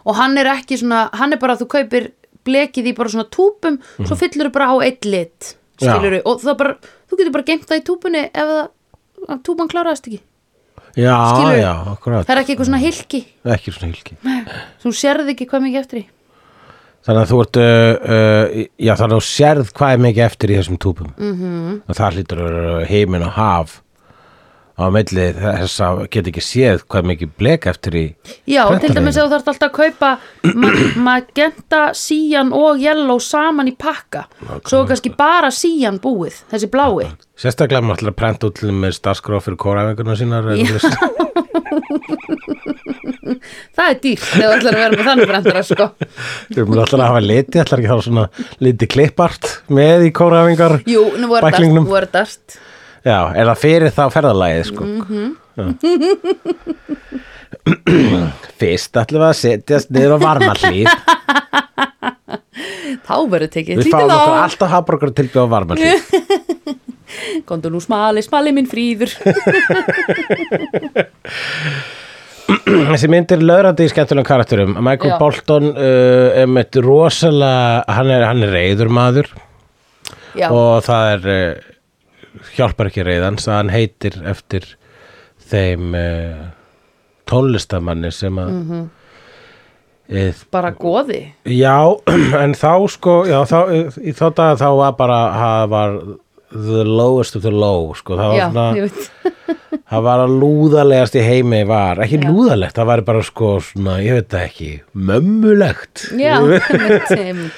Og 0.05 0.17
hann 0.19 0.37
er 0.39 0.51
ekki 0.57 0.77
svona 0.81 1.09
Hann 1.15 1.33
er 1.33 1.39
bara 1.41 1.55
að 1.57 1.63
þú 1.65 1.69
kaupir 1.77 2.11
blekið 2.45 2.91
í 2.91 2.97
bara 2.97 3.09
svona 3.09 3.29
túpum 3.31 3.79
Svo 4.03 4.17
fyllur 4.19 4.51
þú 4.51 4.53
bara 4.53 4.71
á 4.73 4.77
eitt 4.85 5.05
lit 5.05 5.57
Mhm. 5.83 5.89
Skilur 5.89 6.21
Og 6.27 6.41
það 6.43 6.57
bara, 6.59 6.75
þú 7.11 7.17
getur 7.19 7.33
bara 7.33 7.45
geimt 7.49 7.67
það 7.67 7.81
í 7.81 7.85
túpunni 7.89 8.25
Ef 8.31 8.51
það, 8.53 9.39
túpan 9.43 9.69
kláraðist 9.73 10.07
ekki. 10.11 10.21
Já, 10.95 11.17
já, 11.57 11.73
akkurat. 11.95 12.27
Það 12.27 12.35
er 12.37 12.41
ekki 12.43 12.53
eitthvað 12.55 12.69
svona 12.69 12.83
hilki 12.83 13.21
Ekki 13.55 13.73
svona 13.73 13.93
hilki 13.95 14.17
Þú 14.85 14.93
sérði 14.93 15.33
ekki 15.33 15.47
hvað 15.49 15.65
mikið 15.65 15.81
eftir 15.81 15.99
í 16.03 16.05
Þannig 17.03 17.23
að 17.25 17.31
þú 17.33 17.39
ert 17.43 17.57
uh, 17.59 17.63
uh, 18.17 18.45
Já, 18.79 18.93
þannig 18.95 19.15
að 19.15 19.21
þú 19.21 19.25
sérð 19.29 19.73
hvað 19.79 19.93
er 19.97 20.03
mikið 20.09 20.25
eftir 20.29 20.49
í 20.53 20.59
þessum 20.61 20.79
túpum 20.79 21.09
Mhm. 21.19 21.35
-hmm. 21.41 21.81
og 21.89 21.95
það 21.99 22.13
hlýtur 22.19 22.39
að 22.43 22.47
vera 22.53 22.85
heimin 22.87 23.23
og 23.27 23.33
haf 23.39 23.71
á 24.73 24.89
milli 24.91 25.27
þess 25.37 25.81
að 25.85 25.99
geta 26.11 26.29
ekki 26.31 26.41
séð 26.43 26.81
hvað 26.89 26.99
er 27.03 27.09
mikið 27.11 27.29
blek 27.39 27.67
eftir 27.67 27.93
í 27.95 28.15
Já, 28.49 28.65
til 28.81 28.95
dæmis 28.95 29.17
ef 29.21 29.25
þú 29.27 29.31
þarft 29.35 29.49
alltaf 29.53 29.69
að 29.69 29.77
kaupa 29.77 30.11
ma 30.55 30.69
magenta, 31.11 31.83
síjan 31.93 32.53
og 32.57 32.79
yellow 32.81 33.19
saman 33.21 33.69
í 33.69 33.75
pakka 33.77 34.25
svo 34.67 34.81
er 34.83 34.87
kannski 34.89 35.11
bara 35.17 35.51
síjan 35.51 35.99
búið 36.01 36.33
þessi 36.51 36.67
blái 36.73 37.07
Sérstaklega 37.37 37.83
maður 37.83 37.97
ætlar 38.01 38.11
að 38.15 38.21
prenta 38.23 38.47
út 38.47 38.63
með 38.73 38.93
starfskráf 38.97 39.45
fyrir 39.45 39.57
kóraæfinguna 39.61 40.17
sínar 40.17 40.45
Já. 40.57 40.65
það 43.23 43.87
er 43.87 43.97
dýrt 44.03 44.25
þegar 44.27 44.51
þú 44.51 44.55
ætlar 44.59 44.73
að 44.73 44.81
vera 44.83 44.97
með 44.97 45.07
þannig 45.09 45.29
brendara 45.31 45.63
sko. 45.69 45.85
Erum 46.57 46.75
alltaf 46.79 46.99
að 46.99 47.05
hafa 47.07 47.21
liti, 47.23 47.57
ætlar 47.63 47.79
ekki 47.83 47.91
að 47.91 47.95
hafa 47.95 48.07
svona 48.09 48.27
liti 48.67 48.87
klippart 48.91 49.45
með 49.73 49.99
í 50.09 50.11
kóraæfingar 50.19 50.75
Jú, 50.91 51.03
nú 51.23 51.27
voru 51.87 52.09
dart 52.13 52.47
Já, 53.03 53.19
er 53.35 53.45
það 53.51 53.59
fyrir 53.65 53.91
þá 53.95 54.05
ferðalagið 54.15 54.65
sko. 54.71 54.83
Mhm. 54.87 55.27
Já. 55.53 55.65
Fyrst 58.63 58.97
ætlum 58.99 59.21
við 59.23 59.29
að 59.29 59.37
setjast 59.39 59.89
niður 59.95 60.15
á 60.17 60.19
varmalíð 60.23 60.89
þá 63.07 63.15
verður 63.31 63.51
tekið 63.53 63.77
Við 63.83 63.91
fáum 63.93 64.11
okkur 64.15 64.39
alltaf 64.41 64.71
hafbrókar 64.73 65.11
tilbjóð 65.19 65.47
á 65.47 65.49
varmalíð 65.53 66.01
Kondu 67.49 67.67
nú 67.73 67.81
smali, 67.85 68.21
smali 68.25 68.51
minn 68.57 68.69
fríður 68.71 69.11
Þessi 72.93 73.09
mynd 73.11 73.33
er 73.35 73.43
löðrandi 73.43 73.87
í 73.87 73.91
skemmtulegum 73.91 74.29
karakterum 74.29 74.77
Michael 74.79 75.15
Já. 75.15 75.19
Bolton 75.21 75.73
uh, 75.73 76.29
er 76.43 76.51
með 76.51 76.79
rosalega 76.85 77.83
hann 77.99 78.13
er, 78.15 78.27
hann 78.29 78.47
er 78.47 78.55
reyður 78.55 78.93
maður 78.93 79.31
Já, 80.39 80.49
og 80.49 80.81
það 80.87 81.11
er 81.17 81.29
uh, 81.33 82.47
hjálpar 82.57 82.89
ekki 82.89 83.05
reyðans 83.07 83.49
að 83.49 83.59
hann 83.59 83.73
heitir 83.75 84.19
eftir 84.31 84.69
þeim 85.51 85.97
uh, 85.99 86.43
tónlistamanni 87.29 88.13
sem 88.15 88.39
að 88.41 88.53
mm 88.53 88.65
-hmm. 88.71 90.45
bara 90.55 90.73
goði 90.79 91.23
Já, 91.45 91.99
en 92.43 92.55
þá 92.55 92.89
sko 92.95 93.23
já, 93.27 93.43
þá, 93.49 93.59
í 93.99 94.15
þá 94.15 94.27
dag 94.39 94.59
þá 94.63 94.69
var 94.79 94.97
bara 94.99 95.21
það 95.43 95.69
var 95.75 95.99
the 96.53 96.85
lowest 96.85 97.37
of 97.37 97.43
the 97.43 97.51
low 97.51 97.93
sko, 97.97 98.17
það 98.19 98.29
var 98.33 98.39
Já, 98.39 98.47
svona 98.51 98.67
ég 98.77 98.89
veit. 98.89 99.11
það 99.93 100.05
var 100.07 100.23
að 100.23 100.35
lúðalegast 100.43 101.17
í 101.17 101.23
heimi 101.25 101.61
var, 101.69 102.01
ekki 102.05 102.19
Já. 102.21 102.25
lúðalegt, 102.29 102.77
það 102.77 102.89
var 102.91 103.03
bara 103.09 103.23
sko 103.27 103.51
svona, 103.65 103.97
ég 104.05 104.19
veit 104.19 104.29
það 104.33 104.45
ekki, 104.47 104.69
mömmulegt. 105.11 106.05
Já, 106.21 106.35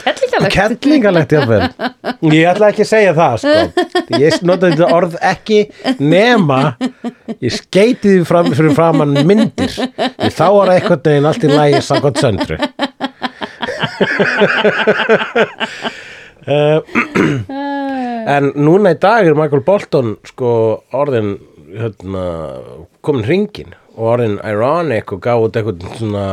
kellingalegt. 0.04 0.54
Kettlingalegt 0.54 1.34
jáfnvel 1.34 1.68
ég 2.34 2.48
ætla 2.50 2.70
ekki 2.72 2.84
að 2.84 2.90
segja 2.90 3.12
það 3.18 3.36
sko. 3.44 3.58
Ég 4.20 4.38
nota 4.46 4.70
þetta 4.72 4.88
orð 4.96 5.18
ekki 5.24 5.60
nema 6.02 6.60
ég 7.38 7.54
skeiti 7.54 8.16
því 8.18 8.24
fram, 8.28 8.50
fyrir 8.54 8.74
framann 8.76 9.14
myndir. 9.26 9.72
Því 9.74 10.32
þá 10.34 10.46
var 10.58 10.74
einhvern 10.74 11.04
veginn 11.06 11.30
allt 11.30 11.46
í 11.46 11.52
lægi 11.52 11.84
samkvæmt 11.86 12.22
söndru 12.24 12.58
En 18.34 18.50
núna 18.56 18.94
í 18.94 18.98
dag 19.00 19.26
er 19.28 19.36
Michael 19.36 19.62
Bolton 19.66 20.14
sko 20.28 20.50
orðin 20.96 21.34
hérna, 21.74 22.22
komin 23.04 23.26
hringin 23.26 23.74
og 23.94 24.14
orðin 24.14 24.38
ironic 24.46 25.12
og 25.12 25.20
gaf 25.24 25.44
út 25.44 25.58
eitthvað 25.60 25.84
svona 25.98 26.24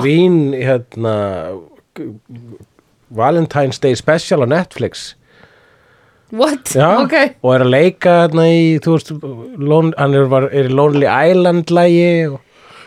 grín 0.00 0.38
hérna 0.56 1.14
Valentine's 3.14 3.80
Day 3.80 3.94
special 3.96 4.44
á 4.44 4.48
Netflix. 4.48 5.14
What? 6.30 6.74
Já, 6.76 7.04
Ok. 7.04 7.14
og 7.42 7.54
er 7.54 7.62
að 7.64 7.70
leika 7.72 8.16
hérna 8.26 8.44
í, 8.52 8.76
veist, 8.84 9.12
lon, 9.56 9.94
hann 9.96 10.14
er, 10.14 10.26
var, 10.28 10.48
er 10.52 10.68
í 10.68 10.74
Lonely 10.74 11.08
Island 11.08 11.70
lægi 11.72 12.28
og, 12.28 12.40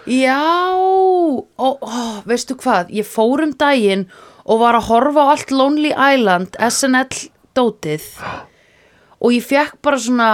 Já, 0.09 0.73
ó, 0.73 1.77
ó, 1.77 2.21
veistu 2.25 2.55
hvað, 2.57 2.89
ég 2.89 3.05
fór 3.05 3.43
um 3.45 3.51
daginn 3.53 4.07
og 4.45 4.59
var 4.61 4.75
að 4.79 4.87
horfa 4.89 5.21
á 5.25 5.31
allt 5.35 5.51
Lonely 5.53 5.91
Island, 5.93 6.55
SNL 6.57 7.29
dótið 7.57 8.05
og 9.21 9.29
ég 9.35 9.43
fekk 9.45 9.75
bara 9.85 9.97
svona, 10.01 10.29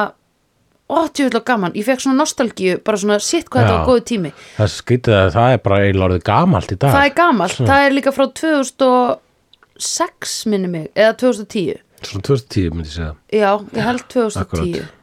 ó, 0.88 1.08
tjóðlega 1.12 1.44
gaman, 1.50 1.74
ég 1.76 1.84
fekk 1.88 2.00
svona 2.06 2.22
nostalgíu, 2.22 2.78
bara 2.86 2.98
svona, 3.02 3.18
sitt 3.20 3.50
hvað 3.52 3.66
þetta 3.66 3.74
Já. 3.74 3.78
var 3.82 3.88
góðu 3.90 4.04
tími. 4.12 4.32
það 4.58 4.70
skrítið 4.76 5.14
að 5.18 5.32
það 5.36 5.50
er 5.56 5.64
bara 5.66 5.80
eiginlega 5.84 6.08
orðið 6.12 6.24
gamalt 6.30 6.72
í 6.72 6.78
dag 6.80 6.92
Það 6.96 7.08
er 7.10 7.16
gamalt, 7.18 7.58
það 7.68 7.82
er 7.88 7.92
líka 7.98 8.14
frá 8.16 8.26
2006 8.42 10.38
minni 10.54 10.68
mig, 10.72 10.86
eða 10.96 11.14
2010. 11.24 11.82
Svona 12.08 12.24
2010 12.30 12.70
myndi 12.78 12.90
ég 12.92 12.94
segja 12.94 13.14
Já, 13.34 13.52
ég 13.74 13.84
held 13.88 14.04
2010 14.14 14.42
Akkúrat. 14.46 14.94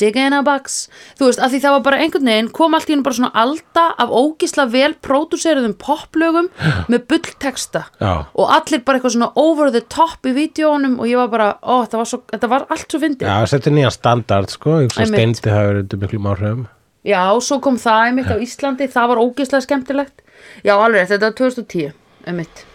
Digga 0.00 0.26
a 0.38 0.42
box 0.46 0.80
Þú 1.18 1.28
veist, 1.28 1.42
af 1.42 1.52
því 1.52 1.60
það 1.64 1.74
var 1.76 1.84
bara 1.86 2.00
einhvern 2.04 2.30
veginn 2.30 2.50
kom 2.56 2.76
allt 2.76 2.90
í 2.90 2.94
hennu 2.94 3.06
bara 3.06 3.18
svona 3.18 3.32
alda 3.42 3.84
af 4.00 4.14
ógisla 4.20 4.66
vel 4.72 4.94
pródúseruðum 5.04 5.76
poplögum 5.80 6.50
með 6.90 7.06
bullteksta 7.10 7.84
og 8.00 8.52
allir 8.56 8.82
bara 8.86 8.98
eitthvað 8.98 9.16
svona 9.16 9.30
over 9.40 9.72
the 9.74 9.82
top 9.92 10.26
í 10.26 10.34
vídjónum 10.36 10.98
og 11.00 11.08
ég 11.10 11.20
var 11.20 11.30
bara, 11.32 11.48
ó, 11.62 11.84
þetta 11.84 12.00
var, 12.00 12.10
svo, 12.10 12.22
þetta 12.32 12.50
var 12.50 12.66
allt 12.72 12.88
svo 12.90 13.00
fyndið. 13.02 13.28
Já, 13.28 13.50
þetta 13.52 13.70
er 13.70 13.76
nýja 13.76 13.92
standard 13.94 14.52
sko, 14.52 14.76
að 14.80 14.88
Einmitt. 14.88 15.14
steindi 15.14 15.54
hafi 15.54 15.70
verið 15.70 15.84
undir 15.84 16.02
miklu 16.04 16.22
áhrifum. 16.32 16.66
Já, 17.06 17.22
svo 17.40 17.60
kom 17.64 17.78
það 17.80 18.08
einmitt 18.08 18.32
á 18.32 18.36
Íslandi 18.44 18.90
það 18.92 19.12
var 19.12 19.22
ógislega 19.22 19.64
skemmtilegt. 19.64 20.26
Já, 20.66 20.74
alveg, 20.76 21.08
þetta 21.08 21.30
var 21.30 21.38
2010 21.40 21.94
einmitt. 22.28 22.66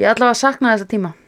Ég 0.00 0.10
allavega 0.10 0.38
saknaði 0.38 0.80
þessa 0.80 0.90
tíma. 0.90 1.12
og 1.12 1.23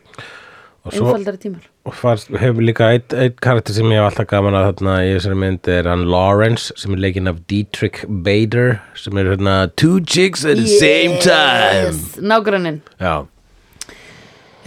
einfaldari 0.92 1.40
tímar 1.42 1.64
og 1.86 1.94
fannst, 1.94 2.30
hefur 2.42 2.64
líka 2.66 2.88
eitt, 2.94 3.14
eitt 3.14 3.36
karakter 3.44 3.74
sem 3.76 3.86
ég 3.92 4.00
hef 4.00 4.08
alltaf 4.10 4.26
gaman 4.30 4.56
að 4.58 4.66
þarna 4.70 4.96
í 5.06 5.12
þessari 5.16 5.38
mynd 5.42 5.70
er 5.70 5.88
hann 5.90 6.04
Lawrence 6.10 6.74
sem 6.78 6.94
er 6.96 7.02
leikinn 7.04 7.30
af 7.30 7.38
Dietrich 7.50 8.02
Bader 8.08 8.76
sem 8.98 9.16
er 9.22 9.30
hérna 9.32 9.56
two 9.76 10.00
chicks 10.02 10.44
at 10.44 10.58
the 10.58 10.66
same 10.78 11.18
time 11.22 11.88
Yes, 11.90 12.16
Nágranninn 12.20 12.82
Já, 13.00 13.26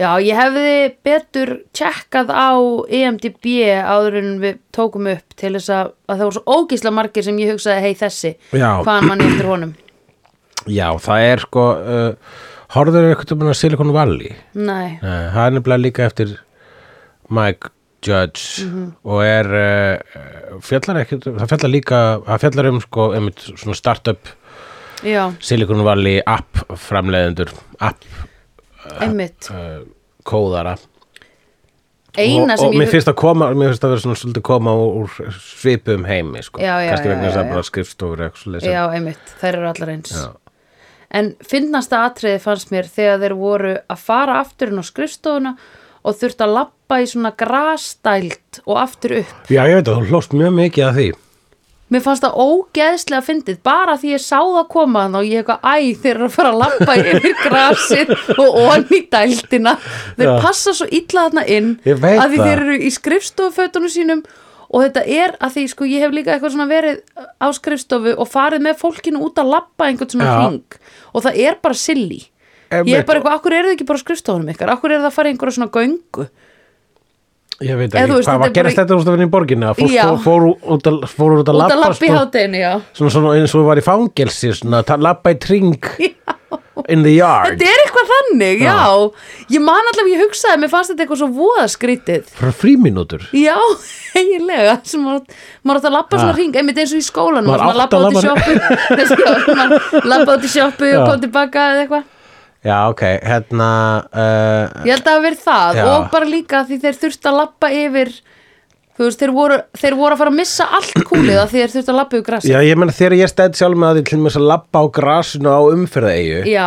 Já, 0.00 0.14
ég 0.24 0.32
hefði 0.32 0.70
betur 1.04 1.50
tjekkað 1.76 2.30
á 2.32 2.56
EMDB 2.88 3.50
áður 3.84 4.14
en 4.22 4.30
við 4.40 4.60
tókum 4.72 5.10
upp 5.12 5.34
til 5.36 5.50
þess 5.58 5.68
að, 5.76 5.90
að 6.08 6.14
það 6.14 6.22
voru 6.24 6.36
svo 6.38 6.54
ógísla 6.56 6.92
margir 6.96 7.26
sem 7.26 7.36
ég 7.42 7.50
hugsaði, 7.52 7.82
hei 7.84 7.98
þessi, 8.00 8.30
Já. 8.56 8.70
hvaðan 8.80 9.10
mann 9.10 9.24
eftir 9.26 9.50
honum. 9.50 9.74
já 10.68 10.86
það 11.04 11.26
er 11.26 11.42
sko 11.44 11.66
uh, 11.76 12.38
horfður 12.74 13.10
eitthvað 13.10 13.34
um 13.36 13.50
að 13.50 13.58
Silicon 13.58 13.92
Valley 13.94 14.32
Nei, 14.54 14.96
Nei, 15.02 15.20
það 15.34 15.44
er 15.44 15.54
nefnilega 15.56 15.84
líka 15.84 16.08
eftir 16.08 16.34
Mike 17.30 17.72
Judge 18.06 18.66
og 19.04 19.22
er 19.24 19.48
uh, 19.60 20.58
fjallar 20.64 21.02
ekkert, 21.02 21.28
það 21.36 21.50
fjallar 21.52 21.74
líka 21.74 22.02
það 22.26 22.44
fjallar 22.46 22.70
um 22.70 22.82
sko 22.84 23.08
einmitt 23.16 23.42
svona 23.50 23.76
startup 23.76 24.30
já, 25.04 25.24
Silicon 25.44 25.84
Valley 25.86 26.22
app 26.24 26.62
framleiðendur 26.88 27.52
app 27.78 28.06
einmitt. 29.00 29.50
uh, 29.52 29.82
kóðara 30.26 30.78
Eina 32.18 32.56
og, 32.58 32.72
og 32.72 32.74
mér 32.74 32.88
finnst 32.90 33.08
að 33.10 33.18
koma 33.20 33.50
mér 33.54 33.70
finnst 33.70 33.84
að 33.86 33.92
vera 33.92 34.02
svona 34.02 34.18
svolítið 34.18 34.44
koma 34.48 34.72
úr, 34.74 35.12
svipum 35.38 36.06
heimi 36.08 36.42
sko. 36.42 36.58
Já, 36.58 36.72
já, 36.82 36.88
kannski 36.90 37.10
vegna 37.12 37.28
þess 37.28 37.38
að 37.38 37.50
bara 37.52 37.66
skrifstofur. 37.68 38.22
Já, 38.66 38.80
einmitt, 38.96 39.34
þær 39.38 39.58
eru 39.60 39.68
allar 39.70 39.92
eins. 39.94 40.10
Já. 40.16 40.24
En 41.10 41.32
finnasta 41.42 42.04
atriði 42.06 42.38
fannst 42.42 42.70
mér 42.70 42.86
þegar 42.86 43.22
þeir 43.24 43.34
voru 43.38 43.72
að 43.90 44.02
fara 44.04 44.36
aftur 44.44 44.70
inn 44.70 44.78
á 44.78 44.84
skrifstofuna 44.86 45.56
og 46.06 46.14
þurft 46.20 46.44
að 46.44 46.54
lappa 46.54 47.00
í 47.02 47.08
svona 47.10 47.32
grastælt 47.36 48.60
og 48.66 48.78
aftur 48.80 49.18
upp. 49.20 49.34
já, 49.50 49.64
ég 49.66 49.80
veit 49.80 49.88
að 49.90 49.98
þú 49.98 50.12
hlóst 50.12 50.36
mjög 50.36 50.54
mikið 50.60 50.86
að 50.86 50.96
því 51.00 51.08
Mér 51.90 52.04
fannst 52.04 52.22
það 52.22 52.36
ógeðslega 52.38 53.26
fyndið 53.26 53.56
bara 53.66 53.96
því 53.98 54.12
ég 54.12 54.22
sá 54.22 54.36
það 54.38 54.66
koma 54.70 55.00
þannig 55.08 55.18
og 55.18 55.26
ég 55.26 55.40
eitthvað 55.40 55.64
æ 55.66 55.98
þeir 56.04 56.12
eru 56.12 56.28
að 56.28 56.36
fara 56.36 56.52
að 56.52 56.60
lappa 56.60 56.94
yfir 57.00 57.34
grasið 57.40 58.12
og 58.36 58.58
onni 58.60 59.00
dæltina 59.10 59.72
þeir 60.14 60.28
Já. 60.28 60.34
passa 60.44 60.74
svo 60.78 60.86
illa 60.86 61.24
þarna 61.26 61.44
inn 61.50 61.72
að 61.82 62.04
því 62.04 62.14
það. 62.14 62.36
þeir 62.44 62.52
eru 62.54 62.76
í 62.78 62.92
skrifstofufötunum 62.94 63.90
sínum 63.90 64.22
og 64.70 64.84
þetta 64.84 65.02
er 65.02 65.34
að 65.42 65.56
því 65.56 65.64
sko 65.72 65.88
ég 65.90 66.04
hef 66.06 66.14
líka 66.14 66.36
eitthvað 66.36 66.54
svona 66.54 66.68
verið 66.70 67.02
á 67.42 67.46
skrifstofu 67.58 68.14
og 68.14 68.30
farið 68.30 68.62
með 68.68 68.78
fólkinu 68.84 69.24
út 69.26 69.42
að 69.42 69.50
lappa 69.56 69.90
einhvern 69.90 70.14
svona 70.14 70.36
hring 70.38 70.78
og 71.14 71.24
það 71.24 71.40
er 71.46 71.58
bara 71.62 71.74
silly. 71.74 72.20
Ég 72.70 72.94
er 73.00 73.04
bara 73.08 73.18
eitthvað, 73.18 73.34
akkur 73.40 73.52
eru 73.56 73.68
þið 73.70 73.76
ekki 73.78 73.86
bara 73.88 73.98
skrifstofunum 74.04 74.52
ykkar? 74.52 74.70
Akkur 74.76 74.92
eru 74.94 75.02
það 75.02 75.10
að 75.10 75.16
fara 75.18 75.28
í 75.28 75.32
einhverja 75.34 75.56
svona 75.58 75.72
göngu? 75.74 76.28
Ég 77.60 77.76
veit 77.76 77.92
ekki, 77.92 78.12
veist, 78.14 78.28
hvað 78.30 78.38
var 78.40 78.52
gerist 78.56 78.76
bara- 78.76 78.86
þetta 78.86 78.94
úr 78.96 79.02
stafinn 79.04 79.26
í 79.26 79.30
borginni? 79.30 79.66
Að 79.68 79.80
fólk 79.82 79.90
Já. 79.92 80.04
fór, 80.06 80.20
fór, 80.24 80.44
út 80.76 80.86
að, 80.88 81.00
fór 81.12 81.34
út 81.34 81.42
að 81.44 81.50
út 81.50 81.58
lappa 81.60 81.74
að 81.74 81.80
lappa 81.82 82.06
í 82.06 82.08
sko, 82.08 82.14
hátteginu, 82.20 82.60
já. 82.62 82.70
Svona, 82.96 83.10
svona 83.16 83.32
eins 83.36 83.54
og 83.58 83.66
var 83.66 83.76
í 83.76 83.84
fangelsi 83.84 84.52
svona, 84.56 84.80
að 84.86 85.04
lappa 85.04 85.34
í 85.34 85.38
tring 85.42 85.76
in 86.88 87.02
the 87.04 87.12
yard 87.14 87.58
Þetta 87.60 87.68
er 87.70 87.80
eitthvað 87.84 88.10
þannig, 88.10 88.62
já. 88.64 88.76
Ég 89.54 89.62
man 89.64 89.88
allavega, 89.90 90.14
ég 90.16 90.22
hugsaði, 90.24 90.60
mér 90.62 90.70
fannst 90.72 90.92
þetta 90.92 91.04
eitthvað 91.04 91.20
svo 91.22 91.28
voða 91.36 91.66
skrítið. 91.70 92.30
frá 92.38 92.50
frímínútur 92.56 93.26
Já, 93.36 93.56
eiginlega, 94.20 94.78
sem 94.88 95.02
maður, 95.04 95.36
maður 95.62 95.80
átt 95.82 95.88
að 95.90 95.96
lappa 95.98 96.20
svona 96.22 96.36
hring, 96.38 96.56
einmitt 96.56 96.80
eins 96.82 96.94
og 96.96 97.02
í 97.02 97.06
skólanum, 97.06 97.50
Maður 97.52 97.66
maður 97.66 97.84
átti 97.84 97.98
að 97.98 98.06
lappa 98.06 98.06
út 98.06 98.16
í 98.16 98.24
sjoppu, 98.24 98.56
þess 99.00 99.12
að 99.16 99.52
maður 99.60 100.08
lappa 100.14 100.38
út 100.38 100.48
í 100.48 100.52
sjoppu 100.56 100.88
og 100.88 100.96
Já. 100.96 101.04
kom 101.10 101.22
tilbaka 101.26 101.66
eða 101.74 101.84
eitthvað. 101.84 102.08
já, 102.70 102.76
ok, 102.92 103.02
hérna 103.30 103.70
uh, 104.12 104.84
Ég 104.84 104.92
held 104.92 105.00
að 105.00 105.06
það 105.06 105.14
hafi 105.16 105.26
verið 105.28 105.44
það 105.46 105.78
Já. 105.80 105.86
og 105.94 106.10
bara 106.12 106.28
líka 106.34 106.64
því 106.68 106.80
þeir 106.82 106.98
þurftu 107.04 107.30
að 107.30 107.38
lappa 107.40 107.70
yfir, 107.72 108.10
þú 109.00 109.06
veist, 109.08 109.20
þeir 109.24 109.30
voru, 109.32 109.56
þeir 109.80 109.94
voru 109.96 110.12
að 110.12 110.20
fara 110.20 110.30
að 110.34 110.36
missa 110.36 110.66
allt 110.76 111.04
kúlið 111.08 111.38
að 111.40 111.50
því 111.54 111.60
þeir 111.62 111.72
þurftu 111.74 111.92
að 111.94 111.98
lappa 112.02 112.18
yfir 112.18 112.26
grassi. 112.26 112.50
já, 112.52 112.58
ég 112.68 112.76
menna 112.80 112.92
þegar 112.98 113.14
ég 113.16 113.30
stæði 113.32 113.60
sjálf 113.62 113.78
með 113.80 113.88
að 113.90 113.98
því 114.00 114.04
til 114.10 114.18
mér 114.20 114.36
að 114.40 114.48
lappa 114.50 114.82
á 114.82 114.84
grasinu 115.00 115.48
á 115.56 115.60
umferðaeyju 115.72 116.40
Já, 116.50 116.66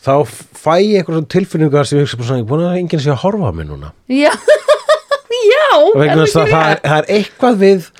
þá 0.00 0.12
fæ 0.56 0.72
ég 0.80 0.94
eitthvað 1.02 1.18
svona 1.18 1.32
tilfinningu 1.36 1.84
sem 1.84 2.00
ég 2.00 2.06
hugsa 2.08 2.16
bara 2.22 2.28
svona, 2.30 2.40
ég 2.40 2.46
er 2.46 2.50
búin 2.54 2.64
að 2.70 2.78
enginn 2.80 3.04
sé 3.04 3.12
að 3.12 3.20
horfa 3.26 3.50
á 3.50 3.52
mig 3.60 3.68
núna. 3.68 3.92
Já, 4.08 4.32
já, 5.52 5.66
vegna 6.00 6.22
er 6.24 6.24
þess 6.24 6.38
að 6.40 6.52
það, 6.54 6.70
er- 6.70 6.80
það 6.86 6.96
er 7.02 7.10
eitthvað 7.18 7.58
við 7.60 7.90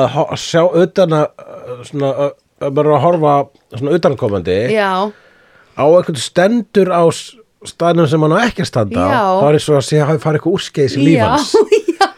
að 0.00 0.06
ho- 0.14 0.28
að 0.30 0.40
sjá 0.46 0.62
utan 0.84 1.16
að 1.18 1.26
uh, 1.44 1.82
svona, 1.90 2.10
að- 2.24 2.36
að 2.64 2.74
bara 2.78 2.94
að 2.96 3.04
horfa 3.04 3.34
svona 3.76 3.94
utankomandi 3.98 4.56
Já, 4.74 4.90
á 5.76 5.84
eitthvað 5.84 6.20
stendur 6.24 6.90
á 6.92 7.02
s- 7.12 7.36
staðnum 7.68 8.06
sem 8.08 8.22
hann 8.24 8.32
á 8.32 8.38
ekki 8.46 8.64
að 8.64 8.68
standa 8.70 9.02
á 9.04 9.36
þá 9.36 9.44
er 9.50 9.56
eins 9.58 9.66
og 9.68 9.76
að 9.76 9.84
sé 9.84 9.98
að 10.00 10.08
hafi 10.08 10.22
farið 10.22 10.38
eitthvað 10.38 10.54
úrskeiðis 10.56 10.94
í 10.96 11.04
lífans 11.04 11.50
já. 12.00 12.08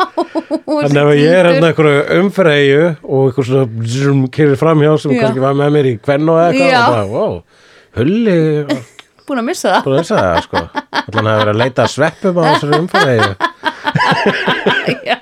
Þannig 0.72 1.02
að 1.02 1.18
ég 1.18 1.32
er 1.34 1.48
hérna 1.50 1.70
einhverju 1.72 2.02
umferðeyju 2.20 2.84
og 3.02 3.24
eitthvað 3.26 3.48
svona 3.48 4.30
kyrir 4.36 4.60
framhjá 4.60 4.92
sem 5.02 5.12
Já. 5.12 5.20
kannski 5.24 5.42
var 5.42 5.56
með 5.58 5.74
mér 5.74 5.88
í 5.90 5.92
kvennu 6.04 6.36
eða 6.38 6.46
eitthvað 6.52 6.70
Já. 6.70 6.78
og 6.78 6.94
bara, 6.94 7.04
wow, 7.10 7.34
hulli 7.98 8.38
Búin 9.26 9.42
að 9.42 9.46
missa 9.48 9.68
það. 9.74 9.82
búin 9.86 9.94
að 9.94 10.00
þess 10.00 10.14
að 10.14 10.22
það, 10.22 10.40
sko 10.46 10.58
Þannig 11.12 11.32
að 11.32 11.38
vera 11.42 11.52
að 11.52 11.60
leita 11.62 11.84
að 11.84 11.92
sveppum 11.96 12.38
á 12.38 12.42
þessari 12.48 12.80
umferðeyju 12.82 13.32
Já 15.10 15.18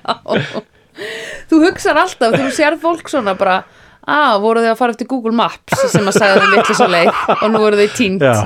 Þú 1.50 1.64
hugsar 1.64 1.96
alltaf, 2.04 2.36
þú 2.36 2.48
sér 2.54 2.76
fólk 2.80 3.08
svona 3.10 3.32
bara 3.38 3.62
að 4.10 4.40
voru 4.44 4.62
þau 4.64 4.72
að 4.74 4.80
fara 4.80 4.94
eftir 4.94 5.08
Google 5.10 5.32
Maps 5.36 5.86
sem 5.92 6.04
að 6.08 6.16
sagði 6.20 6.44
þeim 6.44 6.54
vitlis 6.58 6.82
að 6.84 6.94
leið 6.94 7.10
og 7.36 7.46
nú 7.52 7.62
voru 7.64 7.80
þau 7.80 7.96
tínt 7.96 8.24
Já 8.28 8.42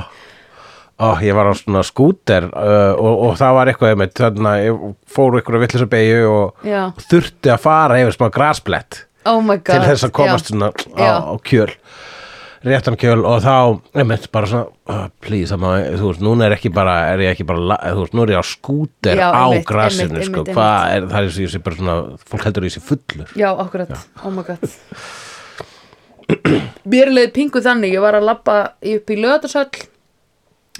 Ó, 0.95 1.09
ég 1.19 1.35
var 1.35 1.49
á 1.51 1.53
svona 1.59 1.81
skúter 1.83 2.45
uh, 2.47 2.93
og, 2.95 3.23
og 3.27 3.33
það 3.39 3.55
var 3.57 3.71
eitthvað 3.71 3.93
einmitt, 3.93 4.15
þannig 4.15 4.51
að 4.51 4.61
ég 4.63 4.83
fór 5.11 5.33
villis 5.43 5.83
að 5.83 5.91
beigju 5.91 6.29
og, 6.31 6.61
Já. 6.63 6.81
þurfti 7.11 7.51
að 7.51 7.63
fara 7.65 7.99
yfir 7.99 8.15
smá 8.15 8.29
grasblett 8.31 9.01
Oh 9.25 9.41
til 9.41 9.81
þess 9.81 10.05
að 10.05 10.13
komast 10.13 10.47
Já. 10.47 10.53
svona 10.53 10.69
á, 11.01 11.33
á 11.33 11.35
kjöl 11.43 11.71
réttan 12.65 12.97
kjöl 12.97 13.21
og 13.27 13.43
þá 13.43 13.55
einmitt 13.97 14.29
bara 14.33 14.49
svona, 14.49 14.69
oh, 14.89 15.03
please, 15.21 15.57
má, 15.59 15.67
þú 15.99 16.09
veist, 16.09 16.23
núna 16.25 16.47
er 16.47 16.55
ekki 16.55 16.71
bara, 16.73 16.95
er 17.11 17.21
ég 17.25 17.35
ekki 17.35 17.45
bara, 17.47 17.77
þú 17.83 18.05
veist, 18.05 18.15
nú 18.17 18.23
er 18.25 18.33
ég 18.33 18.41
á 18.41 18.45
skúter 18.47 19.19
Já, 19.19 19.27
á 19.29 19.43
einmitt, 19.45 19.67
grasinu, 19.69 20.07
einmitt, 20.09 20.29
sko, 20.29 20.41
einmitt, 20.41 20.55
hvað 20.55 20.95
er, 20.95 21.07
það 21.11 21.29
ég 21.43 21.51
sé 21.53 21.61
bara 21.67 21.79
svona, 21.81 21.97
fólk 22.31 22.47
heldur 22.47 22.65
ég 22.65 22.73
sé 22.73 22.81
fullur. 22.85 23.35
Já, 23.37 23.49
akkurat, 23.53 23.93
oh 24.23 24.33
my 24.33 24.45
god. 24.47 24.65
Mér 26.89 27.11
leiði 27.13 27.33
pingu 27.35 27.61
þannig, 27.61 27.93
ég 27.93 28.01
var 28.01 28.17
að 28.17 28.25
labba 28.31 28.57
upp 28.95 29.13
í 29.13 29.19
löðarsöll 29.19 29.85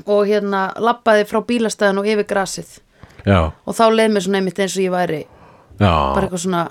og 0.04 0.26
hérna 0.28 0.68
labbaði 0.84 1.28
frá 1.30 1.42
bílastæðan 1.48 2.02
og 2.02 2.10
yfir 2.12 2.28
grasið 2.30 2.80
já, 3.26 3.40
og 3.52 3.78
þá 3.78 3.86
leið 3.96 4.16
mér 4.16 4.26
svona 4.26 4.42
einmitt 4.42 4.60
eins 4.66 4.76
og 4.76 4.84
ég 4.84 4.96
væri 4.96 5.22
já, 5.24 5.92
bara 5.92 6.26
eitthvað 6.26 6.44
svona 6.48 6.66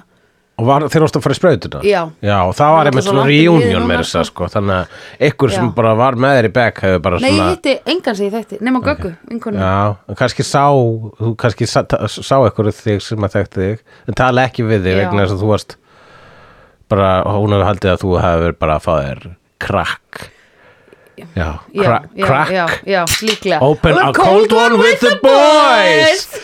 Og 0.55 0.69
var, 0.69 0.85
þeir 0.87 1.03
varst 1.03 1.17
að 1.19 1.23
fara 1.25 1.35
í 1.35 1.39
sprautuna? 1.41 1.79
Já. 1.83 2.01
Já, 2.23 2.37
og 2.47 2.53
það 2.55 2.73
var 2.77 2.87
einmitt 2.87 3.07
svona 3.09 3.23
reunion 3.27 3.87
með 3.89 4.03
þess 4.05 4.19
að 4.21 4.27
sko. 4.29 4.47
þannig 4.53 4.77
að 4.77 5.25
ykkur 5.27 5.51
sem 5.51 5.65
Já. 5.67 5.71
bara 5.75 5.95
var 5.99 6.19
með 6.23 6.37
þér 6.37 6.47
í 6.47 6.51
back 6.55 6.79
hefur 6.85 7.01
bara 7.03 7.19
Nei, 7.19 7.27
ég 7.27 7.35
svona 7.41 7.55
hitti 7.57 7.73
engan 7.91 8.19
sem 8.19 8.29
ég 8.29 8.37
þekkti, 8.37 8.59
nema 8.63 8.83
Göggu, 8.85 9.11
einhvern 9.35 9.59
Já, 9.59 9.73
en 10.07 10.21
kannski 10.21 10.47
sá 10.47 10.63
þú 11.19 11.33
kannski 11.43 11.67
sá, 11.67 11.81
sá 12.07 12.37
ykkur 12.37 12.71
þig 12.71 13.03
sem 13.03 13.27
að 13.27 13.35
þekkti 13.35 13.65
þig 13.65 13.83
en 14.07 14.19
tala 14.23 14.47
ekki 14.47 14.69
við 14.69 14.87
þig 14.87 14.95
Já. 14.95 15.01
vegna 15.01 15.25
þess 15.25 15.35
að 15.35 15.43
þú 15.43 15.51
varst 15.51 15.77
bara, 16.95 17.11
hún 17.35 17.57
hefur 17.57 17.69
haldið 17.73 17.95
að 17.97 18.01
þú 18.05 18.15
hefur 18.23 18.57
bara 18.63 18.79
að 18.79 18.87
fá 18.87 18.93
þér 18.95 19.27
krakk 19.67 20.23
Já, 21.17 21.27
Já, 21.37 21.83
kra 21.83 21.99
já, 22.15 22.27
krakk 22.27 22.51
já, 22.51 22.67
já, 22.87 23.05
líklega. 23.23 23.59
Open 23.63 23.99
a 23.99 24.13
cold 24.13 24.53
one 24.53 24.79
with 24.81 25.01
the 25.01 25.15
boys! 25.23 26.29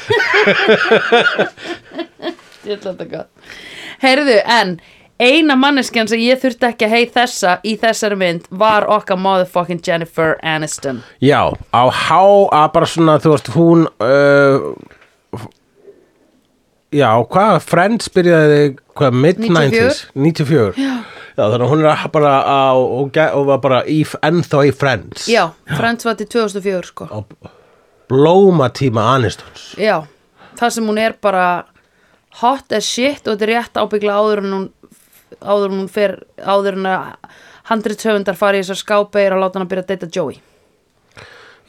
Ég 2.66 2.76
ætla 2.76 2.92
þetta 2.92 3.06
gott 3.08 3.28
Heyrðu, 4.02 4.36
en 4.44 4.74
eina 5.20 5.56
manneskjan 5.60 6.08
sem 6.08 6.20
ég 6.24 6.40
þurfti 6.40 6.68
ekki 6.70 6.86
að 6.86 6.94
hei 6.94 7.06
þessa 7.12 7.56
í 7.66 7.74
þessari 7.80 8.16
mynd 8.20 8.46
var 8.62 8.86
okkar 8.88 9.18
motherfucking 9.20 9.82
Jennifer 9.84 10.38
Aniston. 10.40 11.02
Já, 11.20 11.52
á 11.76 11.82
há 11.92 12.22
að 12.56 12.68
bara 12.76 12.88
svona, 12.88 13.18
þú 13.20 13.34
veist, 13.34 13.50
hún 13.56 13.84
uh, 14.00 14.70
Já, 16.90 17.10
hvað, 17.30 17.60
Friends 17.62 18.08
byrjaði 18.10 18.62
hvað, 18.98 19.18
mid-90s 19.24 20.00
94 20.16 20.80
Já. 20.80 20.94
Þannig 21.36 21.64
að 21.66 21.72
hún 21.72 21.84
er 21.86 22.04
bara 22.12 22.34
á, 22.42 22.62
og, 22.74 23.16
og 23.16 23.48
var 23.48 23.62
bara 23.62 23.80
í, 23.88 24.00
ennþá 24.26 24.64
í 24.68 24.74
Friends. 24.76 25.28
Já, 25.30 25.50
Friends 25.76 26.08
var 26.08 26.18
til 26.18 26.28
2004 26.30 26.90
sko. 26.90 27.08
Á 27.10 27.18
blómatíma 28.10 29.06
Anistons. 29.14 29.70
Já, 29.78 30.02
það 30.58 30.74
sem 30.74 30.90
hún 30.90 30.98
er 30.98 31.14
bara 31.22 31.46
hot 32.40 32.74
as 32.74 32.86
shit 32.86 33.26
og 33.26 33.36
þetta 33.36 33.46
er 33.46 33.54
rétt 33.54 33.80
ábyggla 33.80 34.18
áður 34.18 34.42
en 34.44 34.52
hún 34.56 34.68
áður 35.40 35.70
en 35.70 35.78
hún 35.78 35.90
fer 35.90 36.16
áður 36.42 36.78
en 36.80 36.90
að 36.90 37.08
handrithöfundar 37.70 38.38
fari 38.38 38.60
í 38.60 38.64
þessar 38.64 38.80
skápeir 38.82 39.34
og 39.34 39.44
láta 39.44 39.58
hann 39.58 39.66
að 39.68 39.72
byrja 39.72 39.86
að 39.86 39.92
deyta 39.92 40.10
Joey 40.16 40.40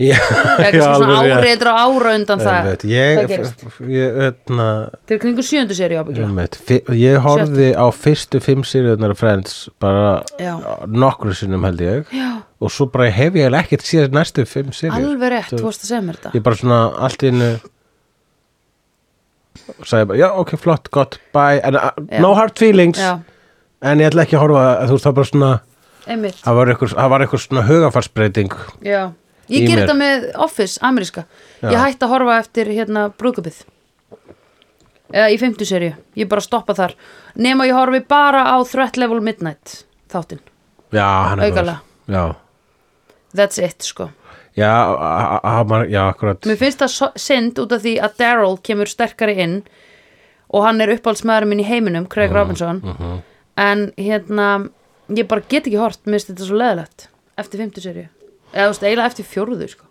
Já, 0.02 0.18
eitthvað 0.58 0.94
svona 0.98 1.18
áreitur 1.38 1.70
á 1.70 1.76
ára 1.84 2.14
undan 2.18 2.40
það. 2.42 2.56
Einmitt, 2.58 2.86
Ég, 2.90 3.18
það 3.20 3.32
gerist? 3.32 3.66
hérna, 3.80 4.68
Þetta 4.96 5.16
er 5.18 5.20
kringu 5.26 5.46
sjöndu 5.46 5.78
séri 5.78 5.98
fi- 6.70 6.80
ég 7.02 7.20
horfði 7.26 7.68
á 7.78 7.86
fyrstu 7.94 8.42
fimm 8.42 8.64
sériunar 8.68 9.14
af 9.16 9.20
Friends 9.22 9.58
bara 9.84 10.24
Já. 10.42 10.54
nokkru 10.88 11.36
sinnum 11.38 11.68
held 11.68 11.84
ég. 11.86 12.06
Já, 12.16 12.30
og 12.62 12.72
svo 12.74 12.88
bara 12.92 13.10
hef 13.14 13.34
ég 13.38 13.52
ekkert 13.62 13.86
síðan 13.86 14.16
næstu 14.18 14.46
fimm 14.50 14.72
sériur 14.74 14.98
alveg 15.12 15.36
rétt, 15.36 15.54
þú 15.58 15.68
varst 15.68 15.86
að 15.86 15.92
segja 15.94 16.02
mér 16.08 16.20
þetta. 16.22 16.34
ég 16.40 16.44
bara 16.50 16.62
svona 16.64 16.82
allt 17.08 17.24
innu 17.30 17.52
sagði 19.86 20.08
bara, 20.12 20.20
já 20.22 20.30
ok, 20.42 20.56
flott, 20.60 20.90
gott, 20.92 21.20
bye. 21.36 21.60
En, 21.64 21.76
uh, 21.76 21.92
no 22.24 22.34
hard 22.38 22.58
feelings. 22.60 23.00
En 23.82 24.00
ég 24.02 24.12
ætla 24.12 24.26
ekki 24.26 24.38
að 24.38 24.44
horfa, 24.46 24.64
þú 24.88 24.96
veist, 24.98 25.06
það 25.08 25.16
bara 25.18 25.30
svona 25.32 25.52
einmitt. 26.08 26.38
það 26.44 26.58
var 26.60 26.72
eitthvað, 26.74 26.94
svona 27.46 27.64
hugafarsbreyting 27.68 28.54
Já, 28.86 29.02
ég 29.52 29.68
ger 29.68 29.84
þetta 29.84 29.98
með 29.98 30.28
Office, 30.42 30.80
ameríska. 30.86 31.26
Ég 31.62 31.78
hætti 31.78 32.08
að 32.08 32.14
horfa 32.16 32.40
eftir 32.42 32.72
hérna 32.72 33.10
brúðköpið 33.18 33.62
Eða 35.12 35.28
í 35.34 35.38
fimmtu 35.42 35.68
serju 35.68 35.92
Ég 36.16 36.30
bara 36.32 36.44
stoppa 36.44 36.76
þar. 36.78 36.96
Nema 37.36 37.68
ég 37.68 37.76
horfi 37.76 38.02
bara 38.08 38.46
á 38.48 38.56
Threat 38.68 39.00
Level 39.00 39.20
Midnight 39.24 39.84
Þáttinn, 40.12 40.42
er 41.48 41.72
já, 42.12 42.24
that's 43.34 43.62
it 43.64 43.84
sko. 43.88 44.10
Já, 44.56 44.68
já, 45.88 46.02
akkurat. 46.10 46.44
Mér 46.44 46.58
finnst 46.60 46.82
það 46.84 47.16
synd 47.16 47.60
út 47.64 47.72
af 47.72 47.84
því 47.86 47.94
að 48.04 48.18
Daryl 48.20 48.58
kemur 48.60 48.92
sterkari 48.92 49.38
inn 49.40 49.62
Og 50.52 50.66
hann 50.66 50.84
er 50.84 50.92
uppáhaldsmaðurinn 50.98 51.54
minn 51.54 51.64
í 51.64 51.68
heiminum 51.68 52.10
Craig 52.12 52.34
Robinson. 52.36 52.82
En 53.56 53.92
hérna, 53.96 54.48
ég 55.08 55.30
bara 55.32 55.44
get 55.48 55.70
ekki 55.70 55.80
hort. 55.80 56.04
Mér 56.04 56.20
finnst 56.20 56.34
þetta 56.34 56.50
svo 56.50 56.60
leðilegt 56.60 57.08
Eftir 57.40 57.64
fimmtu 57.64 57.84
serju 57.84 58.10
Eða 58.52 58.66
þú 58.68 58.72
veist, 58.74 58.84
eiginlega 58.84 59.10
eftir 59.12 59.28
fjóruðu 59.32 59.68
sko. 59.72 59.86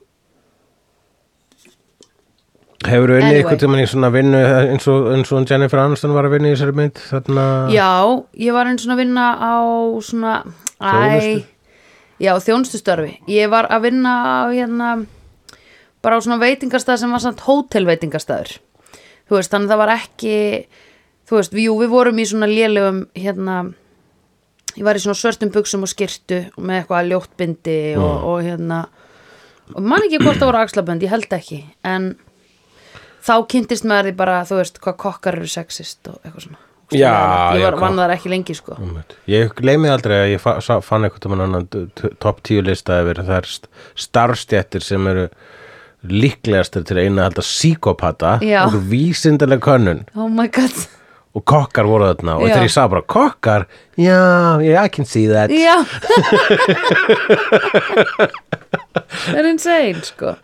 Hefur 2.80 3.10
unnið 3.12 3.26
Anyway. 3.26 3.38
eitthvað 3.42 3.58
tímann 3.60 3.82
í 3.82 3.88
svona 3.90 4.08
vinnu 4.14 4.38
eins 4.40 4.86
og, 4.88 5.10
eins 5.12 5.30
og 5.36 5.44
Jennifer 5.50 5.82
Aniston 5.82 6.14
var 6.16 6.24
að 6.24 6.32
vinna 6.38 6.48
í 6.48 6.54
þessari 6.54 6.76
mynd 6.78 7.00
þarna, 7.10 7.44
Já, 7.74 7.88
ég 8.40 8.56
var 8.56 8.70
einn 8.70 8.78
svona 8.80 8.96
að 8.96 9.02
vinna 9.02 9.24
á 9.36 9.52
svona 10.00 10.32
Æ, 10.80 11.44
já, 12.24 12.32
þjónustustörfi. 12.40 13.18
Ég 13.28 13.50
var 13.52 13.68
að 13.68 13.84
vinna 13.90 14.14
á 14.16 14.48
hérna 14.48 14.94
bara 16.00 16.16
á 16.16 16.24
svona 16.24 16.40
veitingastað 16.40 17.02
sem 17.02 17.12
var 17.12 17.20
samt 17.20 17.44
hótelveitingastæður 17.44 18.56
Þú 19.28 19.36
veist, 19.36 19.52
þannig 19.52 19.70
það 19.74 19.82
var 19.84 19.92
ekki 19.98 20.34
þú 21.28 21.36
veist, 21.36 21.52
við, 21.52 21.66
jú, 21.68 21.76
við 21.84 21.92
vorum 21.92 22.18
í 22.18 22.24
svona 22.32 22.48
lélegum 22.48 23.02
hérna 23.12 23.58
ég 24.76 24.84
var 24.86 24.98
í 24.98 25.02
svona 25.02 25.18
svörtum 25.18 25.50
buksum 25.54 25.82
og 25.86 25.90
skyrtu 25.92 26.40
og 26.56 26.64
með 26.64 26.82
eitthvað 26.82 27.10
ljóttbindi 27.10 27.78
og, 27.98 28.24
og 28.30 28.42
hérna 28.46 28.80
og 29.74 29.82
man 29.86 30.02
ekki 30.06 30.18
hvort 30.22 30.40
það 30.40 30.48
voru 30.50 30.60
axlabönd, 30.64 31.04
ég 31.06 31.12
held 31.12 31.30
ekki 31.36 31.60
en 31.86 32.10
þá 33.24 33.34
kynntist 33.52 33.86
maður 33.86 34.10
því 34.10 34.16
bara, 34.18 34.40
þú 34.48 34.58
veist, 34.62 34.80
hvað 34.82 34.96
kokkar 35.04 35.38
eru 35.40 35.50
sexist 35.50 36.08
og 36.10 36.18
eitthvað 36.24 36.46
svona. 36.48 36.60
Já, 36.90 37.10
ég 37.54 37.62
var 37.68 37.76
þar 38.00 38.12
ekki 38.16 38.30
lengi 38.32 38.54
sko. 38.58 38.74
Ég 39.30 39.52
gleymi 39.54 39.90
aldrei 39.92 40.16
að 40.24 40.32
ég 40.32 40.40
fann 40.42 41.04
eitthvað 41.06 41.28
um 41.28 41.34
annan 41.36 41.68
t- 41.70 41.84
t- 41.94 42.10
topp 42.18 42.40
tíu 42.42 42.64
lista 42.66 42.96
yfir 43.04 43.20
það 43.22 43.36
er 43.36 43.50
starfstjættir 44.06 44.82
sem 44.82 45.06
eru 45.06 45.28
líklegastur 46.10 46.82
til 46.88 46.96
að 46.96 47.04
eina 47.06 47.28
halda 47.28 47.44
síkopata 47.46 48.32
og 48.64 48.74
vísindaleg 48.90 49.60
könnun. 49.62 50.02
Oh 50.16 50.26
my 50.32 50.48
god, 50.48 50.74
og 51.30 51.44
kokkar 51.46 51.86
voru 51.86 52.08
þarna 52.10 52.32
og 52.40 52.48
þegar 52.48 52.66
ég 52.66 52.72
sá 52.74 52.82
bara 52.90 53.02
kokkar, 53.06 53.66
já, 53.94 54.18
yeah, 54.64 54.82
I 54.82 54.88
can 54.90 55.06
see 55.06 55.28
that. 55.30 55.50
Já. 55.54 55.76
Það 59.10 59.38
er 59.38 59.48
insane 59.50 60.02
sko. 60.06 60.34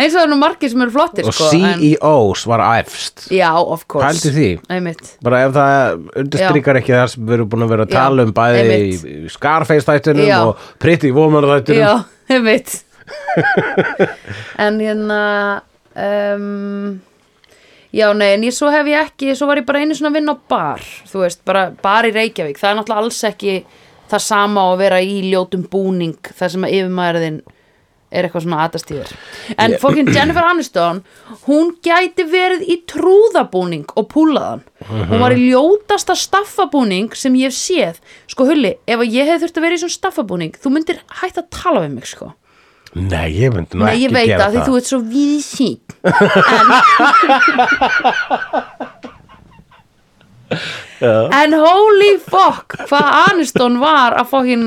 Eins 0.00 0.14
og 0.14 0.20
það 0.20 0.24
er 0.24 0.30
nú 0.30 0.36
margir 0.40 0.70
sem 0.72 0.82
eru 0.84 0.92
flottir 0.94 1.26
og 1.26 1.32
E 1.32 1.34
sko 1.34 1.48
en, 1.56 1.80
CEOs 1.82 2.44
var 2.48 2.62
efst 2.78 3.26
já, 3.34 3.48
of 3.58 3.82
course. 3.90 4.06
Pældu 4.06 4.30
því. 4.36 4.50
Einmitt. 4.72 5.10
bara 5.24 5.42
ef 5.46 5.56
það 5.56 6.04
undirstrykar 6.22 6.80
ekki 6.80 6.94
það 6.94 7.10
sem 7.14 7.26
við 7.26 7.36
erum 7.36 7.50
búin 7.52 7.66
að 7.66 7.72
vera 7.74 7.86
að 7.88 7.92
tala 7.96 8.26
um 8.28 8.32
bæði 8.36 8.62
einmitt. 8.62 9.04
í 9.04 9.32
Scarface 9.34 9.86
þættunum 9.88 10.30
og 10.38 10.64
Pretty 10.80 11.10
Woman 11.16 11.48
þættunum 11.50 11.82
Já, 11.82 11.92
ég 12.32 12.46
veit 12.46 12.76
En 14.64 14.80
hérna 14.80 15.20
um, 15.98 17.00
Já, 17.90 18.06
nei, 18.14 18.34
en 18.36 18.44
ég 18.46 18.54
svo 18.54 18.70
hef 18.70 18.86
ég 18.86 19.00
ekki 19.08 19.32
Svo 19.34 19.48
var 19.50 19.58
ég 19.58 19.66
bara 19.66 19.80
einu 19.82 19.96
svona 19.98 20.12
að 20.12 20.18
vinna 20.20 20.34
á 20.34 20.42
bar 20.52 20.82
Þú 21.10 21.24
veist, 21.24 21.40
bara 21.48 21.70
bar 21.82 22.06
í 22.06 22.12
Reykjavík. 22.14 22.58
Það 22.60 22.70
er 22.70 22.76
náttúrulega 22.78 23.04
alls 23.04 23.22
ekki 23.26 23.54
það 24.10 24.22
sama 24.26 24.66
að 24.72 24.76
vera 24.84 25.00
í 25.02 25.16
ljótum 25.30 25.64
búning 25.70 26.14
Það 26.34 26.52
sem 26.54 26.66
að 26.68 26.76
yfirmaðurðin 26.78 27.40
er 28.10 28.26
eitthvað 28.26 28.42
svona 28.42 28.62
aðastíður 28.66 29.10
En 29.62 29.74
fokkin 29.78 30.08
Jennifer 30.10 30.46
Aniston 30.50 31.02
Hún 31.46 31.68
gæti 31.86 32.24
verið 32.30 32.64
í 32.66 32.80
trúðabúning 32.90 33.86
og 33.94 34.08
púlaðan 34.10 34.64
Hún 34.90 35.22
var 35.22 35.34
í 35.36 35.50
ljótasta 35.50 36.16
staffabúning 36.18 37.12
sem 37.14 37.34
ég 37.38 37.50
hef 37.50 37.54
séð. 37.58 37.98
Sko 38.30 38.46
Hulli, 38.48 38.72
ef 38.86 39.02
ég 39.06 39.28
hef 39.30 39.42
þurft 39.44 39.58
að 39.60 39.66
vera 39.66 39.78
í 39.78 39.82
svona 39.82 39.98
staffabúning 39.98 40.54
Þú 40.58 40.72
myndir 40.74 41.02
hægt 41.22 41.38
að 41.42 41.50
tala 41.54 41.84
við 41.86 41.98
mig 41.98 42.10
sko 42.10 42.32
Nei, 42.94 43.28
ég 43.38 43.52
myndi 43.54 43.78
nú 43.78 43.84
Nei, 43.86 43.92
ekki 43.94 44.04
ég 44.08 44.12
veit 44.16 44.26
gera 44.32 44.44
það, 44.44 44.50
því 44.50 44.58
það. 44.58 44.66
þú 44.66 44.74
ert 44.80 44.88
svo 44.90 45.00
víðsýn 45.12 45.78
en, 51.00 51.32
en 51.40 51.52
holy 51.62 52.10
fuck 52.24 52.74
hvað 52.88 53.08
Aniston 53.30 53.78
var 53.82 54.16
að 54.18 54.26
fokkin 54.32 54.64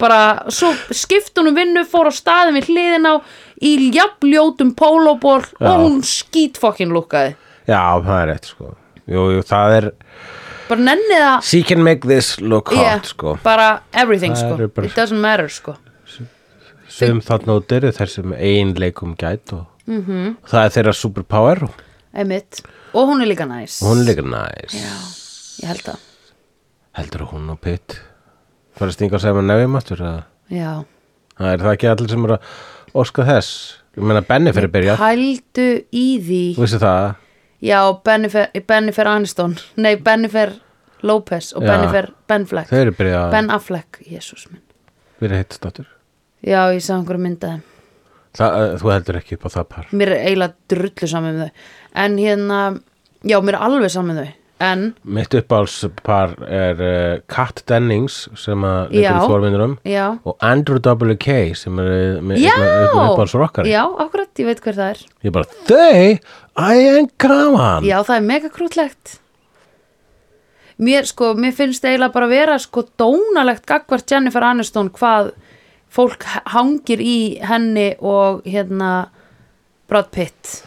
bara, 0.00 0.20
svo 0.48 0.70
skipt 0.96 1.36
hún 1.36 1.50
um 1.52 1.58
vinnu 1.58 1.82
fór 1.88 2.08
á 2.08 2.12
staðin 2.16 2.56
við 2.56 2.70
hliðin 2.72 3.04
á 3.12 3.14
í 3.60 3.74
jafnljótum 3.92 4.70
pólóból 4.78 5.42
og 5.60 5.82
hún 5.84 6.00
skít 6.06 6.56
fokkin 6.60 6.94
lúkaði 6.96 7.36
Já, 7.68 8.00
það 8.02 8.16
er 8.22 8.26
rétt 8.32 8.46
sko. 8.48 8.70
Jú, 9.06 9.26
jú, 9.36 9.42
það 9.46 9.74
er 9.76 9.84
bara 10.70 10.80
nennið 10.88 11.22
að 11.26 11.44
She 11.50 11.60
can 11.66 11.84
make 11.84 12.08
this 12.08 12.32
look 12.40 12.72
hot 12.72 12.80
yeah, 12.80 13.04
sko. 13.04 13.36
bara 13.44 13.82
everything 13.92 14.32
Það 14.32 14.40
sko, 14.56 14.70
bara- 14.72 14.88
it 14.88 14.96
doesn't 14.96 15.20
matter 15.20 15.52
sko 15.52 15.76
Sum 16.90 17.20
þarna 17.24 17.56
út 17.60 17.72
eru 17.76 17.92
þessum 17.94 18.32
einleikum 18.36 19.16
gæt 19.16 19.52
og 19.56 19.66
Mhm. 19.86 20.04
-hmm. 20.06 20.36
það 20.46 20.64
er 20.64 20.70
þeirra 20.76 20.92
superpower. 20.94 21.68
Einmitt, 22.14 22.60
og 22.94 23.08
hún 23.08 23.22
er 23.22 23.26
líka 23.26 23.46
næs. 23.46 23.80
Hún 23.82 24.00
er 24.02 24.14
líka 24.14 24.22
næs. 24.22 24.74
Já, 24.74 25.64
ég 25.64 25.68
held 25.68 25.82
það. 25.82 25.98
Heldur 26.96 27.20
að 27.22 27.30
hún 27.32 27.50
og 27.50 27.60
Pitt 27.60 28.00
fara 28.76 28.90
að 28.90 28.94
stinga 28.94 29.16
að 29.16 29.20
segja 29.20 29.34
með 29.34 29.46
nefjum 29.46 29.76
aftur 29.76 29.96
Það 31.38 31.52
er 31.52 31.58
það 31.58 31.72
ekki 31.72 31.88
allir 31.90 32.08
sem 32.10 32.24
eru 32.24 32.34
að 32.34 32.40
óska 32.94 33.24
þess? 33.24 33.74
Ég 33.96 34.02
meina 34.02 34.20
Benny 34.20 34.52
fyrir 34.52 34.68
að 34.68 34.72
byrja. 34.72 34.96
Hældu 34.96 35.84
í 35.92 36.20
því. 36.20 36.54
Þú 36.56 36.60
vissi 36.62 36.78
það? 36.78 37.14
Já, 37.62 37.92
Bennifer, 38.66 39.06
Aniston. 39.06 39.58
Nei, 39.76 39.96
Bennifer 39.96 40.52
Lopez 41.02 41.52
og. 41.52 41.62
Bennifer 41.62 42.12
Ben 42.28 42.46
Fleck. 42.46 42.70
Að 42.70 43.30
Ben 43.30 43.50
Affleck, 43.50 43.98
jésús 44.06 44.46
minn. 44.50 44.62
Vera 45.20 45.36
hittst 45.38 45.64
aftur 45.66 45.86
Já, 46.46 46.60
ég 46.72 46.80
sá 46.84 46.94
einhverju 46.96 47.20
myndaði 47.26 47.60
Það, 48.38 48.54
uh, 48.56 48.74
Þú 48.80 48.90
heldur 48.94 49.16
ekki 49.20 49.36
upp 49.36 49.46
á 49.46 49.50
það 49.56 49.64
par? 49.74 49.88
Mér 49.90 50.12
er 50.14 50.20
eiginlega 50.28 50.54
drullu 50.70 51.08
saman 51.10 51.34
með 51.34 51.40
þau. 51.48 51.64
En 52.04 52.18
hérna, 52.20 52.58
já, 53.26 53.36
mér 53.42 53.56
er 53.58 53.64
alveg 53.66 53.90
saman 53.90 54.12
með 54.14 54.20
þau. 54.20 54.36
En 54.60 54.82
Mitt 55.16 55.34
uppáhaldspar 55.38 56.34
er 56.52 56.82
uh, 56.84 57.14
Kat 57.32 57.62
Dennings 57.66 58.26
sem 58.38 58.60
að 58.68 58.92
Já. 58.92 58.98
leikur 59.00 59.16
í 59.16 59.30
Þormyndurum 59.32 59.74
já, 59.88 60.04
og 60.28 60.36
Andrew 60.44 60.76
W.K. 60.84 61.36
sem 61.56 61.80
er 61.80 61.88
uh, 61.94 62.20
með 62.28 62.42
já, 62.44 62.52
akkurat, 64.04 64.30
ég 64.36 64.50
veit 64.50 64.60
hver 64.60 64.76
það 64.76 64.92
er. 64.92 65.00
Ég 65.24 65.34
bara, 65.34 65.48
þau, 65.64 66.20
I 66.60 66.84
am 66.92 67.08
gaman. 67.24 67.88
Já, 67.88 67.96
það 68.04 68.18
er 68.18 68.26
mega 68.28 68.52
krútlegt. 68.52 69.16
Mér, 70.80 71.08
sko, 71.08 71.32
mér 71.40 71.56
finnst 71.56 71.84
eiginlega 71.84 72.12
bara 72.14 72.28
vera 72.30 72.60
sko 72.60 72.84
dónalegt 73.00 73.64
gagvart 73.68 74.12
Jennifer 74.12 74.44
Aniston 74.48 74.92
hvað 74.92 75.32
fólk 75.90 76.24
hangir 76.54 77.00
í 77.02 77.40
henni 77.42 77.92
og 78.00 78.42
hérna 78.46 79.08
Brad 79.90 80.10
Pitt 80.14 80.60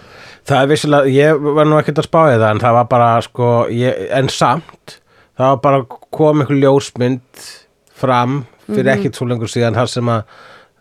Það 0.43 0.57
er 0.59 0.67
vissilega, 0.74 1.07
ég 1.15 1.45
var 1.55 1.67
nú 1.69 1.78
ekkert 1.80 2.01
að 2.01 2.07
spáði 2.09 2.39
það 2.41 2.49
en 2.51 2.59
það 2.65 2.74
var 2.76 2.88
bara 2.91 3.11
sko, 3.24 3.51
ég, 3.71 4.01
en 4.11 4.28
samt 4.28 4.97
það 5.39 5.53
var 5.53 5.61
bara 5.63 5.84
kom 6.11 6.41
einhver 6.43 6.59
ljósmynd 6.59 7.45
fram 7.95 8.41
fyrir 8.67 8.89
Mhm. 8.89 8.97
ekkert 8.97 9.15
svo 9.19 9.28
lengur 9.28 9.47
síðan 9.51 9.76
þar 9.76 9.88
sem 9.91 10.09
að 10.11 10.24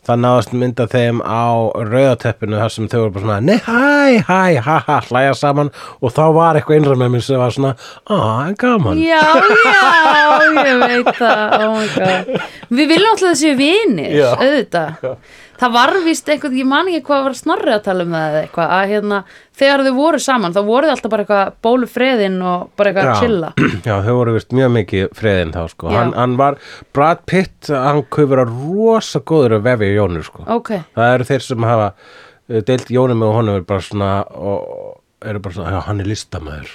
það 0.06 0.22
náðast 0.24 0.54
mynda 0.58 0.86
þeim 0.90 1.20
á 1.22 1.70
rauðateppinu 1.78 2.58
þar 2.58 2.72
sem 2.74 2.88
þau 2.90 2.98
voru 2.98 3.12
bara 3.14 3.24
svona 3.24 3.38
nei, 3.46 3.58
hæ, 3.62 4.22
hæ, 4.26 4.62
ha, 4.66 4.78
ha, 4.88 4.96
hlæja 5.08 5.36
saman. 5.38 5.70
Og 6.02 6.14
þá 6.14 6.24
var 6.36 6.58
eitthvað 6.58 6.80
innra 6.80 6.96
með 6.98 7.14
mér 7.14 7.24
sem 7.26 7.42
var 7.42 7.54
svona 7.54 7.74
á, 8.10 8.18
en 8.48 8.58
gaman. 8.58 8.98
Já, 8.98 9.22
já, 9.68 10.26
ég 10.58 10.82
veit 10.82 11.12
það. 11.20 11.54
Oh 11.60 11.76
my 11.76 11.86
god. 11.94 12.34
Við 12.72 12.92
viljum 12.94 13.14
alltaf 13.14 13.30
þessi 13.30 13.54
vinir, 13.62 14.18
auðvitað 14.34 15.16
Það 15.62 15.74
var 15.76 15.92
víst 16.02 16.30
eitthvað, 16.32 16.54
ég 16.58 16.66
man 16.66 16.88
ekki 16.90 17.04
hvað 17.06 17.20
var 17.28 17.36
snorri 17.38 17.70
að 17.70 17.84
tala 17.84 18.02
um 18.02 18.14
það 18.16 18.24
eða 18.32 18.40
eitthvað 18.42 18.72
að 18.74 18.84
hérna, 18.90 19.18
þegar 19.60 19.82
þau 19.86 19.92
voru 19.98 20.20
saman, 20.24 20.56
þá 20.56 20.60
voru 20.66 20.88
þau 20.88 20.94
alltaf 20.96 21.12
bara 21.12 21.24
eitthvað 21.26 21.52
bólu 21.62 21.88
freðin 21.92 22.38
og 22.42 22.64
bara 22.80 22.90
eitthvað 22.90 23.10
að 23.12 23.20
chilla. 23.22 23.52
Já, 23.86 23.94
þau 24.02 24.16
voru 24.18 24.34
vist 24.34 24.56
mjög 24.58 24.72
mikið 24.80 25.06
friðin 25.20 25.54
þá 25.54 25.60
sko. 25.70 25.92
Hann, 25.94 26.12
hann 26.18 26.34
var, 26.40 26.58
Brad 26.96 27.22
Pitt 27.30 27.70
hann 27.70 28.02
kuð 28.10 28.32
vera 28.34 28.46
rosa 28.50 29.22
góður 29.22 29.60
að 29.60 29.68
vefi 29.70 29.92
Jónur 29.92 30.26
sko. 30.26 30.46
Ok, 30.50 30.72
það 30.98 31.14
eru 31.16 31.28
þeir 31.30 31.46
sem 31.46 31.68
hafa 31.70 31.90
uh, 31.94 32.62
deilt 32.72 32.90
Jónum 32.98 33.22
og 33.28 33.36
honum 33.38 33.60
er 33.60 33.68
bara 33.68 33.86
svona 33.86 34.14
og 34.34 34.98
eru 35.22 35.44
bara 35.44 35.60
svona, 35.60 35.76
já, 35.76 35.84
hann 35.86 36.02
er 36.02 36.10
listamæður 36.10 36.74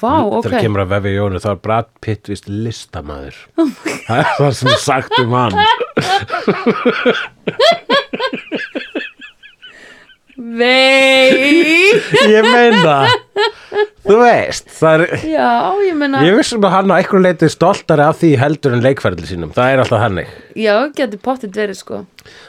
vá, 0.00 0.14
ok. 0.24 0.44
þegar 0.46 0.64
kemur 0.66 0.84
að 0.84 0.92
vefi 0.94 1.10
Jónu 1.14 1.38
þá 1.44 1.50
er 1.52 1.60
Brad 1.66 1.88
Pitt 2.04 2.24
vist 2.32 2.46
listamæður 2.50 3.36
það 4.08 4.18
er 4.18 4.28
það 4.38 4.52
sem 4.60 4.68
er 4.74 4.80
sagt 4.84 5.14
um 5.20 5.32
hann. 5.38 5.54
Vei. 10.34 11.94
Ég 12.26 12.42
meina 12.42 13.06
þú 14.02 14.16
veist 14.18 14.66
það 14.74 15.04
er 15.04 15.22
Já, 15.30 15.50
ég 15.86 15.94
meina 15.98 16.24
Ég 16.26 16.34
vissum 16.40 16.64
að 16.66 16.74
hann 16.74 16.90
á 16.90 16.98
einhverju 16.98 17.22
leiti 17.22 17.50
stoltari 17.52 18.02
af 18.02 18.18
því 18.18 18.32
heldur 18.40 18.74
en 18.74 18.82
leikferðli 18.82 19.28
sínum. 19.30 19.52
Það 19.54 19.70
er 19.70 19.82
alltaf 19.84 20.02
hannig. 20.02 20.34
Já, 20.58 20.74
getur 20.96 21.22
pottit 21.22 21.54
verið 21.54 21.78
sko. 21.78 22.02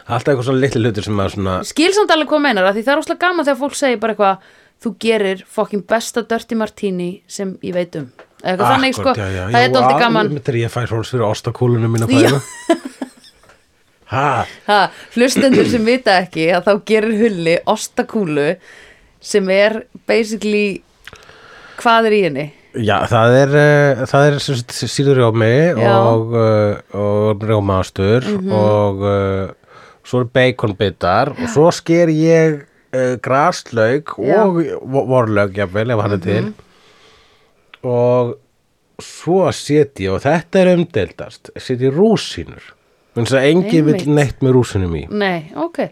Alltaf 0.09 0.33
eitthvað 0.33 0.49
svona 0.49 0.63
litli 0.63 0.81
hlutur 0.81 1.05
sem 1.05 1.21
að 1.21 1.31
svona... 1.35 1.55
Skilsamt 1.69 2.13
alveg 2.15 2.31
hvað 2.33 2.45
meinar 2.47 2.69
að 2.69 2.79
því 2.79 2.85
það 2.87 2.95
er 2.95 3.03
óslega 3.03 3.23
gaman 3.27 3.47
þegar 3.47 3.61
fólk 3.61 3.77
segir 3.79 4.01
bara 4.01 4.15
eitthvað 4.15 4.51
þú 4.85 4.93
gerir 5.01 5.43
fokkin 5.49 5.83
besta 5.89 6.23
Dirty 6.29 6.57
Martini 6.59 7.09
sem 7.27 7.55
ég 7.65 7.75
veit 7.75 7.97
um. 7.99 8.07
Eitthvað 8.45 8.71
þannig 8.75 8.97
sko, 8.97 9.13
já, 9.17 9.25
já, 9.33 9.43
það 9.49 9.63
er 9.63 9.77
á, 9.81 9.99
gaman. 9.99 10.33
ég 10.61 10.69
fæ 10.73 10.81
hróls 10.85 11.13
fyrir 11.13 11.25
ostakúlunum 11.25 11.95
fæðina. 12.05 12.41
Ha, 14.05 14.45
ha, 14.67 14.81
Hlustendur 15.15 15.65
sem 15.65 15.81
vita 15.81 16.19
ekki 16.21 16.51
að 16.53 16.67
þá 16.67 16.73
gerir 16.91 17.15
hulli 17.23 17.55
ostakúlu 17.65 18.51
sem 19.17 19.49
er 19.49 19.79
basically 20.05 20.83
hvað 21.81 22.11
er 22.11 22.13
í 22.13 22.19
henni? 22.27 22.45
já, 22.75 22.95
það 23.09 23.35
er, 23.39 23.55
uh, 23.57 24.03
það 24.09 24.27
er 24.27 24.37
síður 24.75 25.21
rjómi 25.21 25.51
Já. 25.79 25.91
og, 25.95 26.35
uh, 26.37 27.01
og 27.01 27.45
rjómaastur 27.49 28.27
og 28.45 29.03
uh, 29.09 29.75
svo 30.05 30.21
er 30.21 30.31
baconbitar 30.37 31.33
og 31.33 31.45
svo 31.53 31.71
sker 31.73 32.11
ég 32.13 32.61
uh, 32.95 33.17
graslaug 33.25 34.15
Já. 34.23 34.39
og 34.45 34.61
vo- 34.95 35.05
vorlaug, 35.11 35.53
jafnvel, 35.59 35.91
ef 35.95 36.01
hann 36.05 36.15
er 36.17 36.23
til. 36.23 36.47
og 37.85 38.35
svo 39.03 39.49
set 39.55 39.99
ég, 39.99 40.13
og 40.15 40.21
þetta 40.23 40.61
er 40.63 40.71
umdeildast 40.77 41.51
set 41.59 41.81
ég 41.83 41.93
rúsínur 41.95 42.71
þannig 43.15 43.35
að 43.35 43.47
enginn 43.49 43.85
vil 43.89 43.93
Einmitt. 43.99 44.07
neitt 44.15 44.41
með 44.43 44.55
rúsínum 44.57 44.95
í 44.97 45.05
Nei, 45.11 45.51
ok 45.55 45.85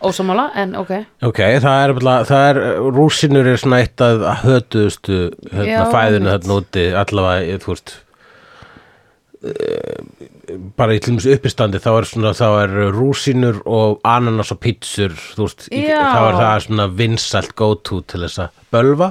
Ósamála, 0.00 0.46
en 0.56 0.70
ok 0.80 0.90
ok, 1.28 1.38
það 1.60 1.80
er, 1.84 1.92
bara- 1.98 2.24
það 2.24 2.44
er 2.50 2.60
rúsínur 2.96 3.46
er 3.52 3.58
svona 3.60 3.80
eitt 3.84 4.00
af 4.00 4.44
hötuðustu 4.46 5.18
hérna, 5.52 5.66
Já, 5.68 5.82
fæðinu 5.92 6.30
einmitt. 6.30 6.46
þarna 6.46 6.56
úti 6.62 6.84
allavega, 7.02 7.46
ég- 7.52 7.60
þú 7.64 7.74
veist 7.74 7.92
eh, 7.94 7.98
bara 10.76 10.92
í 10.96 11.00
til 11.00 11.14
dæmis 11.14 11.26
uppistandi 11.30 11.78
þá 11.80 11.88
er 12.00 12.06
svona, 12.08 12.32
þá 12.36 12.46
er 12.64 12.72
rúsínur 12.92 13.60
og 13.70 14.00
ananas 14.06 14.50
og 14.52 14.58
pítsur 14.60 15.14
þú 15.16 15.46
veist, 15.46 15.66
Já. 15.72 16.00
þá 16.12 16.20
er 16.26 16.38
það 16.40 16.64
svona 16.66 16.86
vinsælt 16.98 17.54
go 17.58 17.70
to 17.74 18.00
til 18.10 18.20
þess 18.26 18.42
að 18.44 18.58
bölva. 18.74 19.08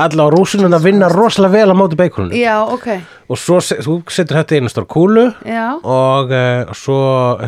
Allavega 0.00 0.34
rúsínuna 0.34 0.80
vinna 0.82 1.08
rosalega 1.12 1.54
vel 1.54 1.70
á 1.70 1.76
móti 1.78 1.98
beikoninu. 2.00 2.34
Já, 2.38 2.56
ok, 2.66 2.88
og 3.30 3.38
svo 3.40 3.60
se- 3.62 3.78
þú 3.84 3.98
setur 4.10 4.40
þetta 4.40 4.56
í 4.56 4.60
einu 4.62 4.72
stór 4.72 4.88
kúlu 4.90 5.26
já, 5.46 5.66
og 5.80 6.34
uh, 6.34 6.74
svo 6.74 6.98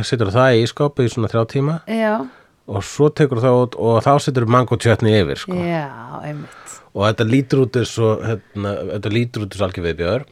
setur 0.07 0.31
það 0.35 0.61
í 0.61 0.63
ískáp 0.69 1.03
í 1.03 1.09
svona 1.13 1.33
þrjá 1.33 1.45
tíma. 1.57 1.81
Já. 1.91 2.21
Og 2.67 2.83
svo 2.83 3.11
tekur 3.15 3.39
það 3.43 3.61
út 3.65 3.77
og 3.79 3.99
þá 4.07 4.13
setur 4.25 4.47
mango 4.51 4.79
tjötni 4.79 5.13
yfir 5.21 5.39
sko. 5.39 5.55
Já, 5.55 5.91
einmitt. 6.23 6.79
Og 6.97 7.05
þetta 7.07 7.27
lítur 7.29 7.67
út 7.67 7.77
eins 7.79 7.93
og 8.03 8.23
hérna, 8.27 8.73
þetta 8.95 9.13
lítur 9.13 9.45
út 9.45 9.53
eins 9.55 9.61
og 9.63 9.67
algjör 9.69 9.85
viðbjör 9.91 10.25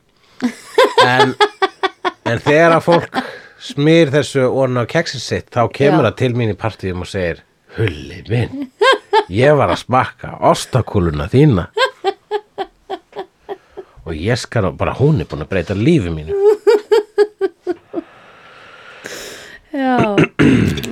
en, 1.05 1.35
en 2.29 2.41
þegar 2.45 2.77
að 2.79 2.87
fólk 2.89 3.19
smýr 3.65 4.13
þessu 4.13 4.47
onna 4.51 4.85
á 4.85 4.91
keksin 4.91 5.23
sitt 5.23 5.51
þá 5.55 5.67
kemur 5.73 6.05
Já. 6.05 6.09
það 6.11 6.17
til 6.21 6.33
mín 6.39 6.53
í 6.53 6.59
partíum 6.59 7.05
og 7.05 7.11
segir 7.11 7.43
Hulli 7.75 8.21
minn, 8.31 8.69
ég 9.35 9.57
var 9.59 9.73
að 9.75 9.81
smakka 9.83 10.37
ostakúluna 10.47 11.27
þína. 11.33 11.65
Og 14.05 14.15
ég 14.15 14.39
skal 14.39 14.69
bara 14.79 14.95
hún 14.95 15.19
er 15.19 15.27
búin 15.27 15.43
að 15.43 15.51
breyta 15.51 15.75
lífi 15.75 16.13
mínu. 16.15 16.37
Já, 19.75 20.15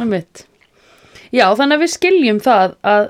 einmitt. 0.00 0.42
Já, 1.30 1.46
þannig 1.54 1.76
að 1.76 1.84
við 1.84 1.92
skiljum 1.92 2.40
það 2.42 2.74
að 2.82 3.04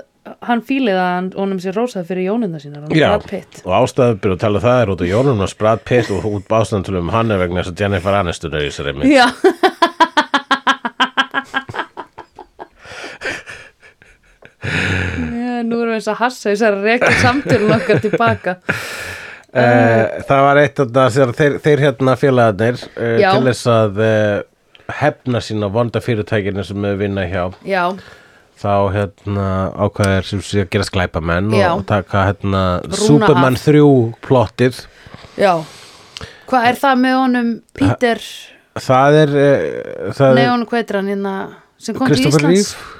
hann 0.47 0.61
fílið 0.63 0.95
að 0.95 1.09
hann 1.09 1.29
honum 1.35 1.59
sér 1.59 1.75
rósað 1.75 2.07
fyrir 2.07 2.29
jónunda 2.29 2.59
sínar 2.61 2.85
hann 2.85 2.95
Já, 2.95 3.11
og 3.65 3.73
ástæðu 3.81 4.19
byrju 4.23 4.37
að 4.37 4.43
tala 4.43 4.59
um 4.59 4.63
það 4.63 4.81
er 4.81 4.91
út 4.93 5.03
á 5.03 5.07
Jónum 5.09 5.43
og 5.43 5.55
Brad 5.59 5.81
Pitt 5.87 6.11
og 6.15 6.27
út 6.29 6.45
bástandulum 6.51 7.11
hann 7.11 7.33
er 7.33 7.41
vegna 7.43 7.63
þess 7.63 7.73
að 7.73 7.83
Jennifer 7.83 8.19
Aniston 8.19 8.55
er 8.55 8.63
í 8.63 8.71
þessari 8.71 8.93
mynd. 8.95 9.11
Já, 9.11 9.27
Já, 14.63 15.59
nú 15.67 15.81
erum 15.81 15.91
við 15.91 15.97
eins 15.97 16.07
að 16.11 16.21
hassa 16.21 16.53
þess 16.53 16.65
að 16.69 16.79
reka 16.87 17.11
samtölun 17.19 17.75
okkar 17.75 17.99
tilbaka. 18.03 18.57
Uh, 19.53 20.23
það 20.25 20.39
var 20.47 20.59
eitt 20.63 20.79
af 20.81 20.95
það 20.95 21.35
þeir, 21.37 21.59
þeir 21.61 21.81
hérna 21.83 22.15
félagarnir 22.17 22.79
uh, 22.79 23.19
til 23.21 23.43
þess 23.51 23.67
að 23.69 23.99
uh, 24.01 24.37
hefna 25.03 25.41
sín 25.43 25.61
á 25.61 25.69
vonda 25.73 26.01
fyrirtækinu 26.01 26.65
sem 26.65 26.87
við 26.87 26.95
vinna 27.03 27.27
hjá. 27.29 27.43
Já, 27.67 27.83
þá 28.61 28.73
hérna 28.93 29.47
ákvæðir 29.75 30.27
sem 30.29 30.41
sé 30.45 30.63
að 30.63 30.71
gera 30.75 30.87
sklæpamenn 30.87 31.51
Já. 31.55 31.69
og 31.73 31.85
taka 31.89 32.27
hérna 32.29 32.63
Rúna 32.85 33.01
Superman 33.01 33.57
af. 33.59 33.65
3 33.65 33.83
plottið. 34.25 34.81
Já. 35.39 35.53
Hvað 36.49 36.67
er 36.69 36.81
það 36.81 37.03
með 37.03 37.19
honum 37.19 37.53
Peter? 37.73 38.23
Það 38.73 39.19
er, 39.21 39.35
uh, 39.37 40.13
það 40.17 40.39
er 40.41 40.65
heitir 40.73 40.99
hann 40.99 41.11
hérna 41.13 41.35
sem 41.77 41.95
kom 41.97 42.09
til 42.09 42.17
Kristoffer 42.17 42.49
Íslands? 42.49 42.73
Reeve. 42.73 42.99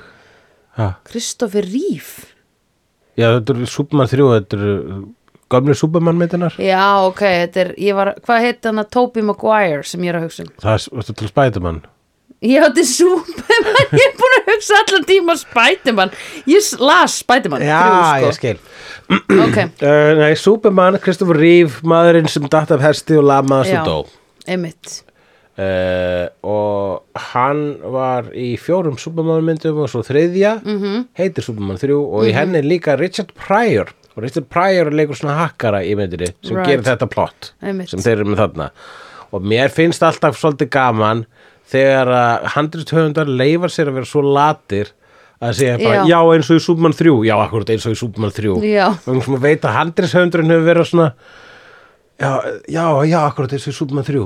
Ha, 0.77 0.87
Kristoffer 1.05 1.67
Reeve? 1.69 2.29
Já 3.19 3.27
þetta 3.35 3.53
er 3.53 3.69
Superman 3.69 4.09
3 4.09 4.29
þetta 4.33 4.57
er 4.57 5.03
gömlu 5.53 5.75
Superman 5.77 6.17
myndinar 6.17 6.55
Já, 6.57 6.85
ok, 7.05 7.21
þetta 7.21 7.61
er, 7.63 7.73
ég 7.81 7.97
var, 7.97 8.15
hvað 8.25 8.45
heit 8.47 8.69
hann 8.69 8.81
að 8.81 8.89
Tobey 8.95 9.25
Maguire 9.25 9.83
sem 9.85 10.01
ég 10.05 10.13
er 10.13 10.19
að 10.19 10.27
hugsa 10.27 10.45
um? 10.47 10.53
Það 10.63 10.77
er 10.77 10.85
þetta 10.87 11.13
er 11.13 11.19
til 11.21 11.29
Spiderman 11.29 11.81
Þetta 12.43 12.81
er 12.83 12.87
Superman, 12.89 13.85
ég 13.95 14.03
er 14.09 14.15
búin 14.19 14.33
að 14.39 14.49
hugsa 14.51 14.79
allan 14.81 15.05
tíma 15.07 15.35
Spiderman, 15.39 16.11
ég 16.51 16.65
las 16.83 17.15
Spiderman 17.23 17.63
já, 17.63 17.77
þrjú, 17.79 18.25
ég 18.27 18.35
skil 18.39 18.57
sko. 18.59 19.39
Ok, 19.45 19.57
uh, 19.87 20.11
nei, 20.19 20.33
Superman, 20.35 20.97
Kristoffer 21.03 21.39
Reeve 21.39 21.79
maðurinn 21.87 22.27
sem 22.31 22.43
datt 22.51 22.71
af 22.75 22.83
hesti 22.83 23.15
og 23.21 23.23
lamaðast 23.29 23.79
og 23.79 23.87
dó 23.87 24.51
einmitt 24.51 24.97
uh, 25.55 26.27
og 26.43 27.21
hann 27.31 27.63
var 27.93 28.27
í 28.35 28.53
fjórum 28.59 28.97
Superman 28.99 29.45
myndum 29.47 29.79
og 29.85 29.91
svo 29.91 30.01
þriðja 30.03 30.57
Mhm. 30.63 30.79
-hmm. 30.83 31.05
heitir 31.19 31.43
Superman 31.47 31.77
3 31.79 31.93
og 31.95 32.25
í 32.27 32.33
henni 32.35 32.57
er 32.59 32.63
líka 32.67 32.97
Richard 32.99 33.31
Pryor 33.35 33.93
og 34.15 34.23
Richard 34.23 34.49
Pryor 34.49 34.91
leikur 34.91 35.15
svona 35.15 35.37
hakkara 35.47 35.79
í 35.83 35.95
myndinni 35.95 36.33
sem 36.43 36.57
Right. 36.57 36.67
gerir 36.69 36.83
þetta 36.83 37.07
plott 37.09 37.53
Einmitt. 37.63 37.89
sem 37.89 37.99
þeir 37.99 38.19
eru 38.19 38.25
með 38.25 38.37
þarna 38.43 38.69
og 39.33 39.41
mér 39.41 39.69
finnst 39.71 40.03
alltaf 40.03 40.35
svolítið 40.37 40.69
gaman 40.69 41.25
þegar 41.73 42.11
að 42.17 42.49
handrithöfundar 42.55 43.31
leifar 43.41 43.73
sér 43.73 43.89
að 43.91 43.97
vera 43.99 44.09
svo 44.09 44.23
latir 44.27 44.91
að 45.43 45.57
segja 45.59 45.79
bara, 45.81 46.03
Já. 46.03 46.03
já, 46.13 46.19
eins 46.37 46.51
og 46.53 46.59
í 46.59 46.63
Superman 46.63 46.95
3 46.95 47.15
já, 47.27 47.33
akkurat 47.43 47.73
eins 47.73 47.87
og 47.89 47.95
í 47.95 47.99
Superman 47.99 48.35
3 48.35 48.53
Já. 48.69 48.85
og 48.93 49.17
að 49.19 49.41
veit 49.43 49.65
að 49.67 49.75
handrithöfundurinn 49.79 50.53
hefur 50.53 50.69
verið 50.69 50.87
svona 50.91 51.09
já, 52.21 52.31
já, 52.71 52.85
já, 53.09 53.19
akkurat 53.25 53.55
þessi 53.57 53.75
Superman 53.75 54.07
3 54.07 54.23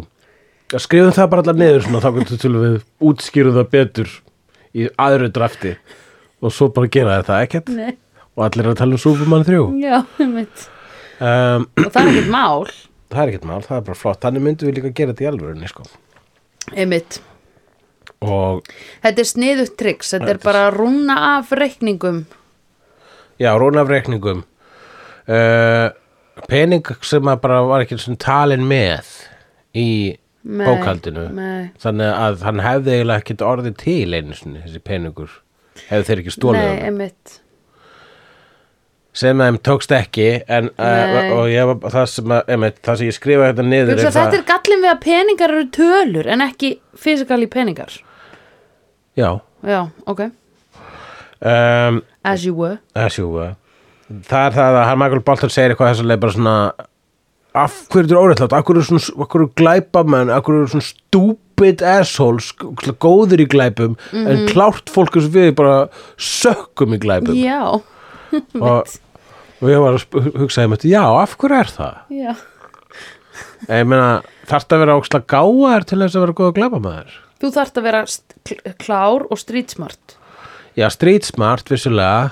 Já, 0.67 0.81
skrifum 0.83 1.13
það 1.15 1.29
bara 1.31 1.43
allar 1.45 1.55
niður 1.61 1.85
svona, 1.85 1.99
þá 2.03 2.09
getur 2.17 2.39
til 2.41 2.49
við 2.59 2.73
útskýrum 3.07 3.53
það 3.55 3.69
betur 3.71 4.09
í 4.75 4.87
aðru 4.99 5.29
drafti 5.31 5.71
og 6.43 6.51
svo 6.53 6.67
bara 6.75 6.89
gera 6.91 7.21
þetta 7.21 7.37
ekkert. 7.45 7.71
Nei. 7.71 7.93
og 8.35 8.43
allir 8.45 8.67
að 8.73 8.75
tala 8.81 8.97
um 8.97 9.01
Superman 9.01 9.45
3 9.47 9.61
um, 9.63 9.77
Já, 9.79 10.01
einmitt. 10.19 10.65
Og 11.23 11.87
það 11.87 12.01
er 12.01 12.11
ekkert 12.11 12.29
mál. 12.35 12.67
Það 13.07 13.21
er 13.23 13.29
ekkert 13.31 13.45
mál, 13.47 13.61
það 13.63 13.77
er 13.77 13.83
bara 13.87 13.95
flott. 13.95 14.17
Þannig 14.19 14.43
myndum 14.43 14.67
við 14.67 14.75
líka 14.81 14.89
gera 14.97 15.13
þetta 15.13 15.23
í 15.23 15.27
alvörunni 15.29 15.69
sko. 15.71 15.85
Einmitt 16.75 17.21
og 18.25 18.67
Þetta 19.03 19.23
er 19.23 19.29
sniðugt 19.31 19.77
tricks, 19.79 20.13
þetta 20.15 20.33
er 20.33 20.41
bara 20.43 20.67
að 20.67 20.77
rúna 20.79 21.17
af 21.37 21.51
reikningum. 21.55 22.25
Já, 23.37 23.51
rónafreikningum 23.59 24.43
uh, 25.29 25.89
pening 26.49 26.85
sem 27.05 27.29
að 27.29 27.41
bara 27.43 27.63
var 27.67 27.85
ekki 27.85 27.99
talin 28.21 28.65
með 28.67 29.11
í 29.77 29.89
Nei, 30.47 30.63
bókaldinu 30.63 31.25
nei. 31.35 31.65
þannig 31.81 32.13
að 32.13 32.45
hann 32.47 32.61
hefði 32.63 32.93
eiginlega 32.95 33.23
ekkert 33.23 33.43
orðið 33.43 33.75
til 33.81 34.15
einu 34.15 34.37
sinni, 34.37 34.61
þessi 34.63 34.79
peningur 34.85 35.33
hefði 35.89 36.07
þeir 36.07 36.21
ekki 36.23 36.33
stólið 36.37 36.61
Nei, 36.61 36.69
hann 36.69 36.87
einmitt. 36.87 37.35
Sem 39.17 39.41
þeim 39.41 39.57
tókst 39.65 39.91
ekki 39.97 40.27
en, 40.45 40.69
uh, 40.77 41.13
Nei. 41.13 41.29
og 41.33 41.47
ég 41.51 41.67
var 41.71 41.93
það 41.97 42.09
sem, 42.13 42.33
að, 42.37 42.51
einmitt, 42.53 42.81
það 42.85 42.99
sem 42.99 43.09
ég 43.09 43.17
skrifa 43.17 43.49
þetta 43.49 43.65
niður 43.67 43.93
Hugsa, 43.97 44.13
Þetta 44.21 44.39
er 44.39 44.45
gallin 44.53 44.83
við 44.85 44.91
að 44.93 44.99
peningar 45.03 45.55
eru 45.55 45.69
tölur 45.77 46.29
en 46.31 46.45
ekki 46.47 46.73
fysikali 47.01 47.49
peningar 47.51 47.97
já. 49.17 49.29
Já, 49.67 49.79
ok, 50.05 50.27
um, 51.41 52.01
as 52.23 52.45
you 52.45 52.53
were. 52.55 52.77
As 52.95 53.17
you 53.17 53.31
were. 53.33 53.55
Það 54.07 54.45
er 54.45 54.53
það 54.55 54.77
að 54.81 54.99
Michael 55.01 55.23
Bolton 55.27 55.51
segir 55.51 55.73
eitthvað 55.73 55.89
þess 55.91 56.03
að 56.05 56.11
leið 56.11 56.21
bara 56.23 56.35
svona 56.37 56.53
af 57.57 57.73
hverju 57.91 58.07
þetta 58.07 58.15
er 58.15 58.21
órættlátt, 58.21 58.55
af 58.55 58.67
hverju 58.67 58.83
svona 58.85 59.49
glæpamenn, 59.57 60.31
af 60.33 60.45
hverju 60.45 60.69
svona 60.71 60.85
stupid 60.87 61.83
assholes, 61.85 62.51
góðir 63.01 63.43
í 63.43 63.49
glæpum 63.49 63.97
en 64.13 64.45
klárt 64.51 64.91
fólk 64.93 65.17
sem 65.17 65.33
við 65.33 65.53
bara 65.57 65.77
sökkum 66.21 66.95
í 66.95 67.01
glæpum? 67.01 67.37
Já, 67.37 67.81
og, 68.69 68.97
og 69.57 69.71
ég 69.71 69.83
var 69.83 69.97
að 69.97 70.31
hugsa 70.37 70.63
einmitt, 70.63 70.87
já, 70.87 71.03
af 71.03 71.37
hverju 71.41 71.61
er 71.63 71.73
það? 71.79 72.01
já. 72.13 72.35
Ég 73.67 73.87
meina, 73.89 74.21
þarfst 74.49 74.73
að 74.73 74.83
vera 74.85 74.97
óksla 74.97 75.19
gáðar 75.29 75.85
til 75.87 75.99
þess 76.01 76.17
að 76.17 76.27
vera 76.27 76.37
góða 76.37 76.57
glæpamaður 76.57 77.23
Þú 77.37 77.51
þarft 77.53 77.77
að 77.77 77.87
vera 77.89 78.05
klár 78.81 79.27
og 79.29 79.37
street 79.41 79.75
smart 79.75 80.17
já, 80.77 80.87
street 80.93 81.25
smart, 81.25 81.69
vissulega. 81.71 82.31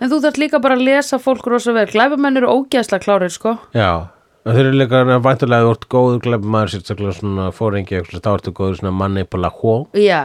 En 0.00 0.08
þú 0.12 0.22
þarft 0.24 0.40
líka 0.40 0.60
bara 0.62 0.76
að 0.78 0.86
lesa 0.86 1.18
fólk 1.20 1.46
rosa 1.50 1.74
vel. 1.76 1.86
Glæbamenn 1.90 2.40
eru 2.40 2.48
ógeðslega 2.52 3.04
klárir, 3.04 3.32
sko. 3.32 3.56
Já, 3.76 4.08
en 4.44 4.56
þeir 4.56 4.70
eru 4.70 4.80
líka 4.80 5.02
væntulega 5.24 5.66
þú 5.66 5.74
ert 5.74 5.86
góður 5.92 6.24
glæpamaður 6.24 6.74
sérstaklega 6.74 7.18
svona 7.18 7.50
fóringi 7.56 8.02
þá 8.16 8.32
ertu 8.32 8.54
góður 8.56 8.80
svona 8.80 8.96
manipulation 8.96 9.86
Já, 9.96 10.24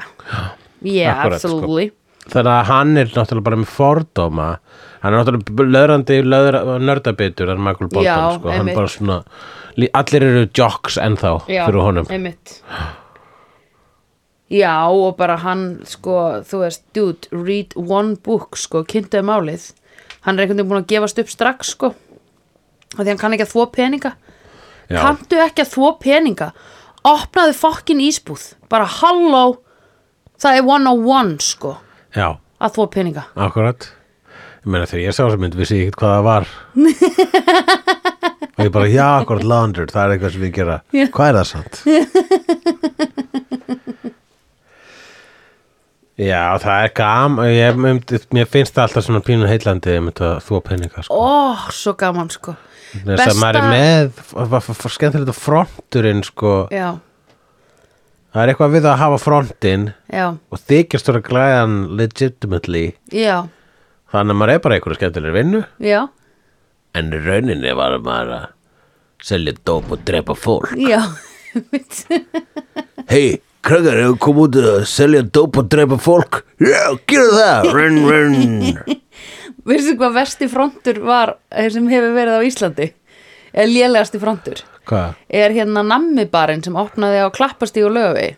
yeah, 0.84 1.20
Akkurat, 1.20 1.40
sko. 1.40 1.52
absolutely. 1.52 1.92
Þannig 2.26 2.52
að 2.56 2.70
hann 2.72 2.98
er 2.98 3.10
náttúrulega 3.14 3.46
bara 3.46 3.58
með 3.62 3.74
fordóma. 3.76 4.46
Hann 5.04 5.14
er 5.14 5.20
náttúrulega 5.20 5.68
löðrandi 5.76 6.20
löðra, 6.26 6.62
nördabitur, 6.82 7.52
hann 7.54 7.62
Michael 7.62 7.92
Bolton 7.92 8.08
Já, 8.08 8.18
sko. 8.40 8.50
hann 8.50 8.64
einmitt. 8.64 8.80
bara 8.80 8.94
svona 8.96 9.20
allir 10.00 10.24
eru 10.24 10.46
jocks 10.56 10.96
ennþá 10.98 11.34
Já, 11.52 11.66
fyrir 11.68 11.84
honum. 11.84 12.08
einmitt 12.10 12.62
Já, 14.54 14.86
og 14.94 15.16
bara 15.18 15.40
hann, 15.42 15.80
sko, 15.90 16.44
þú 16.46 16.60
veist, 16.62 16.84
dude, 16.94 17.26
read 17.34 17.74
one 17.76 18.14
book, 18.22 18.54
sko, 18.62 18.84
kynntuði 18.86 19.26
málið. 19.26 19.72
Hann 20.26 20.38
er 20.38 20.42
einhvern 20.46 20.60
veginn 20.62 20.70
búin 20.70 20.84
að 20.84 20.92
gefast 20.94 21.18
upp 21.24 21.30
strax, 21.34 21.60
sko. 21.74 21.88
af 22.96 23.02
Því 23.02 23.10
hann 23.10 23.18
kann 23.22 23.34
ekki 23.36 23.46
að 23.48 23.54
þvó 23.56 23.64
peninga. 23.74 24.12
Já. 24.90 25.00
Kanntu 25.02 25.36
ekki 25.42 25.62
að 25.66 25.74
þvó 25.74 25.88
peninga? 26.04 26.48
Opnaði 27.06 27.54
fokkin 27.58 28.02
ísbúð. 28.06 28.44
Bara 28.70 28.86
halló, 29.00 29.46
það 30.42 30.58
er 30.62 30.66
one 30.78 30.86
on 30.94 31.02
one, 31.10 31.34
sko, 31.42 31.72
Já, 32.16 32.30
að 32.62 32.74
þvó 32.78 32.86
peninga. 32.94 33.24
akkurat 33.36 33.82
ég 34.66 34.70
meina 34.74 34.86
þegar 34.90 35.04
ég 35.06 35.14
sá 35.14 35.22
þessa 35.26 35.38
mynd 35.42 35.56
vissi 35.60 35.76
ég 35.78 35.84
ekkert 35.92 36.00
hvað 36.02 36.14
það 36.16 36.26
var 36.26 36.44
og 38.56 38.62
ég 38.66 38.72
bara, 38.74 38.88
já, 38.90 39.08
akkurat 39.22 39.44
laundered, 39.46 39.92
það 39.94 40.04
er 40.06 40.12
eitthvað 40.16 40.34
sem 40.34 40.42
við 40.46 40.54
gera 40.56 40.78
hvað 41.14 41.28
er 41.28 41.36
það 41.38 41.48
samt? 41.52 41.76
Já, 46.16 46.56
það 46.64 46.84
er 46.86 46.92
gam 46.96 47.34
ég, 47.44 47.80
mér 48.32 48.48
finnst 48.48 48.76
það 48.78 48.86
alltaf 48.86 49.04
svona 49.04 49.20
pínu 49.26 49.50
heillandi 49.50 49.98
ég 49.98 50.06
að 50.24 50.38
þú 50.46 50.54
að 50.60 50.64
peninga 50.70 51.04
sko. 51.04 51.18
Ó, 51.20 51.66
svo 51.76 51.92
gaman, 52.00 52.30
sko. 52.32 52.54
þess 53.04 53.26
að 53.34 53.42
maður 53.42 53.60
er 53.60 53.68
með 53.74 54.22
f- 54.24 54.70
f- 54.72 54.86
skemmtilegt 54.96 55.34
að 55.34 55.42
fronturinn 55.42 56.24
sko, 56.24 56.54
Já, 56.72 56.94
það 58.32 58.42
er 58.46 58.54
eitthvað 58.54 58.74
við 58.78 58.88
að 58.88 58.98
hafa 59.04 59.20
frontinn 59.26 59.86
já, 60.08 60.26
og 60.32 60.64
þykjast 60.72 61.12
vera 61.12 61.24
glæðan 61.28 61.76
legitimately. 62.00 62.86
Já, 63.12 63.36
þannig 64.16 64.36
að 64.38 64.40
maður 64.40 64.54
er 64.56 64.64
bara 64.64 64.78
einhverju 64.80 65.00
skemmtilegri 65.02 65.36
vinnu. 65.42 65.64
Já, 65.84 66.02
en 66.96 67.12
rauninni 67.28 67.76
var 67.76 67.98
maður 68.08 68.34
að 68.40 68.48
selja 69.26 69.58
dóp 69.68 69.92
og 69.92 70.08
drepa 70.08 70.36
fólk. 70.40 70.72
Já. 70.80 71.02
hei, 73.12 73.42
krakkar, 73.66 73.98
hefur 74.04 74.20
komið 74.28 74.46
út 74.46 74.60
að 74.74 74.86
selja 74.92 75.24
dóp 75.38 75.60
og 75.62 75.72
drepa 75.74 75.98
fólk 76.02 76.44
já, 76.62 76.84
gera 77.10 77.32
það 77.40 77.72
run, 77.76 78.00
run 78.10 79.02
Veistu 79.66 79.96
hvað 79.98 80.18
versti 80.20 80.48
frontur 80.52 81.02
var 81.02 81.36
eh, 81.50 81.72
sem 81.74 81.88
hefur 81.90 82.14
verið 82.14 82.38
á 82.38 82.42
Íslandi? 82.46 82.92
Eða 83.56 83.72
lélegasti 83.72 84.20
frontur? 84.22 84.62
hvað? 84.86 85.16
Er 85.30 85.54
hérna 85.56 85.84
nammibarinn 85.86 86.64
sem 86.66 86.76
opnaði 86.78 87.24
á 87.26 87.30
klappastíg 87.34 87.88
og 87.88 87.96
löfi. 87.96 88.34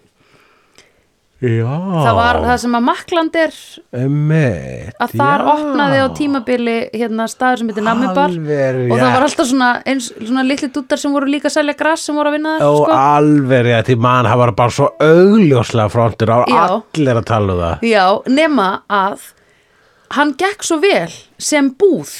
Já, 1.41 1.67
Það 2.03 2.15
var 2.17 2.39
það 2.45 2.57
sem 2.63 2.77
að 2.77 2.83
Makland 2.87 3.35
er. 3.37 3.57
Emmett, 4.01 4.95
að 5.03 5.13
þar 5.21 5.43
já. 5.43 5.49
opnaði 5.53 5.99
á 6.01 6.07
tímabili 6.17 6.75
hérna 6.95 7.27
staður 7.29 7.61
sem 7.61 7.71
heitir 7.71 7.85
nammibar 7.85 8.33
Alveg, 8.33 8.79
og 8.87 8.97
það 8.97 9.13
var 9.17 9.25
alltaf 9.27 9.49
svona, 9.51 9.69
eins, 9.85 10.09
svona 10.17 10.45
litli 10.47 10.69
dúttar 10.73 11.01
sem 11.01 11.13
voru 11.13 11.29
líka 11.29 11.51
að 11.51 11.55
selja 11.59 11.77
grass 11.77 12.07
sem 12.09 12.17
voru 12.17 12.31
að 12.31 12.37
vinna 12.39 12.55
þar 12.57 12.71
og 12.71 12.79
sko. 12.81 12.97
alveg 12.97 13.65
rétt 13.69 13.93
í 13.93 13.97
mann, 14.07 14.29
það 14.31 14.41
var 14.43 14.53
bara 14.63 14.75
svo 14.79 14.89
augljóslega 15.07 15.93
frontur 15.93 16.33
á 16.33 16.37
allir 16.41 17.21
að 17.21 17.27
tala 17.29 17.53
um 17.53 17.61
það. 17.61 17.87
Já, 17.93 18.05
nema 18.39 18.67
að 18.89 19.29
hann 20.17 20.33
gekk 20.39 20.63
svo 20.65 20.79
vel 20.81 21.11
sem 21.37 21.69
búð 21.77 22.15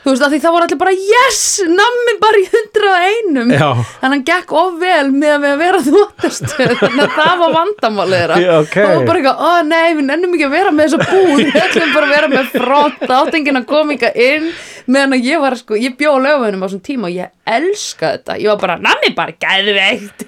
þú 0.00 0.12
veist 0.12 0.24
að 0.24 0.34
því 0.34 0.40
það 0.44 0.54
voru 0.56 0.66
allir 0.66 0.80
bara 0.80 0.94
yes, 0.96 1.42
nammi 1.68 2.14
bara 2.22 2.40
í 2.40 2.46
hundra 2.54 2.90
og 2.90 3.06
einum. 3.10 3.52
Já. 3.52 3.66
þannig 3.66 4.06
að 4.06 4.14
hann 4.14 4.26
gekk 4.30 4.54
of 4.60 4.80
vel 4.80 5.12
með 5.12 5.34
að, 5.34 5.44
við 5.44 5.50
að 5.52 5.62
vera 5.64 5.82
þvóttastöð 5.88 6.74
þannig 6.82 7.04
að 7.04 7.16
það 7.18 7.34
var 7.44 7.54
vandamálið 7.58 8.18
þeirra. 8.20 8.40
Já, 8.40 8.52
ok. 8.58 8.76
og 8.80 8.90
var 8.94 9.06
bara 9.10 9.22
eitthvað, 9.22 9.44
ó 9.44 9.50
nei, 9.70 9.88
við 9.98 10.04
nennum 10.08 10.36
ekki 10.36 10.48
að 10.48 10.56
vera 10.56 10.74
með 10.74 10.94
þessa 10.94 11.10
búð. 11.10 11.44
Við 11.50 11.62
ætlum 11.64 11.94
bara 11.94 12.08
að 12.08 12.14
vera 12.16 12.30
með 12.30 12.52
front 12.54 13.16
átengin 13.20 13.60
að 13.60 13.68
koma 13.70 13.96
ykkar 13.96 14.20
inn 14.20 14.50
meðan 14.90 15.16
að 15.16 15.28
ég 15.28 15.42
var 15.42 15.56
sko, 15.58 15.78
ég 15.78 15.96
bjó 15.98 16.16
á 16.16 16.24
löfunum 16.24 16.64
á 16.64 16.66
þessum 16.66 16.82
tíma 16.86 17.08
og 17.10 17.16
ég 17.16 17.32
elska 17.50 18.14
þetta, 18.16 18.38
ég 18.40 18.52
var 18.52 18.60
bara 18.62 18.78
nammi 18.80 19.12
bara 19.16 19.36
gæðveikt 19.36 20.26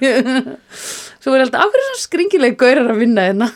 svo 1.22 1.32
var 1.32 1.42
ég 1.42 1.46
alltaf, 1.46 1.64
af 1.64 1.72
hverju 1.72 1.82
er 1.82 1.90
svona 1.90 2.04
skringileg 2.04 2.58
gaurar 2.60 2.92
að 2.92 3.02
vinna 3.02 3.26
hérna 3.28 3.50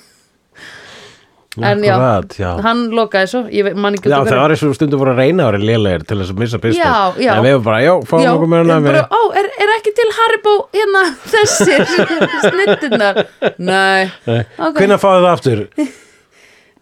En 1.64 1.84
já, 1.84 1.94
já. 2.36 2.50
hann 2.60 2.82
lokaði 2.92 3.28
svo 3.30 3.40
Ég 3.48 3.68
Já, 3.72 4.18
það 4.26 4.40
var 4.42 4.52
eins 4.52 4.64
og 4.66 4.74
stundum 4.76 5.00
voru 5.00 5.14
að 5.14 5.20
reyna 5.22 5.46
að 5.46 5.54
vera 5.54 5.68
lélegir 5.70 6.02
til 6.04 6.18
þess 6.20 6.34
að 6.34 6.40
missa 6.42 6.58
já. 6.76 7.30
En 7.32 7.44
við 7.46 7.54
varum 7.54 7.64
bara, 7.64 7.78
já, 7.80 7.92
fáum 8.10 8.26
okkur 8.34 8.50
með 8.52 8.72
bara, 8.84 9.04
Ó, 9.08 9.20
er, 9.40 9.48
er 9.64 9.72
ekki 9.78 9.94
til 9.96 10.08
Haribo 10.18 10.56
hérna 10.76 11.04
þessir 11.32 11.86
snitturnar? 12.44 13.22
Nei. 13.56 14.10
Ok. 14.60 14.82
Hvenær 14.82 15.00
fáðu 15.00 15.24
það 15.24 15.32
aftur? 15.32 15.64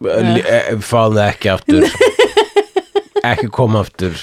Eh, 0.04 0.72
Fáðu 0.82 1.20
það 1.20 1.28
ekki 1.28 1.52
aftur. 1.54 1.86
Ekki 3.24 3.48
koma 3.54 3.80
aftur. 3.80 4.18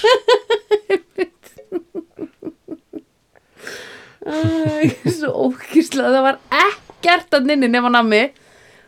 Æ, 4.22 4.92
Svo 5.10 5.48
ókýrslega 5.48 6.12
Það 6.12 6.26
var 6.28 6.36
ekkert 6.54 7.34
að 7.34 7.48
nynni 7.50 7.70
nema 7.72 7.90
nammi 7.90 8.20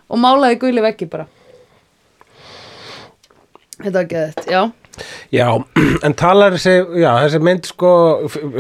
Og 0.06 0.20
málaði 0.22 0.60
guli 0.62 0.84
veggi 0.84 1.08
bara 1.10 1.26
Þetta 3.80 3.96
var 3.98 4.08
geðið, 4.10 4.48
já. 4.50 4.62
Já, 5.34 5.48
en 6.06 6.14
talar 6.18 6.54
þessi, 6.54 6.74
já, 7.02 7.10
þessi 7.24 7.40
mynd 7.42 7.66
sko, 7.66 7.90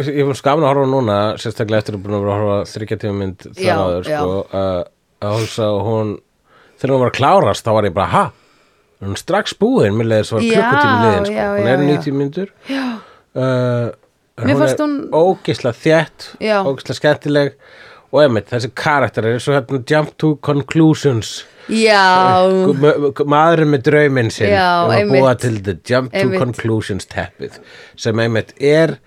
ég 0.02 0.24
fannst 0.26 0.44
gaman 0.46 0.66
að 0.66 0.72
horfa 0.72 0.86
núna, 0.90 1.18
sérstaklega 1.40 1.84
eftir 1.84 1.98
að 1.98 2.02
búin 2.06 2.16
að 2.18 2.24
vera 2.24 2.34
að 2.34 2.40
horfa 2.42 2.72
þryggja 2.72 2.98
tíma 3.04 3.18
mynd 3.20 3.46
þar 3.60 4.08
já. 4.10 4.18
sko, 4.18 4.38
að 4.50 4.80
að 5.24 5.36
hugsa 5.40 5.68
að 5.70 5.78
hún, 5.86 6.10
þegar 6.80 6.94
hún 6.94 7.04
var 7.04 7.12
að 7.12 7.18
klárast, 7.20 7.64
þá 7.64 7.72
var 7.78 7.88
ég 7.88 7.94
bara, 7.96 8.10
ha, 8.12 8.24
hún 9.04 9.18
strax 9.20 9.54
búin, 9.60 9.94
mér 9.96 10.10
leiði 10.10 10.26
svo 10.30 10.42
klukkutími 10.42 11.04
liðin, 11.04 11.28
sko, 11.30 11.46
hún 11.54 11.70
er 11.70 11.84
já. 11.84 11.86
90 11.92 12.18
myndur, 12.18 12.52
já, 12.68 12.84
uh, 13.38 13.86
fannst 14.42 14.74
er 14.74 14.84
hún- 14.84 14.98
ógislega 15.14 15.80
þétt, 15.84 16.28
Já. 16.42 16.56
ógislega 16.66 16.98
skemmtileg, 16.98 17.54
og 18.14 18.20
einmitt, 18.22 18.46
þessi 18.52 18.68
karakter 18.78 19.26
er 19.26 19.40
svo 19.42 19.56
hérna 19.56 19.80
jump 19.90 20.12
to 20.22 20.36
conclusions, 20.46 21.40
Já, 21.66 22.44
Ma- 22.76 23.24
maðurinn 23.34 23.70
með 23.72 23.82
drauminn 23.88 24.28
sinn 24.30 24.50
Já, 24.52 24.84
um 24.84 24.90
að 24.92 24.98
einmitt. 25.00 25.22
búa 25.24 25.30
til 25.40 25.54
the 25.64 25.74
jump 25.88 26.12
to 26.12 26.18
Einmitt. 26.20 26.38
conclusions 26.42 27.06
teppið 27.08 27.56
sem 27.96 28.20
einmitt 28.20 28.52
er 28.60 28.98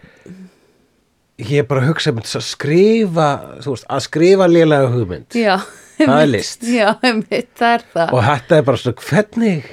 ég 1.37 1.59
er 1.61 1.67
bara 1.69 1.83
að 1.83 1.91
hugsa 1.91 2.09
um 2.15 2.21
að 2.23 2.41
skrifa 2.47 3.27
þú 3.61 3.75
veist, 3.75 3.85
að 3.93 4.01
skrifa 4.07 4.47
lélega 4.49 4.89
hugmynd 4.89 5.37
Já, 5.37 5.59
Það 5.97 6.01
er 6.09 6.13
einmitt. 6.17 6.33
list. 6.33 6.65
Já, 6.65 6.87
einmitt, 7.05 7.51
það 7.61 7.75
er 7.77 7.85
það 7.93 8.13
og 8.17 8.23
þetta 8.31 8.57
er 8.59 8.65
bara 8.71 8.81
svona 8.83 9.05
hvernig 9.07 9.71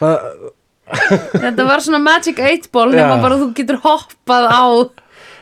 hvað, 0.00 0.32
Þetta 0.90 1.64
var 1.68 1.82
svona 1.84 2.00
Magic 2.02 2.38
8 2.42 2.68
ball 2.74 2.90
nema 2.92 3.16
Já. 3.16 3.22
bara 3.24 3.36
þú 3.40 3.48
getur 3.56 3.76
hoppað 3.84 4.46
á 4.50 4.64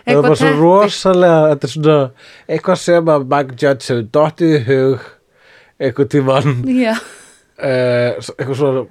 það 0.09 0.23
bara 0.29 0.39
svo 0.41 0.53
rosalega 0.59 1.41
þetta 1.53 1.69
er 1.69 1.75
svona 1.75 1.99
eitthvað 2.49 2.81
sem 2.85 3.13
að 3.15 3.29
Mike 3.35 3.59
Judge 3.59 3.91
hefur 3.93 4.09
dottið 4.19 4.55
í 4.55 4.63
hug 4.69 5.11
eitthvað 5.79 6.11
tímann. 6.15 6.57
Já, 6.85 6.95
uh, 6.97 8.33
eitthvað 8.35 8.57
svona 8.63 8.87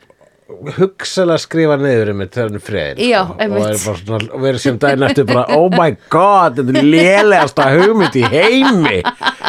hugsalega 0.78 1.42
skrifa 1.44 1.76
niður 1.80 2.14
um 2.14 2.22
hann 2.24 2.56
er 2.56 2.64
freðin 2.64 3.02
Já, 3.04 3.20
og 3.28 3.42
er 3.42 4.30
og 4.32 4.44
verið 4.46 4.62
sem 4.64 4.78
daginn 4.80 5.04
eftir 5.10 5.28
bara 5.28 5.58
oh 5.58 5.68
my 5.74 5.92
god, 6.14 6.62
þetta 6.62 6.80
er 6.80 6.88
lélegasta 6.88 7.68
hugmynd 7.74 8.16
í 8.16 8.24
heimi. 8.32 9.02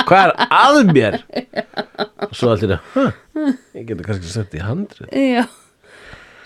Hvað 0.08 0.24
er 0.24 0.34
að 0.58 0.80
mér? 0.90 1.20
Og 2.26 2.34
svo 2.34 2.56
það 2.58 2.76
huh, 2.96 3.12
ég 3.78 3.86
geti 3.86 4.06
kannski 4.06 4.32
sett 4.32 4.58
í 4.58 4.64
handrið 4.64 5.14
já. 5.14 5.44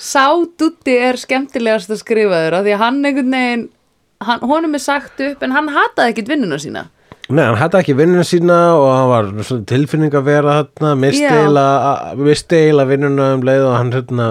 Sá 0.03 0.27
Dutti 0.59 0.97
er 0.99 1.17
skemmtilegast 1.21 1.93
að 1.93 2.03
skrifa 2.03 2.45
þér 2.45 2.59
af 2.59 2.67
því 2.67 2.75
að 2.75 2.83
hann 2.83 3.05
einhvern 3.07 3.37
veginn 3.37 3.69
hann, 4.29 4.43
honum 4.49 4.75
er 4.79 4.83
sagt 4.83 5.21
upp 5.25 5.43
en 5.43 5.55
hann 5.57 5.71
hataði 5.73 6.15
ekkit 6.15 6.33
vinnuna 6.35 6.59
sína. 6.63 6.87
Nei, 7.33 7.45
hann 7.47 7.57
hætti 7.57 7.79
ekki 7.79 7.95
vinnuna 7.97 8.25
sína 8.27 8.57
og 8.77 8.89
hann 8.93 9.11
var 9.11 9.61
tilfinning 9.71 10.15
að 10.15 10.25
vera 10.27 10.57
þarna 10.63 10.95
misti 11.01 12.57
eiginlega 12.59 12.89
vinnuna 12.91 13.29
um 13.37 13.45
leið 13.47 13.69
og 13.69 13.77
hann 13.79 13.93
hérna 13.95 14.27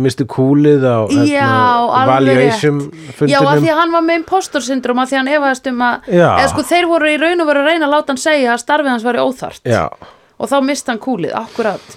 misti 0.00 0.26
kúlið 0.30 0.84
á 0.86 0.98
hérna, 1.10 2.06
valuation 2.06 2.82
rétt. 2.82 3.30
Já, 3.30 3.38
af 3.40 3.46
fundinum. 3.46 3.62
því 3.64 3.70
að 3.72 3.80
hann 3.80 3.94
var 3.94 4.04
með 4.06 4.20
impostor 4.20 4.62
syndrom 4.62 5.00
af 5.02 5.10
því 5.10 5.16
að 5.16 5.22
hann 5.22 5.32
efaðist 5.38 5.70
um 5.70 5.80
að 5.86 6.10
eða 6.20 6.48
sko 6.52 6.66
þeir 6.70 6.90
voru 6.90 7.10
í 7.10 7.16
raun 7.18 7.42
og 7.42 7.50
veru 7.50 7.62
að 7.62 7.70
reyna 7.70 7.88
að 7.88 7.94
láta 7.96 8.14
hann 8.14 8.22
segja 8.22 8.52
að 8.54 8.62
starfið 8.62 8.92
hans 8.92 9.06
væri 9.06 9.24
óþart 9.24 9.72
Já, 9.72 9.84
og 10.38 10.52
þá 10.52 10.56
misti 10.66 10.92
hann 10.92 11.02
kúlið, 11.02 11.34
akkurat. 11.40 11.96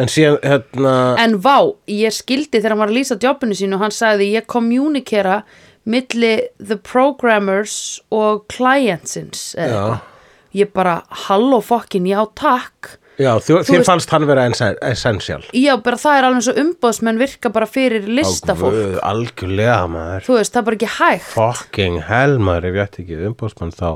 En 0.00 0.08
síðan 0.08 0.38
hérna 0.42 0.94
En 1.20 1.36
vá, 1.44 1.58
ég 1.86 2.16
skildi 2.16 2.56
þegar 2.58 2.74
hann 2.74 2.82
var 2.82 2.90
að 2.94 2.98
lýsa 2.98 3.18
jobbinu 3.20 3.58
sínu 3.58 3.76
og 3.76 3.84
hann 3.84 3.94
sagði 3.94 4.32
ég 4.32 4.48
kommunikera 4.48 5.42
milli 5.88 6.34
the 6.58 6.76
programmers 6.76 8.00
og 8.10 8.44
clientsins. 8.52 9.54
Ég 10.52 10.68
bara, 10.76 10.98
halló 11.26 11.62
fokkin, 11.64 12.04
já 12.06 12.20
takk. 12.36 12.98
Já, 13.20 13.36
þjó, 13.40 13.58
þér 13.64 13.76
veist- 13.76 13.86
fannst 13.88 14.10
hann 14.12 14.26
vera 14.26 14.44
essential. 14.88 15.42
Já, 15.52 15.76
bara 15.82 15.96
það 15.96 16.18
er 16.18 16.24
alveg 16.28 16.42
svo 16.46 16.54
umbóðsmenn 16.62 17.18
virka 17.20 17.50
bara 17.52 17.66
fyrir 17.66 18.06
listafólk. 18.08 18.72
Guð, 18.72 18.98
Algjörlega 19.04 19.86
maður. 19.88 20.22
Þú 20.26 20.32
veist, 20.38 20.52
það 20.52 20.60
er 20.60 20.64
bara 20.68 20.76
ekki 20.76 20.90
hægt. 20.98 21.28
Fucking 21.32 22.00
hell 22.08 22.38
maður 22.38 22.64
ef 22.68 22.74
ég 22.74 22.82
ætti 22.86 22.98
ekki 23.04 23.16
umbóðsmann 23.30 23.72
þá. 23.76 23.90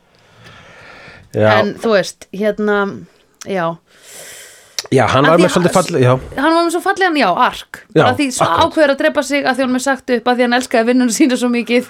Já, 1.35 1.49
En 1.59 1.73
þú 1.83 1.89
veist, 1.91 2.27
hérna, 2.31 2.75
já. 3.43 3.65
Já, 4.93 5.03
hann 5.11 5.25
var 5.27 5.39
því 5.41 5.71
falleg 5.73 6.03
Já, 6.05 6.13
hann 6.37 6.53
var 6.55 6.61
með 6.63 6.71
svo 6.77 6.81
fallegan, 6.85 7.17
já, 7.19 7.27
ark. 7.27 7.81
Já, 7.91 8.03
bara 8.05 8.13
því 8.15 8.27
svo 8.31 8.45
ákveður 8.63 8.93
að 8.93 8.99
drepa 9.01 9.23
sig 9.25 9.43
að 9.43 9.57
því 9.57 9.65
hann 9.65 9.73
með 9.75 9.83
sagt 9.83 10.13
upp 10.15 10.29
að 10.31 10.37
því 10.39 10.45
hann 10.45 10.57
elskaði 10.59 10.87
vinnuna 10.91 11.11
sína 11.17 11.37
svo 11.41 11.49
mikið. 11.51 11.89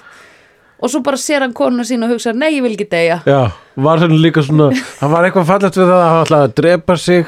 Og 0.82 0.90
svo 0.92 1.00
bara 1.06 1.16
sér 1.20 1.44
hann 1.46 1.54
konuna 1.56 1.84
sína 1.86 2.08
og 2.08 2.16
hugsa 2.16 2.32
nei, 2.34 2.56
ég 2.56 2.64
vil 2.64 2.72
ekki 2.74 2.88
deyja. 2.90 3.20
Já, 3.28 3.52
var 3.86 4.02
hann 4.02 4.16
líka 4.20 4.42
svona 4.44 4.70
hann 5.00 5.12
var 5.14 5.28
eitthvað 5.28 5.46
fallegt 5.52 5.78
við 5.78 5.86
það 5.92 6.00
að 6.02 6.10
hann 6.10 6.24
ætlaði 6.26 6.48
að 6.50 6.56
drepa 6.60 6.96
sig 7.00 7.26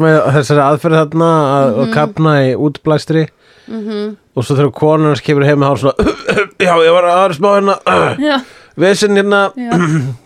með 0.00 0.18
þessari 0.36 0.64
aðferð 0.66 0.98
þarna 1.00 1.30
að, 1.30 1.68
Mhm. 1.70 1.80
að 1.84 1.94
kapna 1.94 2.34
í 2.42 2.50
útblæstri. 2.56 3.28
-hmm. 3.70 4.16
og 4.34 4.44
svo 4.44 4.56
þegar 4.56 4.72
konan 4.74 5.06
hans 5.06 5.20
kemur 5.20 5.44
heim 5.46 5.60
þá 5.62 5.70
er 5.70 5.76
svona 5.78 5.94
já, 6.66 6.74
ég 6.82 6.92
var 6.92 7.04
aðra 7.06 7.34
smá 7.38 7.50
hérna 7.54 8.42
já, 8.80 8.84
vesinn 8.84 9.16
hérna 9.20 9.42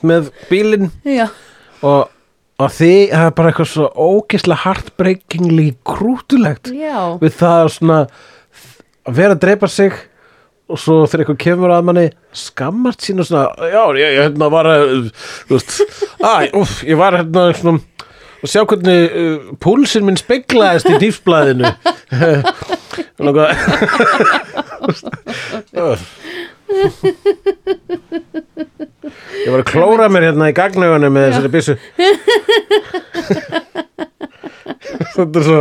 með 0.06 0.30
bílinn. 0.50 0.90
Og, 1.84 2.08
og 2.62 2.70
því 2.72 2.92
það 3.10 3.28
er 3.28 3.36
bara 3.36 3.50
eitthvað 3.52 3.70
svo 3.74 3.90
ógislega 4.06 4.62
heartbreakingly 4.64 5.68
krútulegt 5.86 6.70
já. 6.72 7.18
við 7.20 7.38
það 7.40 7.60
að 7.60 7.72
svona 7.76 8.00
að 9.04 9.16
vera 9.18 9.34
að 9.36 9.42
dreipa 9.44 9.68
sig 9.68 9.92
og 10.64 10.78
svo 10.80 11.02
þegar 11.04 11.24
eitthvað 11.24 11.42
kemur 11.42 11.72
að 11.74 11.88
manni 11.90 12.04
skammart 12.32 13.04
sín 13.04 13.20
og 13.20 13.26
svona 13.28 13.68
já, 13.68 13.82
ég, 13.98 14.14
ég 14.16 14.22
hérna 14.22 14.48
var 14.54 14.70
að 14.70 14.94
veist, 15.50 15.74
að, 16.24 16.46
úf, 16.62 16.78
ég 16.88 16.96
var 17.00 17.18
hérna 17.18 17.50
svona 17.58 17.82
og 18.44 18.50
sjá 18.52 18.60
hvernig 18.68 19.12
uh, 19.18 19.52
púlsinn 19.60 20.04
minn 20.08 20.18
speglaðist 20.20 20.88
í 20.88 20.98
dýfsblæðinu 21.02 21.68
Langar- 23.24 23.54
ég 29.44 29.50
var 29.52 29.60
að 29.60 29.68
klóra 29.68 30.08
mér 30.12 30.28
hérna 30.30 30.50
í 30.50 30.56
gagnaugunum 30.56 31.12
með 31.14 31.28
þessari 31.28 31.50
byssu. 31.52 31.74
Þetta 35.14 35.38
er 35.40 35.44
svo 35.46 35.60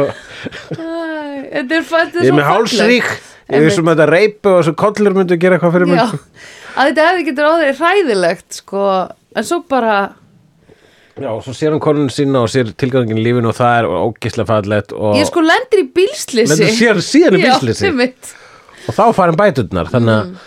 þetta 1.54 1.78
er, 1.78 1.84
þetta 1.84 2.02
er 2.02 2.24
Ég 2.24 2.24
er 2.24 2.32
svo 2.32 2.38
með 2.40 2.50
hálsrík. 2.50 3.10
Ég 3.44 3.58
er 3.58 3.60
Einmitt. 3.60 3.76
sem 3.76 3.90
þetta 3.92 4.06
reypu 4.10 4.50
og 4.50 4.60
þessu 4.62 4.74
kollur 4.80 5.16
myndu 5.18 5.36
gera 5.40 5.58
eitthvað 5.58 5.74
fyrir 5.76 5.90
mig 5.92 6.00
já, 6.00 6.06
að 6.80 6.90
þetta 6.90 7.08
hefði 7.10 7.26
getur 7.28 7.48
áður 7.50 7.74
hræðilegt 7.82 8.60
sko, 8.62 8.84
en 9.36 9.48
svo 9.48 9.58
bara 9.70 9.96
Já, 11.14 11.28
og 11.30 11.44
svo 11.46 11.54
sér 11.54 11.76
hann 11.76 11.84
konun 11.84 12.08
sína 12.10 12.40
og 12.42 12.50
sér 12.50 12.72
tilgangin 12.80 13.20
í 13.20 13.26
lífinu 13.28 13.52
og 13.52 13.58
það 13.60 13.76
er 13.82 13.90
ógislega 14.00 14.50
fallegt 14.50 14.96
og, 14.96 15.12
ég 15.20 15.28
sko 15.30 15.44
lendir 15.46 15.84
í 15.84 15.86
bílslisi 16.00 16.50
Lendir 16.50 16.72
síðan- 16.80 17.04
síðan 17.06 17.38
í 17.38 17.44
bílslysi. 17.44 17.92
já, 17.92 18.08
og 18.88 18.98
þá 18.98 19.04
farin 19.20 19.38
bæturnar 19.44 19.92
þannig 19.92 20.16
að 20.16 20.24
mm. 20.24 20.42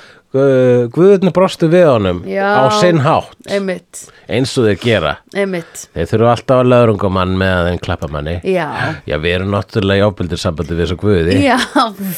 Guðurna 0.95 1.32
brostu 1.34 1.68
við 1.72 1.84
honum 1.89 2.20
Já. 2.28 2.47
á 2.61 2.64
sinn 2.80 3.01
hátt. 3.05 3.34
Einmitt, 3.49 4.03
eins 4.28 4.53
og 4.61 4.66
þeir 4.68 4.78
gera. 4.82 5.12
Einmitt. 5.34 5.87
Þeir 5.95 6.11
þurfa 6.12 6.32
alltaf 6.34 6.62
að 6.62 6.70
löðrungumann 6.72 7.34
með 7.41 7.53
að 7.57 7.68
þeim 7.70 7.80
klappa 7.87 8.11
manni. 8.12 8.37
Já, 8.47 8.66
Já, 9.09 9.16
við 9.22 9.34
erum 9.39 9.53
náttúrulega 9.55 10.03
í 10.03 10.07
ábyldir 10.11 10.43
sambandi 10.43 10.76
við 10.76 10.84
þessu 10.84 10.99
Guði. 11.03 11.39
Já, 11.45 11.57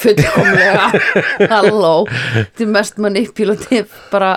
fullkomlega. 0.04 0.88
Halló, 1.54 1.94
þetta 2.34 2.66
er 2.66 2.72
mest 2.78 3.00
manipulativ 3.02 3.94
bara 4.12 4.34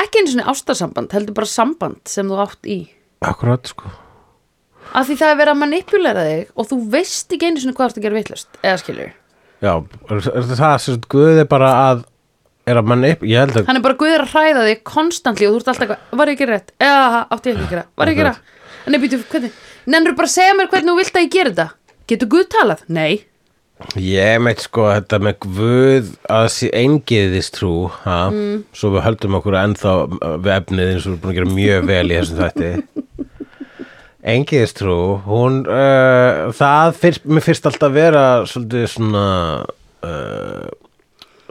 ekki 0.00 0.20
einu 0.22 0.32
svona 0.34 0.48
ástarsamband 0.52 1.12
heldur 1.14 1.36
bara 1.36 1.50
samband 1.50 2.00
sem 2.10 2.28
þú 2.30 2.40
átt 2.44 2.66
í. 2.70 2.80
Akkurat, 3.24 3.70
sko. 3.70 3.90
Af 4.94 5.08
því 5.08 5.16
það 5.18 5.30
er 5.32 5.38
verið 5.40 5.54
að 5.54 5.60
manipulera 5.62 6.24
þig 6.28 6.50
og 6.60 6.66
þú 6.70 6.76
veist 6.92 7.32
ekki 7.34 7.48
einu 7.48 7.62
svona 7.62 7.74
hvað 7.78 7.86
þú 7.86 7.90
ert 7.94 7.98
að 8.00 8.04
gera 8.06 8.18
vittlust 8.18 8.58
eða 8.60 8.80
skilur, 8.82 9.14
Já, 9.64 9.74
er, 9.80 10.18
er 10.20 10.50
það 10.50 10.74
sem 10.84 11.06
Guði 11.14 11.46
bara 11.50 11.70
að 11.90 12.02
er 12.68 12.80
að 12.80 12.88
manni 12.88 13.12
upp, 13.12 13.24
ég 13.28 13.44
held 13.44 13.58
að 13.60 13.68
hann 13.68 13.78
er 13.78 13.84
bara 13.84 13.98
guður 14.00 14.24
að 14.24 14.32
hræða 14.32 14.64
þig 14.70 14.82
konstantli 14.88 15.48
og 15.48 15.54
þú 15.54 15.60
ert 15.60 15.70
alltaf 15.72 15.84
eitthvað, 15.84 16.18
var 16.20 16.30
ég 16.30 16.38
ekki 16.38 16.48
rétt? 16.48 16.72
Eða 16.80 17.20
átti 17.34 17.50
ég 17.50 17.58
ekki 17.58 17.66
að 17.66 17.74
gera, 17.74 17.84
var 18.00 18.10
ég 18.10 18.14
ekki 18.14 18.22
gera 18.22 18.34
en 18.84 18.96
býtu, 19.02 19.20
hvernig, 19.32 19.58
nennur 19.92 20.16
bara 20.16 20.32
segja 20.32 20.56
mér 20.56 20.70
hvernig 20.72 20.92
þú 20.92 20.96
vilt 21.00 21.18
að 21.18 21.26
ég 21.26 21.34
gera 21.34 21.52
þetta, 21.52 21.66
getur 22.12 22.30
guð 22.32 22.50
talað? 22.56 22.84
Nei, 22.88 23.12
Ég 23.98 24.38
meit 24.40 24.60
sko 24.62 24.84
þetta 24.86 25.18
með 25.20 25.34
Guð 25.42 26.10
að 26.30 26.44
sé 26.54 26.68
eingiðist 26.78 27.56
trú 27.58 27.88
ha? 28.04 28.30
Mm. 28.30 28.60
svo 28.72 28.92
við 28.94 29.02
höldum 29.04 29.34
okkur 29.40 29.56
ennþá 29.58 29.94
við 30.44 30.50
efnið 30.54 30.92
eins 30.92 31.08
og 31.08 31.10
við 31.10 31.10
erum 31.10 31.20
búin 31.24 31.32
að 31.32 31.38
gera 31.40 31.54
mjög 31.56 31.88
vel 31.90 32.04
í 32.06 32.18
þessum 32.20 32.38
þætti 32.38 32.70
eingiðist 34.24 34.78
trú 34.80 34.98
hún, 35.26 35.62
uh, 35.68 36.48
það 36.56 36.94
fyrst, 37.00 37.26
mér 37.28 37.44
fyrst 37.44 37.68
alltaf 37.68 37.92
vera 37.92 38.24
svolítið 38.48 38.86
svona 38.94 39.26
uh, 40.04 40.70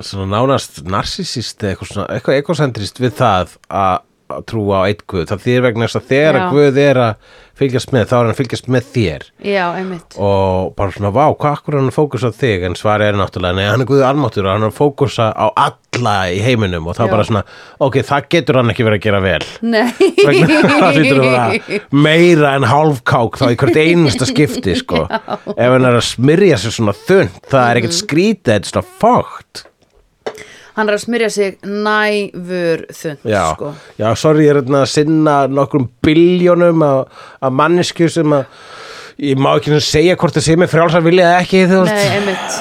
svona 0.02 0.30
nánast 0.32 0.82
narsisist 0.90 1.62
eða 1.62 1.76
eitthvað, 1.76 1.92
svona, 1.92 2.08
eitthvað 2.16 2.40
ekocentrist 2.42 3.02
við 3.02 3.16
það 3.20 3.56
að 3.70 4.02
að 4.40 4.50
trúa 4.52 4.84
á 4.84 4.88
eitt 4.90 5.06
Guð. 5.10 5.30
Það 5.32 5.48
þýr 5.48 5.66
vegna 5.68 5.88
þess 5.88 6.00
að 6.02 6.12
þegar 6.12 6.40
að 6.40 6.54
Guð 6.54 6.80
er 6.84 7.02
að 7.04 7.32
fylgjast 7.54 7.92
með 7.94 8.08
þá 8.10 8.14
er 8.16 8.24
hann 8.24 8.34
að 8.34 8.40
fylgjast 8.40 8.70
með 8.74 8.88
þér. 8.96 9.26
Já, 9.46 9.64
einmitt. 9.78 10.16
Og 10.18 10.72
bara 10.78 10.94
svona, 10.96 11.12
vá, 11.14 11.26
hvað 11.38 11.58
akkur 11.60 11.76
er 11.76 11.82
hann 11.84 11.92
að 11.92 11.98
fókusa 12.00 12.32
á 12.34 12.40
þig? 12.40 12.66
En 12.66 12.78
svari 12.80 13.06
er 13.06 13.20
náttúrulega, 13.20 13.58
nei, 13.60 13.68
hann 13.70 13.84
er 13.84 13.90
guðið 13.90 14.08
almáttur 14.08 14.48
og 14.48 14.56
hann 14.56 14.66
er 14.66 14.74
að 14.74 14.80
fókusa 14.80 15.28
á 15.30 15.46
alla 15.54 16.16
í 16.34 16.40
heiminum. 16.42 16.88
Og 16.90 16.98
þá 16.98 17.04
Já. 17.06 17.12
bara 17.14 17.28
svona, 17.30 17.44
ok, 17.86 18.00
það 18.10 18.30
getur 18.34 18.60
hann 18.60 18.74
ekki 18.74 18.88
verið 18.88 19.02
að 19.02 19.06
gera 19.06 19.22
vel. 19.28 19.44
Nei. 19.62 19.92
Vegna 20.26 20.64
það 20.64 20.98
hlýtur 20.98 21.22
að 21.22 21.30
vera 21.30 21.82
meira 21.94 22.56
en 22.58 22.68
hálfkák 22.68 23.38
þá 23.38 23.46
í 23.52 23.60
hvert 23.62 23.80
einasta 23.84 24.30
skipti 24.30 24.76
sko, 24.80 25.06
ef 25.54 25.76
hann 25.76 25.86
er 25.90 26.00
að 26.00 26.08
smyrja 26.10 26.60
sér 26.64 26.76
svona 26.80 26.96
þund, 27.06 27.38
það 27.52 27.70
er 27.70 27.82
ekkert 27.82 28.00
skrítið 28.00 28.54
þetta 28.54 28.68
er 28.68 28.74
svona 28.74 29.00
fókt 29.04 29.64
hann 30.78 30.90
er 30.90 30.98
að 30.98 31.04
smyrja 31.06 31.30
sig 31.34 31.58
næfur 31.64 32.86
þund 32.98 33.28
já, 33.30 33.44
sko. 33.54 33.74
já, 34.00 34.08
sorry, 34.20 34.48
ég 34.48 34.54
er 34.54 34.62
hérna 34.62 34.84
að 34.84 34.92
sinna 34.94 35.36
nokkrum 35.52 35.90
biljónum 36.06 36.86
af, 36.86 37.20
mannesku 37.54 38.10
sem 38.12 38.34
að 38.34 38.48
ég 39.22 39.42
má 39.42 39.52
ekki 39.56 39.82
segja 39.84 40.18
hvort 40.20 40.38
það 40.38 40.48
sé 40.48 40.58
með 40.60 40.74
frjálsar 40.74 41.06
vilja 41.06 41.36
ekki, 41.40 41.66
þú 41.70 41.84
veist. 41.84 41.94
Nei, 41.94 42.18
einmitt. 42.18 42.58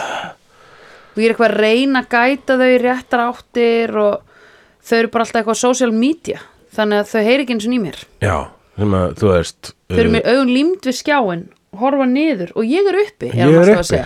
Og 1.13 1.21
ég 1.21 1.27
er 1.27 1.35
eitthvað 1.35 1.49
að 1.51 1.63
reyna 1.65 2.03
að 2.03 2.11
gæta 2.13 2.59
þau 2.61 2.75
réttar 2.83 3.25
áttir 3.27 3.97
og 4.01 4.45
þau 4.83 4.97
eru 4.99 5.13
bara 5.13 5.27
alltaf 5.27 5.41
eitthvað 5.41 5.61
á 5.61 5.65
social 5.65 5.93
media 5.97 6.45
þannig 6.77 7.03
að 7.03 7.11
þau 7.13 7.25
heyri 7.29 7.47
ekki 7.47 7.57
eins 7.57 7.69
og 7.69 7.75
mér. 7.81 7.99
Já, 8.25 8.37
sem 8.79 8.95
að, 9.01 9.19
þú 9.21 9.33
veist 9.33 9.75
þau 9.93 9.99
eru 9.99 10.09
uh, 10.09 10.15
með 10.17 10.31
augun 10.33 10.55
límd 10.57 10.89
við 10.89 10.99
skjáin 11.01 11.45
horfa 11.81 12.07
niður 12.09 12.53
og 12.57 12.69
ég 12.69 12.89
er 12.89 12.99
uppi 13.01 13.33
Ég 13.33 13.59
er 13.63 13.73
uppi 13.75 13.85
sko. 13.89 14.01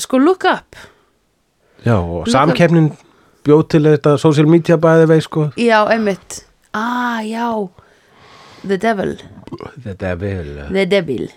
Sko 0.00 0.20
look 0.22 0.46
up 0.48 0.78
Já, 1.86 1.96
og 2.02 2.26
samkeppnin 2.26 2.90
bjóð 3.46 3.62
til 3.70 3.86
þetta 3.86 4.16
social 4.18 4.48
media 4.50 4.78
bæði 4.82 5.06
vei 5.12 5.20
sko. 5.22 5.48
Já, 5.60 5.84
einmitt. 5.94 6.40
Ah, 6.74 7.22
já. 7.22 7.46
The 8.66 8.78
devil. 8.82 9.14
Er 9.86 10.16
vel 10.18 10.48
The 10.72 10.86
devil. 10.90 11.28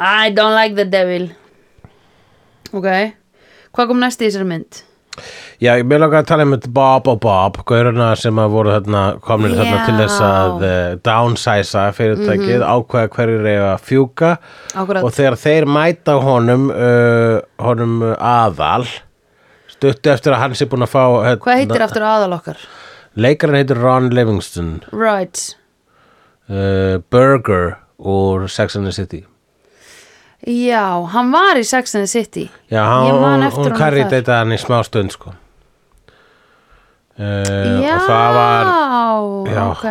I 0.00 0.30
don't 0.34 0.54
like 0.54 0.74
the 0.74 0.84
devil. 0.84 1.30
Ok. 2.72 2.88
Hvað 3.74 3.90
kom 3.90 4.02
næst 4.02 4.22
í 4.22 4.26
þessari 4.26 4.48
mynd? 4.48 4.82
Já, 5.58 5.72
ég 5.74 5.86
með 5.90 6.04
langar 6.04 6.22
að 6.22 6.28
tala 6.30 6.44
um 6.46 6.52
þetta 6.54 6.70
Bob 6.74 7.08
og 7.10 7.16
Bob, 7.22 7.56
gauruna 7.66 8.12
sem 8.18 8.38
að 8.38 8.52
voru 8.52 8.74
þarna 8.76 9.00
komnir 9.24 9.56
þarna 9.58 9.80
til 9.86 9.96
þess 9.98 10.20
að 10.22 10.62
uh, 10.68 10.76
downsize 11.08 11.86
fyrirtækið, 11.96 12.62
ákveða 12.62 13.10
hverjir 13.16 13.48
eiga 13.48 13.72
að 13.72 13.82
fjúka. 13.88 14.30
Akkurat. 14.74 15.02
og 15.02 15.14
þegar 15.16 15.38
þeir 15.42 15.66
mæta 15.78 16.14
honum 16.22 16.68
uh, 16.70 17.40
honum 17.62 17.96
aðal 18.14 18.86
stuttu 19.78 20.10
eftir 20.12 20.34
að 20.34 20.42
hann 20.42 20.58
sé 20.58 20.66
búin 20.70 20.84
að 20.86 20.92
fá 20.92 21.02
hérna, 21.24 21.40
Hvað 21.46 21.60
heitir 21.62 21.84
aftur 21.86 22.06
aðal 22.10 22.34
okkar? 22.38 22.62
Leikarinn 23.18 23.58
heitir 23.62 23.80
Ron 23.82 24.10
Livingston. 24.14 24.70
Right. 24.92 25.40
Uh, 26.48 26.98
Burger 27.10 27.76
úr 27.98 28.48
Sex 28.50 28.76
and 28.78 28.86
the 28.88 28.92
City. 28.94 29.24
Já, 30.46 31.02
hann 31.12 31.32
var 31.34 31.58
í 31.58 31.64
Sex 31.66 31.94
and 31.98 32.06
the 32.06 32.10
City. 32.10 32.46
Já, 32.70 32.84
hann, 32.86 33.10
hún, 33.10 33.42
eftir 33.42 33.58
hún 33.58 33.66
honum 33.72 33.78
karri 33.80 34.04
þar. 34.04 34.12
þetta 34.14 34.38
hann 34.38 34.54
í 34.54 34.58
smá 34.62 34.78
stund 34.86 35.14
sko. 35.16 35.34
Uh, 37.18 37.82
Já, 37.82 37.96
var 38.06 38.68
Já. 39.50 39.64
ok. 39.72 39.86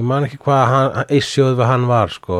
Ég 0.00 0.06
man 0.08 0.24
ekki 0.24 0.38
hvað 0.40 0.62
hann, 0.72 0.94
issueð 1.12 1.58
við 1.60 1.68
hann 1.68 1.84
var 1.90 2.08
sko. 2.14 2.38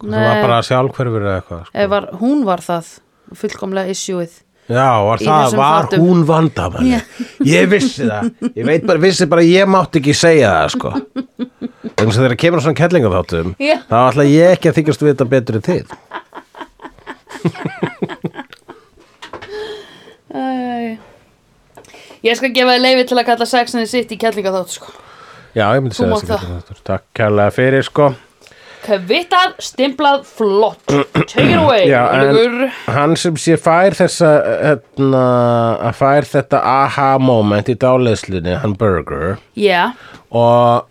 Það 0.00 0.16
var 0.24 0.38
bara 0.46 0.60
sjálfhverfur 0.64 1.26
eða 1.26 1.34
eitthvað 1.42 1.66
sko. 1.68 1.88
Var, 1.92 2.06
Hún 2.22 2.46
var 2.48 2.62
það 2.64 2.88
fullkomlega 3.36 3.92
issueð 3.92 4.38
Já, 4.70 4.86
var 5.02 5.18
Í 5.22 5.26
það, 5.26 5.54
var 5.58 5.86
þáttum. 5.88 6.02
hún 6.06 6.20
vandamann 6.28 6.90
Ég 7.48 7.66
vissi 7.72 8.06
það. 8.06 8.28
Ég 8.54 8.66
veit 8.68 8.84
bara, 8.86 9.02
vissi 9.02 9.26
bara 9.30 9.42
ég 9.42 9.66
mátti 9.66 9.98
ekki 10.02 10.14
segja 10.14 10.52
það 10.54 10.68
sko. 10.76 10.92
Þannig 11.90 12.12
að 12.14 12.20
þegar 12.20 12.36
kemur 12.44 12.62
svona 12.64 12.78
kellinga 12.78 13.10
þáttum 13.16 13.50
Já. 13.58 13.76
þá 13.90 13.96
ætla 14.12 14.26
ég 14.30 14.54
ekki 14.54 14.70
að 14.70 14.78
þykjast 14.80 15.04
vita 15.08 15.26
betur 15.34 15.58
en 15.60 15.66
þið. 15.66 15.96
Æ. 20.30 20.98
Ég 22.24 22.36
skal 22.36 22.50
gefa 22.54 22.74
þið 22.76 22.82
leifi 22.84 23.06
til 23.10 23.18
að 23.18 23.26
kalla 23.30 23.46
Sex 23.48 23.74
and 23.74 23.82
the 23.86 23.90
City 23.90 24.18
kællinga 24.20 24.52
þátt 24.54 24.74
sko. 24.76 24.90
Já, 25.56 25.64
ég 25.74 25.80
myndi 25.82 25.96
Þú 25.96 26.04
segja 26.04 26.10
mátt 26.12 26.26
kellinga 26.28 26.58
þáttur 26.60 26.82
Takk 26.86 27.06
kærlega 27.18 27.54
fyrir 27.56 27.86
sko 27.86 28.10
Kvittað, 28.80 29.56
stimplað, 29.62 30.22
flott. 30.24 30.84
Take 31.28 31.44
it 31.50 31.58
away 31.62 31.84
Já, 31.90 32.02
hann 32.94 33.16
sem 33.20 33.36
sé 33.40 33.58
fær 33.60 33.96
þessa 33.98 34.30
hérna, 34.46 35.24
að 35.90 35.98
fær 36.00 36.28
þetta 36.30 36.60
aha 36.64 37.10
moment 37.22 37.68
í 37.68 37.76
dáleiðslunni, 37.80 38.56
hann 38.62 38.76
Burger 38.80 39.36
Já, 39.58 39.90
og 40.32 40.88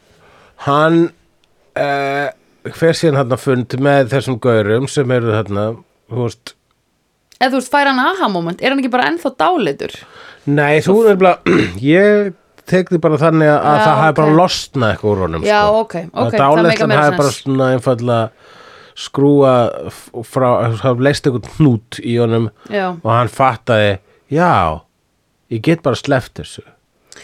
hann 0.68 1.02
uh, 1.80 2.30
fer 2.76 2.98
síðan 3.00 3.22
hann 3.24 3.36
að 3.36 3.44
fund 3.48 3.76
með 3.82 4.12
þessum 4.14 4.40
gaurum 4.44 4.88
sem 4.92 5.12
eru 5.16 5.34
þarna 5.34 5.68
þú 6.10 6.26
veist, 6.28 6.54
eða 7.40 7.54
þú 7.56 7.62
veist 7.62 7.74
fær 7.74 7.90
hann 7.94 8.04
aha 8.04 8.30
moment 8.34 8.62
Er 8.62 8.74
hann 8.74 8.82
ekki 8.84 8.92
bara 8.94 9.10
ennþá 9.12 9.34
dálitur? 9.40 9.96
nei 10.50 10.80
þú 10.86 10.96
er 11.12 11.18
bara 11.20 11.38
ég 11.84 12.32
tek 12.70 12.90
því 12.94 13.00
bara 13.04 13.20
þannig 13.22 13.50
að 13.52 13.60
Já, 13.60 13.84
það 13.86 14.00
hafi 14.04 14.16
bara 14.20 14.32
ok. 14.34 14.38
losnað 14.40 14.94
eitthvað 14.94 15.12
úr 15.14 15.22
honum 15.26 15.46
Já, 15.48 15.60
sko. 15.66 15.84
ok, 15.84 15.96
ok, 15.96 16.14
að 16.14 16.16
það 16.16 16.32
meika 16.32 16.44
dáleiðslan 16.44 16.92
meira 16.94 17.04
hafi 17.08 17.20
bara 17.22 17.34
sens. 17.34 17.44
svona 17.44 17.70
einfallega 17.76 18.24
skrúa 19.00 19.54
f- 19.92 20.10
frá, 20.28 20.50
hafi 20.84 21.06
leist 21.08 21.28
eitthvað 21.30 21.54
hnút 21.60 22.00
í 22.04 22.18
honum 22.20 22.50
Já, 22.72 22.90
og 23.00 23.12
hann 23.14 23.32
fattaði 23.32 23.94
já, 24.34 24.50
ég 25.54 25.64
get 25.66 25.82
bara 25.86 26.00
sleppt 26.00 26.42
þessu 26.42 26.66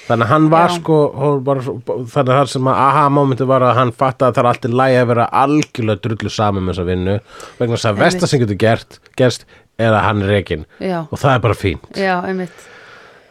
þannig 0.08 0.26
að 0.26 0.32
hann 0.34 0.48
var 0.52 0.70
Já. 0.72 0.76
sko 0.80 0.96
hann 1.16 1.44
var, 1.48 1.60
þannig 1.64 2.32
að 2.32 2.40
það 2.40 2.50
sem 2.54 2.70
að 2.72 2.80
aha 2.86 3.04
momenti 3.16 3.48
var 3.48 3.64
að 3.68 3.78
hann 3.80 3.92
fattaði 3.96 4.32
að 4.32 4.38
það 4.38 4.44
er 4.46 4.50
alltaf 4.52 4.78
lægi 4.82 5.00
að 5.02 5.10
vera 5.12 5.28
algjörlega 5.44 6.04
drullu 6.06 6.32
saman 6.34 6.66
með 6.68 6.74
þessa 6.76 6.88
vinnu 6.90 7.18
vegna 7.60 7.76
þess 7.76 7.86
að 7.86 7.92
Einmitt. 7.94 8.04
versta 8.06 8.32
sem 8.32 8.44
getur 8.44 8.60
gert 8.66 9.00
gerst 9.20 9.46
er 9.80 9.92
að 9.92 10.04
hann 10.08 10.24
er 10.26 10.34
reikin 10.36 10.66
já, 10.80 11.00
og 11.06 11.20
það 11.20 11.34
er 11.38 11.44
bara 11.46 11.60
fínt 11.60 12.00
já, 12.00 12.16
einmitt 12.28 12.68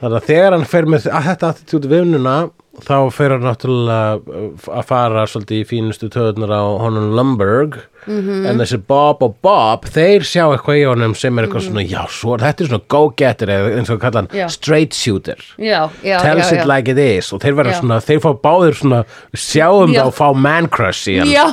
þannig 0.04 0.20
að 0.20 0.28
þegar 0.28 0.52
hann 0.58 0.68
fer 0.74 0.86
með 0.94 1.08
þetta 1.08 1.48
attitúti 1.54 1.90
vinnuna 1.90 2.36
þá 2.84 2.96
fer 3.14 3.30
hann 3.36 3.44
náttúrulega 3.46 4.14
uh, 4.18 4.68
að 4.80 4.86
fara 4.88 5.24
svolítið 5.30 5.60
í 5.62 5.66
fínustu 5.70 6.08
töðunar 6.12 6.52
á 6.54 6.62
honum 6.84 7.10
Lumberg 7.18 7.82
Mhm. 8.04 8.42
en 8.44 8.58
þessi 8.60 8.76
Bob 8.84 9.22
og 9.24 9.38
Bob 9.40 9.86
þeir 9.88 10.20
sjá 10.28 10.42
eitthvað 10.52 10.76
í 10.76 10.82
honum 10.90 11.14
sem 11.16 11.38
er 11.40 11.46
eitthvað 11.46 11.62
svona 11.70 11.84
já, 11.88 12.02
svo, 12.12 12.34
þetta 12.36 12.60
er 12.60 12.68
svona 12.68 12.84
go-getter 12.92 13.48
eða 13.54 13.70
eins 13.78 13.88
og 13.94 14.00
kalla 14.02 14.22
Mhm. 14.26 14.34
Já. 14.36 14.40
hann 14.44 14.50
straight 14.52 14.92
shooter 14.92 15.38
Já, 15.56 15.88
já, 16.04 16.18
tells 16.20 16.52
it 16.52 16.66
like 16.68 16.86
it 16.92 16.98
is 16.98 17.32
og 17.32 17.40
þeir 17.40 17.54
verða 17.56 17.78
svona, 17.80 18.00
þeir 18.04 18.20
fá 18.20 18.34
báðir 18.44 18.76
svona 18.76 19.04
sjáum 19.32 19.94
Já. 19.94 20.04
þá 20.04 20.12
fá 20.20 20.36
man 20.36 20.68
crush 20.68 21.08
í 21.08 21.16
hann 21.22 21.32
Já, 21.32 21.46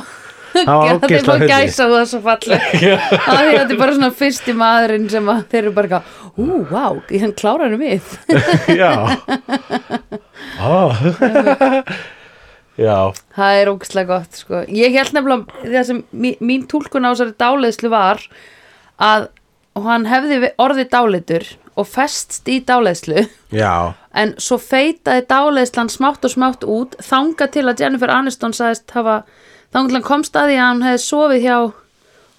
Það 0.52 0.66
fá 0.68 1.06
fyndið. 1.08 1.44
gæsa 1.48 1.86
og 1.86 1.92
það 1.92 2.00
er 2.02 2.08
svo 2.10 2.20
falleg 2.26 2.64
Það 3.26 3.42
er 3.42 3.60
er 3.62 3.78
bara 3.80 3.94
svona 3.96 4.10
fyrsti 4.16 4.54
maðurinn 4.56 5.06
sem 5.12 5.30
að 5.32 5.44
þeir 5.52 5.62
eru 5.62 5.74
bara 5.76 6.02
ú, 6.36 6.62
vá, 6.70 6.86
hann 7.10 7.36
klárar 7.36 7.72
hann 7.72 7.80
við. 7.80 8.08
Já. 8.80 8.92
Oh. 10.62 10.96
já. 12.80 13.12
Það 13.36 13.60
er 13.60 13.70
ógæslega 13.72 14.08
gott, 14.08 14.40
sko. 14.40 14.62
Ég 14.68 14.96
held 14.96 15.14
nefnilega, 15.16 15.62
það 15.66 15.88
sem 15.90 16.02
mín, 16.12 16.66
túlkun 16.70 17.08
á 17.08 17.12
þessari 17.12 17.36
dáleiðslu 17.40 17.92
var 17.92 18.22
að 19.02 19.28
hann 19.82 20.08
hefði 20.08 20.52
orðið 20.60 20.88
dáleitur 20.92 21.48
og 21.80 21.88
festst 21.88 22.48
í 22.52 22.58
dáleiðslu. 22.68 23.26
Já, 23.52 23.94
en 24.12 24.34
svo 24.40 24.58
feitaði 24.60 25.24
dáleiðslan 25.30 25.92
smátt 25.92 26.24
og 26.28 26.34
smátt 26.34 26.66
út 26.68 26.96
þanga 27.00 27.48
til 27.52 27.64
að 27.68 27.84
Jennifer 27.84 28.12
Aniston 28.12 28.56
sagðist 28.56 28.92
hafa 28.96 29.22
hann 29.72 30.02
komst 30.02 30.34
að 30.36 30.50
því 30.52 30.58
að 30.58 30.66
hann 30.68 30.82
hefði 30.88 31.04
sofið 31.06 31.46
hjá 31.46 31.56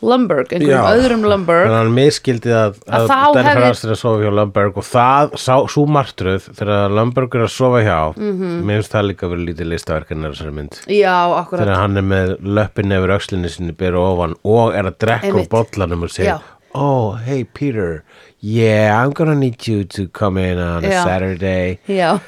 Lumberg, 0.03 0.49
einhverjum 0.51 0.83
Já. 0.83 0.95
öðrum 0.99 1.21
Lumberg. 1.23 1.63
Þannig 1.63 1.77
að 1.77 1.79
hann 1.85 1.93
miskildi 1.95 2.51
að, 2.51 2.73
Að 2.91 2.95
að 2.97 3.05
þá 3.07 3.19
Dennifer 3.37 3.55
hefði- 3.55 3.67
Aniston 3.69 3.89
er 3.89 3.93
að 3.95 3.99
sofa 4.01 4.23
hjá 4.25 4.31
Lumberg 4.35 4.77
og 4.81 4.83
það, 4.83 5.29
sá, 5.39 5.53
svo 5.71 5.83
martruð 5.87 6.47
þegar 6.59 6.91
Lumberg 6.97 7.35
er 7.37 7.43
að 7.45 7.51
sofa 7.53 7.79
hjá 7.85 7.99
Mhm. 8.17 8.49
mér 8.67 8.81
finnst 8.81 8.91
það 8.91 9.07
líka 9.07 9.29
verið 9.31 9.45
lítið 9.47 9.69
listaverkan 9.71 10.25
þessari 10.27 10.53
mynd. 10.53 10.79
Já, 10.91 11.15
akkurat. 11.39 11.63
Þegar 11.63 11.75
hann 11.79 11.97
er 11.97 12.01
með 12.01 12.35
löppin 12.43 12.91
yfir 12.91 13.15
öxlinni 13.15 13.49
sinni 13.49 13.71
byrja 13.71 14.03
ofan 14.11 14.35
og 14.43 14.73
er 14.75 14.83
að 14.91 14.97
drekka 14.99 15.31
úr 15.31 15.47
bollanum 15.47 16.03
og 16.03 16.09
segja 16.09 16.41
oh, 16.75 17.13
hey 17.15 17.43
Peter. 17.45 18.03
Yeah, 18.41 19.01
I'm 19.01 19.11
gonna 19.13 19.35
need 19.35 19.65
you 19.67 19.85
to 19.85 20.07
come 20.09 20.37
in 20.37 20.57
on 20.59 20.83
a 20.83 20.89
Já. 20.89 21.03
Saturday. 21.05 21.79
Já, 21.87 22.19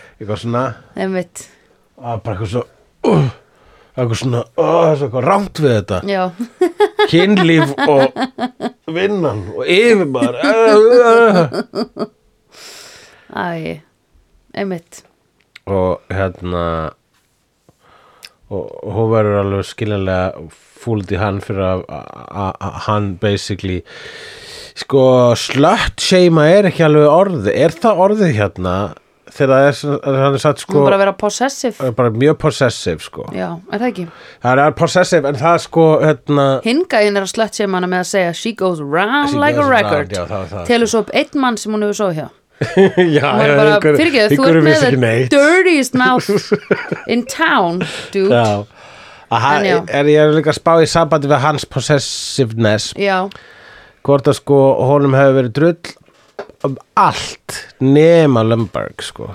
einmitt. 0.95 1.47
Að 2.01 2.23
bara 2.23 2.37
eitthvað 2.37 2.47
svo 2.47 2.63
uh, 3.03 3.29
eitthvað 3.95 4.19
svona, 4.19 4.41
það 4.59 4.85
er 4.89 5.03
eitthvað 5.05 5.25
rámt 5.29 5.61
við 5.63 5.73
þetta. 5.77 5.99
Kynlíf 7.11 7.73
og 7.87 8.93
vinnan 8.95 9.41
og 9.55 9.63
yfirmaður. 9.71 10.35
Uh. 10.45 12.05
æ, 13.35 13.81
einmitt. 14.55 15.03
Og 15.65 16.01
hérna 16.13 16.65
og 18.53 18.67
hún 18.93 19.09
verður 19.09 19.39
alveg 19.41 19.65
skiljanlega 19.65 20.43
fúld 20.85 21.09
í 21.09 21.17
hann 21.17 21.39
fyrir 21.41 21.63
að- 21.89 22.59
hann 22.85 23.07
basically 23.17 23.79
sko 24.77 25.33
slött 25.39 26.03
seima 26.03 26.43
er 26.53 26.67
ekki 26.69 26.83
alveg 26.85 27.07
orðið. 27.09 27.49
Er 27.55 27.73
það 27.73 28.03
orðið 28.05 28.35
hérna 28.37 28.75
þegar 29.33 29.51
það 29.51 29.67
er, 29.67 30.15
hann 30.21 30.37
er 30.37 30.41
satt 30.43 30.61
sko 30.61 30.83
bara 30.85 30.99
vera 31.01 31.13
possessive. 31.17 31.75
er 31.81 31.93
bara 31.97 32.11
mjög 32.13 32.37
possessive 32.43 33.01
sko. 33.01 33.25
Já, 33.33 33.47
er 33.71 33.81
það 33.81 33.87
ekki? 33.89 34.05
það 34.45 34.61
er 34.65 34.77
possessive 34.77 35.29
en 35.31 35.39
það 35.39 35.59
sko 35.65 35.85
hérna 36.03 36.47
Hingæin 36.65 37.17
er 37.17 37.25
að 37.25 37.31
slött 37.33 37.57
sem 37.57 37.77
hana 37.77 37.89
með 37.89 38.03
að 38.03 38.09
segja 38.13 38.33
She 38.37 38.53
goes 38.53 38.81
round 38.83 39.33
She 39.33 39.41
like 39.41 39.57
goes 39.57 39.65
a 39.65 39.69
record. 39.71 40.13
Round, 40.13 40.17
já, 40.17 40.49
það. 40.53 40.65
Telur 40.69 40.91
svo 40.91 41.03
upp 41.05 41.13
einn 41.13 41.41
mann 41.41 41.57
sem 41.61 41.73
hún 41.73 41.87
hefur 41.87 41.99
svo 42.03 42.09
hjá. 42.15 42.27
Já, 43.17 43.27
er 43.43 43.51
bara, 43.57 43.79
fyrirgeðu, 43.83 44.37
þú 44.39 44.45
ert 44.47 44.61
með 44.63 44.85
the 44.87 45.27
dirtiest 45.33 45.97
mouth 46.01 46.29
in 47.11 47.25
town, 47.27 47.81
dude. 48.13 48.31
Hann, 49.35 49.65
já. 49.67 49.81
er 49.91 50.07
ég 50.07 50.21
er 50.21 50.31
líka 50.37 50.53
að 50.53 50.59
spá 50.61 50.71
í 50.79 50.87
sambandi 50.87 51.27
við 51.27 51.41
hans 51.43 51.65
possessiveness? 51.67 52.93
Já, 52.95 53.25
hvort 54.07 54.29
að 54.31 54.37
sko 54.39 54.59
honum 54.87 55.17
hefur 55.17 55.35
verið 55.41 55.55
drull 55.57 55.95
allt 56.95 57.59
nema 57.79 58.43
Lumberg 58.43 59.03
sko. 59.03 59.29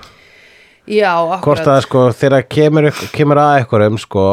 Já, 0.90 1.12
hvort 1.14 1.36
akkurat 1.38 1.68
að 1.70 1.80
sko 1.86 2.04
þegar 2.18 2.46
kemur, 2.50 2.90
kemur 3.14 3.40
að 3.40 3.60
einhverjum 3.60 3.98
sko 4.00 4.26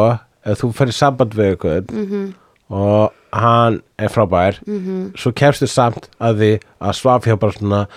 ef 0.48 0.62
þú 0.62 0.72
fyrir 0.78 0.96
samband 0.96 1.36
við 1.38 1.58
ykkur 1.58 1.82
-hmm. 1.92 2.28
og 2.70 3.12
hann 3.32 3.82
er 4.00 4.10
frábær 4.10 4.60
-hmm. 4.66 5.12
svo 5.16 5.32
kemstu 5.32 5.68
samt 5.68 6.10
að 6.20 6.38
því 6.40 6.60
að 6.82 6.94
svaf 6.94 7.28
hjá 7.28 7.36
bara 7.36 7.52
svona 7.52 7.88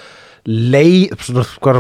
leið, 0.45 1.17
svona, 1.21 1.45
sko, 1.45 1.73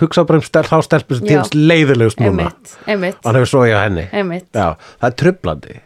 hugsa 0.00 0.24
bara 0.24 0.38
um 0.38 0.42
stel, 0.42 0.64
þá 0.64 0.82
stelpu 0.82 1.14
sem 1.14 1.26
Já. 1.26 1.28
týnst 1.28 1.54
leiðilegust 1.54 2.20
núna. 2.20 2.50
Og 2.86 3.24
hann 3.24 3.34
hefur 3.34 3.46
svo 3.46 3.64
hjá 3.64 3.84
henni. 3.84 4.08
Já, 4.54 4.74
það 5.00 5.06
er 5.10 5.14
trublandi 5.22 5.80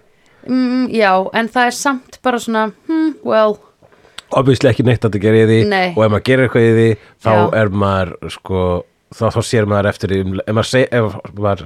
mm, 0.48 0.88
Já, 0.94 1.12
en 1.34 1.48
það 1.48 1.66
er 1.66 1.76
samt 1.76 2.18
bara 2.24 2.40
svona 2.42 2.70
hmm, 2.88 3.14
well, 3.24 3.58
obviously 4.38 4.70
ekki 4.70 4.84
neitt 4.86 5.04
að 5.04 5.14
það 5.16 5.24
gera 5.26 5.42
í 5.42 5.46
því 5.50 5.58
Nei. 5.68 5.88
og 5.96 6.00
ef 6.06 6.10
maður 6.14 6.24
gerir 6.28 6.46
eitthvað 6.48 6.66
í 6.68 6.72
því 6.78 6.88
þá 7.26 7.30
Já. 7.32 7.44
er 7.60 7.68
maður 7.82 8.32
sko, 8.36 8.62
þá, 9.14 9.24
þá 9.36 9.40
sér 9.50 9.68
maður 9.70 9.90
eftir 9.92 10.14
því 10.14 10.20
ef 10.22 10.56
maður, 10.56 10.70
seg, 10.72 10.88
ef 10.92 11.20
maður 11.38 11.64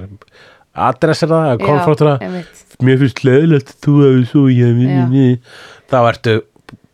adressir 0.87 1.31
það, 1.31 1.47
eða 1.53 1.63
konfrontur 1.65 2.11
það 2.11 2.25
einmitt. 2.27 2.61
mér 2.85 2.99
finnst 3.01 3.23
leðilegt 3.25 3.73
að 3.73 3.79
þú 3.87 3.95
hefur 4.03 4.27
svo 4.31 4.45
ég, 4.53 4.83
Já. 4.85 5.05
þá 5.89 5.97
ertu 6.11 6.35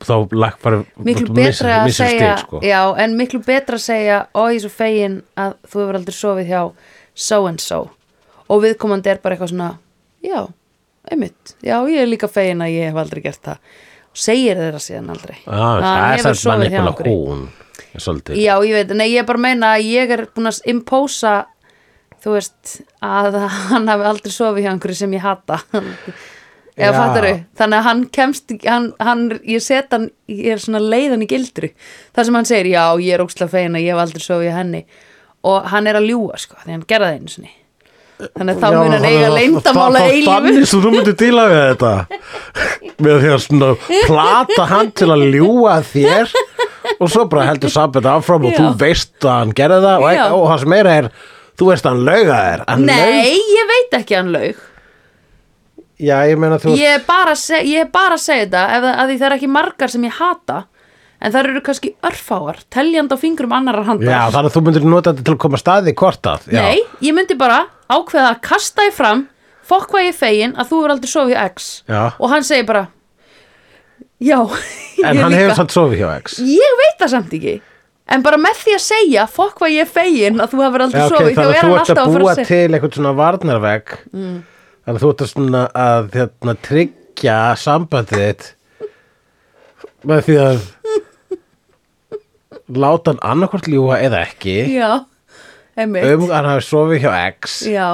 þá 0.03 0.15
lag 0.35 0.55
bara 0.63 0.79
miklu 0.99 1.29
þú 1.29 1.35
missir- 1.37 1.63
betra 1.63 1.75
að 1.79 1.85
missir 1.87 2.07
segja 2.09 2.31
stig, 2.37 2.47
sko. 2.47 2.59
já, 2.63 2.81
en 3.03 3.13
miklu 3.19 3.39
betra 3.45 3.77
að 3.79 3.83
segja 3.85 4.17
ó 4.35 4.41
ég 4.51 4.57
er 4.59 4.63
svo 4.65 4.71
fegin 4.75 5.21
að 5.39 5.53
þú 5.63 5.79
hefur 5.83 5.95
aldrei 5.99 6.17
sofið 6.17 6.49
hjá 6.51 6.61
so 7.15 7.45
and 7.47 7.59
so 7.63 7.79
og 8.49 8.61
viðkomandi 8.65 9.07
er 9.13 9.21
bara 9.23 9.35
eitthvað 9.37 9.53
svona 9.53 9.69
já, 10.23 10.41
einmitt, 11.11 11.55
já 11.63 11.77
ég 11.87 12.01
er 12.03 12.07
líka 12.11 12.27
fegin 12.31 12.63
að 12.63 12.75
ég 12.75 12.89
hef 12.91 12.99
aldrei 12.99 13.23
gert 13.23 13.41
það 13.43 13.57
og 13.57 13.92
segir 14.13 14.59
þeirra 14.59 14.81
síðan 14.81 15.11
aldrei. 15.13 15.37
Að 15.47 15.83
það 15.83 16.29
er 16.29 16.41
manipula 16.51 16.93
einhverju. 16.93 17.17
hún 17.29 17.47
svolítið 17.93 18.39
já, 18.41 18.53
ég 18.65 18.77
veit, 18.77 18.93
nei 18.97 19.07
ég 19.11 19.21
er 19.21 19.27
bara 19.27 19.39
að 19.39 19.45
meina 19.47 19.73
að 19.77 19.89
ég 19.89 20.13
er 20.13 20.23
búin 20.33 20.49
að 20.49 20.61
impósa 20.73 21.33
þú 22.23 22.37
veist, 22.37 22.77
að 23.03 23.37
hann 23.71 23.89
hafi 23.91 24.07
aldrei 24.07 24.33
sofið 24.33 24.65
hjá 24.65 24.71
einhverju 24.71 24.99
sem 25.01 25.17
ég 25.17 25.25
hata. 25.25 25.59
Eða 26.73 26.89
Já. 26.89 26.97
fattaru, 26.97 27.31
þannig 27.59 27.77
að 27.77 27.85
hann 27.85 27.99
kemst 28.17 28.53
hann, 28.65 28.85
hann, 28.97 29.25
ég 29.45 29.61
set 29.61 29.91
hann 29.93 30.07
ég 30.31 30.55
er 30.55 30.61
svona 30.63 30.79
leiðan 30.81 31.21
í 31.21 31.27
gildru. 31.29 31.69
Það 32.15 32.25
sem 32.25 32.37
hann 32.39 32.49
segir, 32.49 32.69
já, 32.73 32.85
ég 32.97 33.13
er 33.13 33.21
ókslega 33.21 33.51
fegin 33.51 33.77
að 33.77 33.85
ég 33.85 33.93
hef 33.93 34.01
aldrei 34.01 34.23
sofið 34.25 34.47
hjá 34.47 34.55
henni. 34.57 34.81
Og 35.45 35.67
hann 35.69 35.89
er 35.91 35.99
að 35.99 36.07
ljúga, 36.09 36.39
sko, 36.41 36.57
því 36.63 36.73
hann 36.73 36.87
gerði 36.89 37.11
það 37.11 37.19
einu 37.19 37.33
sinni 37.35 37.53
þannig 38.31 38.53
að 38.53 38.63
þá 38.63 38.77
mun 38.77 38.93
hann 38.95 39.07
eiga 39.09 39.29
leyndamála 39.33 40.01
eilífu 40.07 40.33
Þannig 40.33 40.67
sem 40.69 40.83
þú 40.87 41.13
til 41.23 41.31
að 41.39 41.53
við 41.53 41.63
þetta 41.69 41.93
með 43.03 43.21
því 43.23 43.31
að 43.33 43.41
svona 43.45 43.69
plata 44.07 44.67
hann 44.71 44.91
til 44.99 45.09
að 45.13 45.25
ljúga 45.33 45.77
að 45.77 45.87
þér 45.93 46.35
og 46.97 47.07
svo 47.11 47.25
bara 47.31 47.47
heldur 47.51 47.73
samband 47.73 48.09
áfram 48.09 48.47
og 48.49 48.53
Já. 48.53 48.59
þú 48.59 48.67
veist 48.83 49.15
að 49.23 49.39
hann 49.39 49.55
gerði 49.57 49.79
það 49.85 50.03
og, 50.03 50.11
Já. 50.17 50.25
og 50.35 50.59
sem 50.63 50.73
meira 50.73 50.97
er 50.99 51.09
þú 51.59 51.69
veist 51.71 51.87
að 51.87 51.95
hann 51.95 52.05
lauga 52.09 52.41
þér 52.43 52.65
hann 52.67 52.85
Nei, 52.89 53.33
ég 53.37 53.71
veit 53.73 53.97
ekki 53.99 54.17
að 54.17 54.21
hann 54.23 54.35
laug 54.35 54.45
laug, 54.51 54.69
Já, 56.03 56.17
ég 56.27 56.39
meina 56.41 56.59
þú 56.59 56.75
ég 56.75 56.97
er 56.97 57.03
bara 57.07 57.33
að 57.35 57.41
seg- 57.43 57.67
ég 57.69 57.85
er 57.85 57.91
bara 57.93 58.17
að 58.17 58.23
segja 58.25 58.45
þetta 58.47 58.63
ef 58.67 58.83
það, 58.83 58.93
að 58.99 59.09
því 59.11 59.17
það 59.21 59.27
er 59.29 59.35
ekki 59.37 59.51
margar 59.53 59.93
sem 59.93 60.07
ég 60.07 60.17
hata 60.19 60.63
en 61.23 61.31
það 61.31 61.39
eru 61.47 61.61
kannski 61.63 61.93
örfáar 62.03 62.57
teljandi 62.73 63.15
á 63.15 63.17
fingrum 63.21 63.53
annarar 63.55 63.87
handar 63.87 64.09
Já, 64.11 64.21
þannig 64.33 64.49
að 64.49 64.57
þú 64.57 64.63
myndir 64.65 64.87
nota 64.91 65.13
þetta 65.13 65.27
til 65.29 65.35
að 65.37 65.41
koma 65.45 65.61
staði 65.61 65.93
hvort 66.01 66.29
að 66.33 66.49
já. 66.51 66.59
Nei, 66.65 66.81
ég 67.05 67.15
myndi 67.15 67.37
bara 67.39 67.61
ákveða 67.93 68.31
að 68.33 68.41
kasta 68.47 68.87
þið 68.87 68.97
fram 68.97 69.23
fokk 69.67 69.91
hvað 69.93 70.05
ég 70.07 70.13
er 70.13 70.17
fegin 70.19 70.55
að 70.59 70.71
þú 70.71 70.79
er 70.83 70.93
aldrei 70.95 71.11
sofið 71.11 71.35
hjá 71.35 71.43
X 71.53 71.69
Já. 71.87 72.01
og 72.17 72.33
hann 72.33 72.47
segir 72.47 72.67
bara 72.69 72.87
já, 74.23 74.39
ég 74.99 75.05
En 75.07 75.21
hann 75.23 75.31
líka. 75.31 75.39
hefur 75.41 75.59
samt 75.61 75.75
sofið 75.75 76.01
hjá 76.03 76.09
X 76.21 76.39
ég 76.47 76.81
veit 76.81 76.97
það 76.99 77.13
samt 77.15 77.37
ekki 77.39 77.55
en 78.13 78.23
bara 78.25 78.39
með 78.41 78.57
því 78.59 78.73
að 78.75 78.83
segja 78.83 79.27
fokk 79.31 79.61
hvað 79.61 79.75
ég 79.77 79.85
er 79.85 79.91
fegin 79.93 80.43
að 80.43 80.51
þú 80.53 80.63
hefur 80.65 80.85
aldrei 80.85 80.99
Já, 80.99 81.05
ok, 81.05 81.13
sofið 81.13 81.37
þá 81.37 81.43
þannig 81.43 81.53
er 81.53 81.59
að 81.59 81.63
þú 81.63 81.69
hann 81.69 81.77
ert 81.77 81.93
alltaf 81.93 82.03
að 82.03 82.17
fara 82.17 82.25
búa 82.25 82.33
að 82.33 82.39
segja 82.41 82.49
til 82.51 82.75
eitthvað 82.75 82.97
svona 82.97 83.13
varnarvegg 83.21 83.95
mm. 84.11 84.35
þannig 84.83 84.99
að 84.99 85.05
þú 85.05 85.13
ert 85.13 85.23
að 85.23 85.31
svona 85.31 85.63
að 85.85 86.09
hérna, 86.19 86.55
tryggja 86.67 87.37
sambandið 87.63 88.25
þitt 88.27 88.51
með 90.11 90.25
því 90.27 90.37
að 90.43 90.67
láta 92.83 93.13
hann 93.13 93.23
annarkvort 93.31 93.71
ljúga 93.71 94.01
eða 94.03 94.23
ekki 94.27 94.57
já, 94.75 94.89
um 95.77 95.95
að 95.99 96.33
hann 96.35 96.49
hafi 96.51 96.65
sofið 96.67 97.05
hjá 97.05 97.13
X. 97.33 97.61
Já, 97.71 97.87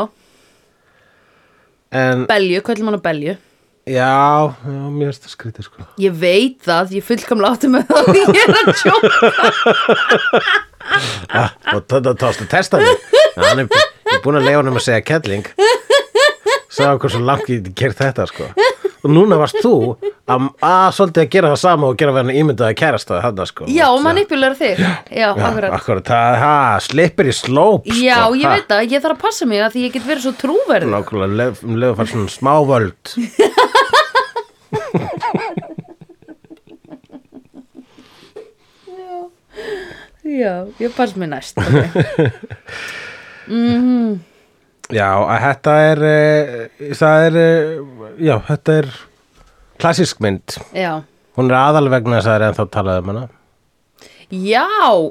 en 1.96 2.26
belju, 2.30 2.64
kvöldum 2.66 2.90
hann 2.92 3.00
á 3.00 3.04
belju. 3.06 3.36
Já, 3.90 4.10
já, 4.54 4.82
mér 4.94 5.10
finnst 5.10 5.24
það 5.26 5.34
skrítið 5.34 5.66
sko. 5.66 5.86
Ég 6.04 6.18
veit 6.22 6.60
það, 6.66 6.92
ég 7.00 7.06
fullkomlega 7.08 7.56
átti 7.56 7.72
með 7.74 7.84
það 7.90 8.04
ég 8.20 8.28
er 8.44 8.52
að 8.54 8.68
og 11.74 11.82
þetta 11.90 12.14
tókst 12.18 12.44
að 12.44 12.52
testa 12.52 12.82
mig 12.82 13.02
hann 13.40 13.64
er, 13.64 13.68
ég 13.70 14.14
er 14.16 14.22
búin 14.26 14.38
að 14.40 14.46
leifa 14.46 14.60
hann 14.62 14.72
um 14.74 14.80
að 14.80 14.86
segja 14.86 15.06
kettling. 15.10 15.46
Sagði 16.70 16.92
okkur 17.00 17.14
svo 17.16 17.22
langt 17.26 17.50
ég 17.50 17.72
gert 17.78 17.98
þetta 17.98 18.28
sko 18.30 18.52
og 19.00 19.12
núna 19.14 19.38
varst 19.40 19.60
þú 19.64 19.74
að, 20.30 20.48
að 20.66 20.88
svolítið 20.98 21.24
að 21.24 21.30
gera 21.36 21.52
það 21.54 21.60
sama 21.62 21.88
og 21.90 21.98
gera 22.00 22.16
verðan 22.18 22.40
ímyndaði 22.42 22.78
kærasta 22.82 23.22
þarna 23.24 23.46
sko 23.50 23.68
Já, 23.72 23.86
og 23.94 24.02
manipular 24.06 24.56
þig. 24.60 24.82
Já, 24.82 24.92
Já, 25.22 25.28
akkurat. 25.34 25.76
akkurat, 25.80 26.06
það, 26.12 26.38
ha, 26.44 26.56
slipper 26.84 27.30
í 27.32 27.36
slóp 27.36 27.88
Já, 27.90 28.20
sko, 28.26 28.40
ég 28.42 28.56
veit 28.56 28.68
það, 28.74 28.86
ég 28.96 29.06
þarf 29.06 29.16
að 29.18 29.24
passa 29.24 29.50
mig 29.50 29.64
að 29.64 29.76
því 29.78 29.86
ég 29.88 29.96
get 29.96 30.08
verið 30.10 30.26
svo 30.28 30.34
trúverð. 30.44 30.92
Nákvæmlega, 30.96 31.40
leið, 31.44 31.64
um 31.68 31.80
leið 31.80 31.94
að 31.94 32.00
fara 32.02 32.14
svona 32.16 32.36
smá 32.36 32.54
völd 32.70 33.04
Já, 40.30 40.68
ég 40.80 40.94
passa 40.96 41.18
mig 41.18 41.30
næst. 41.32 41.58
Okay. 41.58 42.30
Já, 44.90 45.10
að 45.22 45.44
þetta 45.46 45.74
er 45.86 46.00
það 46.98 47.26
er, 47.28 47.36
já, 48.26 48.36
þetta 48.48 48.78
er 48.82 48.88
klassísk 49.80 50.22
mynd 50.26 50.56
Já. 50.74 51.04
hún 51.38 51.52
er 51.52 51.58
aðal 51.60 51.90
vegna 51.94 52.18
þess 52.18 52.26
að 52.26 52.32
það 52.34 52.40
er 52.40 52.48
ennþá 52.50 52.66
talað 52.74 53.04
um 53.04 53.12
hana 53.14 53.28
Já, 54.30 54.66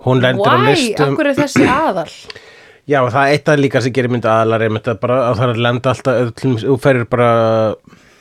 Hún 0.04 0.20
lendir 0.22 0.46
á 0.46 0.54
why? 0.58 0.66
listum. 0.72 1.14
Akkur 1.16 1.26
er 1.32 1.38
þessi 1.38 1.64
aðal? 1.66 2.10
Já, 2.90 3.00
það 3.12 3.22
er 3.22 3.32
eitt 3.36 3.48
af 3.52 3.58
líka 3.60 3.80
sem 3.84 3.92
gerir 3.96 4.12
mynd 4.14 4.26
aðalar 4.30 4.62
einmitt 4.66 4.86
að 4.88 5.00
bara 5.02 5.16
að 5.28 5.40
það 5.42 5.50
er 5.54 5.58
lenda 5.66 5.90
alltaf 5.92 6.20
ef 6.22 6.30
dæmis 6.42 6.62
þú 6.66 6.76
ferir 6.84 7.08
bara 7.10 7.30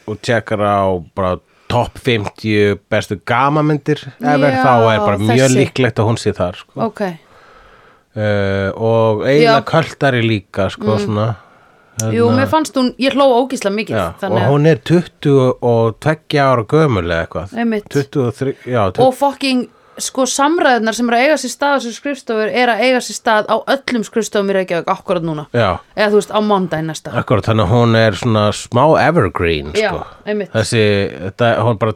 og 0.08 0.18
tjekkar 0.26 0.64
á 0.66 0.82
bara 1.16 1.36
topp 1.72 1.98
50 2.04 2.78
bestu 2.92 3.18
gamamyndir 3.28 4.02
ever, 4.22 4.52
Já, 4.54 4.62
þá 4.64 4.74
er 4.94 5.02
bara 5.06 5.18
mjög 5.22 5.42
þessi. 5.46 5.58
líklegt 5.62 6.00
að 6.02 6.08
hún 6.10 6.20
sé 6.22 6.34
þar 6.38 6.60
sko. 6.62 6.74
Ok, 6.86 7.02
uh, 8.18 8.70
og 8.76 9.24
eiginlega 9.28 9.58
Já. 9.58 9.58
Mm. 9.62 9.68
kvöldari 9.72 10.22
líka 10.26 10.70
sko, 10.74 10.98
svona 11.04 11.28
jú, 12.14 12.28
mér 12.36 12.48
fannst 12.52 12.76
hún, 12.78 12.92
ég 13.02 13.16
hló 13.18 13.26
ógísla 13.42 13.72
mikið. 13.74 13.96
Já, 13.98 14.28
og 14.30 14.38
hún 14.52 14.68
er 14.70 14.78
20 14.86 15.58
og 15.62 15.98
20 16.04 16.38
ára 16.44 16.64
gömul 16.70 17.06
eða 17.08 17.24
eitthvað 17.26 17.58
Einmitt. 17.58 17.90
23, 17.94 18.54
já, 18.66 18.84
20, 18.94 19.04
og 19.08 19.14
fokking, 19.18 19.64
sko, 19.98 20.26
samræðunar 20.30 20.94
sem 20.94 21.08
eru 21.10 21.18
að 21.18 21.24
eiga 21.26 21.38
sér 21.42 21.54
stað 21.56 21.74
á 21.74 21.78
þessu 21.82 21.94
skrifstofur 21.98 22.52
er 22.54 22.70
að 22.70 22.82
eiga 22.86 23.00
sér 23.02 23.18
stað 23.18 23.48
á 23.50 23.56
öllum 23.74 24.04
skrifstofum 24.06 24.52
í 24.54 24.58
Reykjavík 24.60 24.92
akkurat 24.94 25.26
núna. 25.26 25.48
já, 25.54 25.80
Eða 25.98 26.10
þú 26.14 26.20
veist, 26.22 26.34
á 26.38 26.40
mándaginn 26.46 26.92
næsta. 26.92 27.14
akkurat 27.18 27.46
þannig 27.50 27.66
að 27.66 27.74
hún 27.74 27.96
er 27.98 28.12
svona 28.20 28.44
smá 28.54 28.84
evergreen 29.08 29.72
sko. 29.74 30.04
þessi, 30.54 30.84
þetta, 31.26 31.50
hún 31.66 31.80
bara 31.82 31.94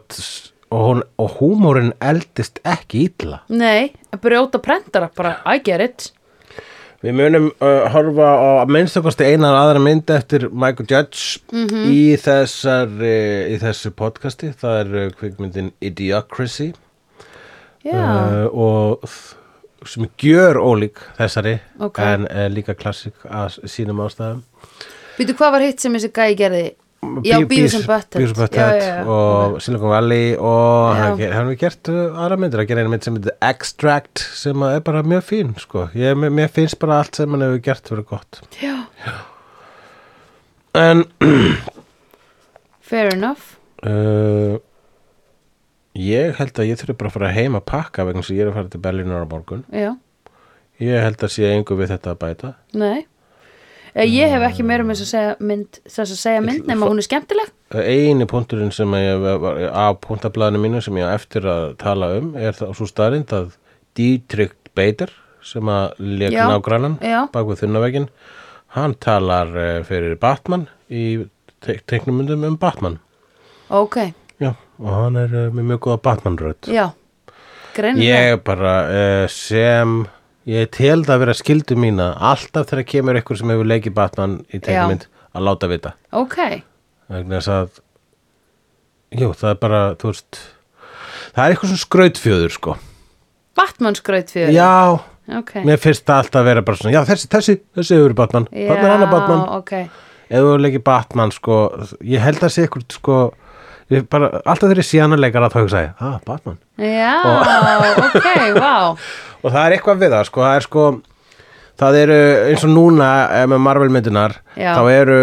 og, 0.72 0.80
hún, 0.88 1.02
og 1.20 1.36
húmórin 1.38 1.92
eldist 2.00 2.58
ekki 2.64 3.06
illa 3.10 3.42
Nei, 3.48 3.92
brjóta 4.18 4.58
prentara, 4.58 5.10
bara, 5.14 5.36
I 5.46 5.60
get 5.62 5.80
it. 5.80 6.10
Við 7.02 7.16
munum 7.18 7.48
uh, 7.58 7.88
horfa 7.90 8.26
á 8.30 8.48
að 8.62 8.70
minnstakosti 8.76 9.26
einan 9.26 9.56
aðra 9.58 9.80
mynd 9.82 10.10
eftir 10.14 10.44
Michael 10.54 10.86
Judge 10.86 11.40
Mhm. 11.50 11.80
í, 11.90 12.02
þessar, 12.22 12.92
í 13.50 13.56
þessu 13.58 13.90
podcasti. 13.98 14.52
Það 14.54 14.76
er 14.84 14.92
uh, 15.00 15.08
kvikmyndin 15.18 15.72
Idiocracy 15.82 16.68
Já, 17.82 17.98
uh, 17.98 18.46
og 18.54 19.02
sem 19.90 20.06
gjör 20.22 20.60
ólík 20.62 21.00
þessari 21.18 21.56
Ok. 21.82 21.98
en 21.98 22.28
uh, 22.30 22.46
líka 22.54 22.76
klassik 22.78 23.14
að 23.26 23.58
sínum 23.66 23.98
ástæðum. 24.04 24.44
Býtu, 25.18 25.34
hvað 25.34 25.50
var 25.56 25.64
hitt 25.66 25.82
sem 25.82 25.92
þessi 25.98 26.12
gæi 26.14 26.36
gerði? 26.38 26.62
Já, 27.26 27.40
Beavis 27.42 27.74
and 27.74 27.86
Butthead. 27.86 28.22
Já, 28.22 28.32
Butthead 28.38 28.76
já, 28.78 28.86
já. 29.02 29.06
og 29.10 29.56
Silicon 29.62 29.90
Valley 29.90 30.36
og 30.38 30.94
Já. 30.94 31.32
hann 31.34 31.48
hefur 31.50 31.56
gert 31.58 31.88
uh, 31.90 32.14
aðra 32.22 32.36
myndir 32.38 32.62
að 32.62 32.68
gera 32.70 32.84
einu 32.84 32.92
mynd 32.92 33.02
sem 33.06 33.16
heitir 33.18 33.34
Extract 33.42 34.22
sem 34.38 34.62
er 34.68 34.78
bara 34.86 35.02
mjög 35.02 35.24
fín 35.26 35.50
sko. 35.58 35.88
Ég, 35.98 36.14
mér, 36.14 36.46
finnst 36.54 36.78
bara 36.78 37.00
allt 37.02 37.18
sem 37.18 37.34
hann 37.34 37.42
hefur 37.42 37.58
gert 37.66 37.90
verið 37.90 38.06
gott 38.12 38.38
Já, 38.62 38.76
en 40.78 41.02
fair 42.92 43.10
enough. 43.16 43.56
uh, 43.82 44.56
ég 45.98 46.38
held 46.38 46.54
að 46.62 46.70
ég 46.70 46.78
þurfi 46.80 46.96
bara 47.02 47.10
að 47.10 47.16
fara 47.18 47.32
heim 47.34 47.58
að 47.58 47.66
pakka 47.74 48.06
vegna 48.08 48.22
sem 48.24 48.38
ég 48.38 48.46
er 48.46 48.52
að 48.52 48.60
fara 48.60 48.72
til 48.76 48.84
Berlínar 48.86 49.26
á 49.26 49.32
morgun 49.34 49.66
Já, 49.74 49.90
ég 50.78 51.02
held 51.02 51.18
að 51.26 51.34
sé 51.34 51.50
engu 51.50 51.76
við 51.82 51.96
þetta 51.96 52.14
að 52.14 52.22
bæta 52.22 52.54
nei. 52.78 53.02
Eh, 53.94 54.06
Ég 54.08 54.30
hef 54.32 54.40
ekki 54.46 54.64
meira 54.64 54.84
með 54.88 55.02
þess 55.02 55.04
að 55.04 55.10
segja 55.12 55.32
mynd, 55.50 55.78
þess 55.84 56.12
að 56.14 56.20
segja 56.22 56.40
mynd 56.44 56.68
nema 56.70 56.86
hún 56.88 57.00
er 57.02 57.04
skemmtileg. 57.04 57.50
eini 57.76 58.24
punkturinn 58.28 58.72
sem 58.72 58.94
ég 58.96 59.26
á 59.68 59.86
punktablaðinu 60.00 60.60
mínu 60.62 60.80
sem 60.84 60.96
ég 60.96 61.08
á 61.08 61.16
eftir 61.16 61.44
að 61.48 61.76
tala 61.80 62.08
um 62.18 62.30
er 62.36 62.52
það 62.56 62.72
svo 62.78 62.86
staðrind 62.88 63.32
að 63.36 63.50
Dietrich 63.96 64.54
Bader 64.76 65.12
sem 65.44 65.68
að 65.68 65.92
leik 66.00 66.32
Já, 66.32 66.46
nágrannan 66.48 66.96
bak 67.32 67.46
við 67.50 67.60
þunnavegin 67.64 68.08
hann 68.76 68.94
talar 69.00 69.52
uh, 69.56 69.82
fyrir 69.84 70.16
Batman 70.20 70.66
í 70.88 71.26
te 71.60 71.76
teiknumundum 71.88 72.44
um 72.48 72.56
Batman 72.56 72.98
Ok, 73.72 73.96
já, 74.40 74.52
og 74.80 74.88
hann 74.92 75.16
er 75.20 75.32
með 75.52 75.68
mjög 75.72 75.80
góða 75.88 76.00
Batman-rödd 76.08 76.68
já, 76.72 76.86
greinilega. 77.76 78.24
ég 78.32 78.42
bara 78.44 79.28
sem 79.32 80.02
Ég 80.48 80.70
tel 80.74 81.04
það 81.06 81.14
að 81.14 81.20
vera 81.22 81.34
skildu 81.38 81.76
mína 81.78 82.08
alltaf 82.18 82.66
þegar 82.72 82.86
kemur 82.90 83.18
ykkur 83.20 83.38
sem 83.38 83.52
hefur 83.52 83.68
leikið 83.70 83.94
Batman 83.94 84.40
í 84.50 84.58
teikmynd 84.58 85.06
að 85.32 85.44
láta 85.46 85.68
vita. 85.70 85.92
Ok, 86.18 86.38
þess 87.08 87.50
að 87.52 87.78
jú, 89.20 89.28
það 89.38 89.52
er 89.52 89.60
bara, 89.62 89.82
þú 90.00 90.10
veist 90.10 90.40
það 91.32 91.44
er 91.44 91.54
eitthvað 91.54 91.72
svona 91.72 91.84
skrautfjöður 91.84 92.56
sko. 92.56 92.76
Batman 93.56 93.98
skraut 93.98 94.32
fyrir 94.32 94.54
Já, 94.56 94.98
ok, 95.38 95.52
mér 95.68 95.80
finnst 95.80 96.06
það 96.08 96.24
alltaf 96.24 96.40
að 96.40 96.48
vera 96.50 96.64
bara 96.66 96.80
svona 96.80 96.94
já, 96.96 97.02
þessi, 97.12 97.30
þessi, 97.36 97.56
þessi 97.78 98.00
hefur 98.00 98.16
Batman. 98.18 98.48
Þannig 98.50 98.90
hann 98.90 99.06
að 99.06 99.14
Batman. 99.14 99.44
ok. 99.60 99.72
Ef 100.32 100.40
þú 100.40 100.48
hefur 100.48 100.64
leikið 100.64 100.84
Batman 100.88 101.34
sko, 101.36 101.60
ég 102.08 102.24
held 102.24 102.42
að 102.42 102.54
sé 102.56 102.66
ykkur 102.66 102.86
sko, 102.96 103.18
ég 103.92 104.08
bara, 104.12 104.32
alltaf 104.44 104.72
sé 104.86 105.00
hann 105.02 105.16
að 105.16 105.24
að 105.48 105.54
þá 105.54 105.60
hugsa 105.62 105.84
ég, 105.86 105.94
ah, 106.00 106.18
Batman 106.26 106.58
Já, 106.82 107.14
ok, 108.08 108.28
vá 108.58 108.74
og 109.42 109.48
það 109.50 109.64
er 109.64 109.76
eitthvað 109.76 110.04
við 110.04 110.14
það 110.14 110.28
sko, 110.28 110.44
það 110.46 110.58
er 110.58 110.66
sko 110.68 110.84
það 111.82 111.98
eru 112.02 112.16
eins 112.50 112.64
og 112.66 112.72
núna 112.72 113.08
eh, 113.32 113.44
með 113.50 113.62
Marvel 113.64 113.90
myndunar 113.92 114.34
Já. 114.58 114.74
þá 114.76 114.82
eru 114.92 115.20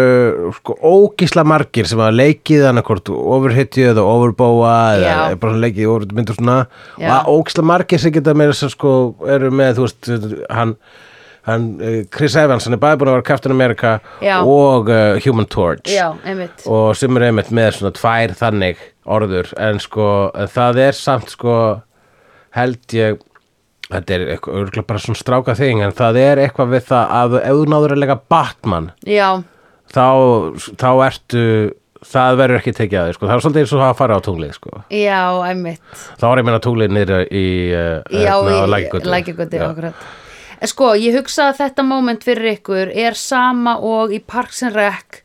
sko 0.58 0.76
ógísla 0.90 1.44
margir 1.46 1.88
sem 1.88 2.00
að 2.02 2.18
leikið 2.18 2.66
annarkort 2.70 3.10
overhitju 3.14 3.90
eða 3.92 4.06
overbóa 4.06 4.74
eða 4.96 5.12
Já. 5.30 5.38
bara 5.40 5.60
leikið 5.64 5.92
over 5.92 6.08
myndur 6.16 6.38
svona 6.38 6.58
Já. 7.00 7.06
og 7.22 7.30
ógísla 7.38 7.64
margir 7.70 8.02
sem 8.02 8.14
geta 8.14 8.34
að 8.34 8.74
sko 8.74 8.96
eru 9.30 9.52
með 9.54 9.78
þú 9.78 9.86
veist 9.86 10.10
hann, 10.50 10.74
hann 11.50 11.66
eh, 11.84 12.00
Chris 12.12 12.36
Evans 12.38 12.66
hann 12.68 12.76
er 12.76 12.82
bæði 12.82 13.00
búin 13.00 13.12
að 13.12 13.18
vera 13.18 13.28
Captain 13.30 13.54
America 13.54 13.96
Já. 14.22 14.38
og 14.40 14.90
uh, 14.90 15.18
Human 15.26 15.48
Torch. 15.50 15.90
Já, 15.90 16.10
og 16.66 16.92
sem 16.98 17.18
er 17.18 17.28
einmitt 17.30 17.52
með 17.54 17.78
svona 17.78 17.94
tvær 17.98 18.36
þannig 18.38 18.84
orður. 19.10 19.50
En 19.58 19.80
sko 19.82 20.06
það 20.54 20.84
er 20.88 20.98
samt 20.98 21.34
sko 21.34 21.56
held 22.56 22.96
ég 22.96 23.20
þetta 23.90 24.16
er 24.16 24.24
örugglega 24.38 24.86
bara 24.86 25.02
svona 25.02 25.18
stráka 25.18 25.56
þing 25.58 25.82
en 25.84 25.94
það 25.96 26.20
er 26.22 26.42
eitthvað 26.44 26.76
við 26.76 26.86
það 26.90 27.14
að 27.20 27.36
ef 27.40 27.58
þú 27.58 27.66
náður 27.72 27.94
að 27.96 28.02
lega 28.04 28.16
Batman 28.30 28.90
þá, 29.90 30.06
þá 30.78 30.90
ertu 31.08 31.44
það 32.06 32.38
verður 32.40 32.60
ekki 32.60 32.74
tekið 32.78 33.00
að 33.00 33.08
þig 33.10 33.16
sko. 33.18 33.28
það 33.28 33.34
er 33.34 33.44
svolítið 33.44 33.64
eins 33.64 33.74
og 33.76 33.84
að 33.84 33.98
fara 33.98 34.16
á 34.16 34.20
tunglið 34.24 34.56
sko. 34.56 34.82
já, 34.94 35.20
einmitt. 35.50 35.82
Þá 36.20 36.26
er 36.30 36.40
ég 36.40 36.48
meina 36.48 36.62
tunglið 36.64 36.94
niður 36.96 37.24
í 37.26 37.46
uh, 37.76 37.96
Já, 38.14 38.34
í 38.40 38.58
lækjagötu 38.74 39.14
lækjagötu, 39.14 39.62
akkurat 39.66 40.08
Sko, 40.68 40.90
ég 41.00 41.14
hugsa 41.16 41.48
að 41.50 41.60
þetta 41.62 41.84
moment 41.88 42.24
fyrir 42.26 42.50
ykkur 42.58 42.90
er 42.92 43.16
sama 43.16 43.78
og 43.80 44.12
í 44.12 44.18
Parks 44.20 44.62
and 44.66 44.76
Rec 44.76 45.22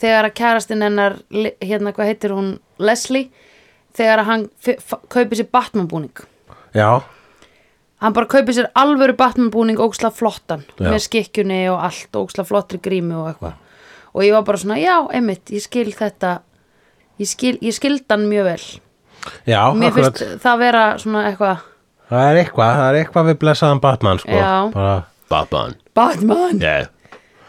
þegar 0.00 0.28
að 0.28 0.34
kærastinn 0.36 0.84
hennar, 0.84 1.14
hérna, 1.64 1.94
hvað 1.96 2.10
heitir 2.10 2.34
hún, 2.36 2.50
Leslie, 2.82 3.30
þegar 3.96 4.20
að 4.24 4.28
hann 4.28 4.46
kaupir 5.08 5.38
sér 5.40 5.48
Batman 5.54 5.88
búning. 5.88 6.24
já, 6.74 7.00
Hann 8.02 8.12
bara 8.12 8.26
kaupir 8.28 8.52
sér 8.52 8.66
alvöru 8.76 9.14
Batman 9.16 9.48
búning 9.50 9.78
óksla 9.80 10.10
flottan, 10.12 10.64
Já. 10.76 10.90
með 10.90 10.98
skikkjunni 11.06 11.62
og 11.72 11.78
allt, 11.80 12.10
óksla 12.12 12.44
flottri 12.44 12.76
grími 12.82 13.14
og 13.16 13.30
eitthvað. 13.30 13.54
Og 14.14 14.22
ég 14.26 14.32
var 14.34 14.42
bara 14.44 14.58
svona, 14.60 14.76
já, 14.76 14.98
einmitt, 15.14 15.48
ég 15.54 15.62
skil 15.64 15.92
þetta, 15.94 16.40
ég 17.22 17.30
skil, 17.30 17.56
ég 17.62 17.72
skildi 17.72 18.04
hann 18.10 18.26
mjög 18.28 18.44
vel. 18.50 18.64
já, 19.46 19.60
Mér 19.72 19.88
akkurat 19.88 20.18
finnst 20.20 20.42
það 20.44 20.58
vera 20.58 20.82
svona 20.98 21.22
eitthvað, 21.30 21.64
það 22.10 22.24
er 22.30 22.40
eitthvað, 22.42 22.72
það 22.78 22.88
er 22.88 22.98
eitthvað 23.02 23.28
við 23.30 23.38
blessaðan 23.44 23.80
Batman 23.84 24.18
sko. 24.22 24.30
Já. 24.38 24.52
bara 24.74 24.94
Batman 25.30 25.74
Batman! 25.94 26.60
yeah. 26.62 26.86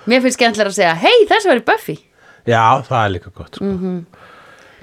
Mér 0.06 0.22
finnst 0.22 0.38
skemmtilega 0.38 0.69
að 0.69 0.77
segja, 0.77 0.94
hei, 1.02 1.15
þessi 1.30 1.49
verið 1.49 1.65
Buffy. 1.65 1.95
já, 2.45 2.61
það 2.86 2.99
er 3.06 3.10
líka 3.15 3.32
gott 3.34 3.56
sko. 3.57 3.65
Mhm. 3.65 4.06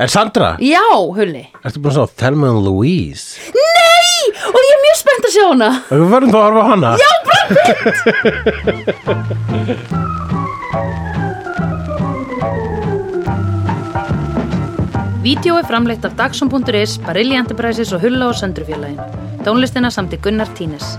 en 0.03 0.09
Sandra, 0.09 0.57
Já, 0.59 0.82
Hulli. 1.15 1.44
ertu 1.65 1.78
búin 1.85 1.93
að 1.93 1.99
sá 2.09 2.16
Thelma 2.16 2.49
and 2.51 2.65
Louise 2.66 3.39
Nei, 3.55 4.32
og 4.49 4.59
ég 4.59 4.73
er 4.74 4.82
mjög 4.86 4.97
spennt 4.99 5.28
að 5.28 5.35
sjá 5.36 5.44
hana. 5.53 5.70
Við 5.90 6.09
verðum 6.11 6.32
þá 6.32 6.39
að 6.40 6.47
horfa 6.49 6.62
á 6.62 6.70
hana 6.73 6.97
Já, 6.99 7.11
Vídeó 15.23 15.55
er 15.61 15.66
framleitt 15.69 16.05
af 16.07 16.16
Dagsum.is, 16.19 16.97
Barilli 17.07 17.36
Enterprises 17.39 17.93
og 17.94 18.03
Hulla 18.03 18.31
og 18.32 18.35
Söndrufjörlægin. 18.40 18.99
Tónlistina 19.43 19.90
samt 19.90 20.12
í 20.14 20.19
Gunnar 20.23 20.51
Tínes. 20.55 20.94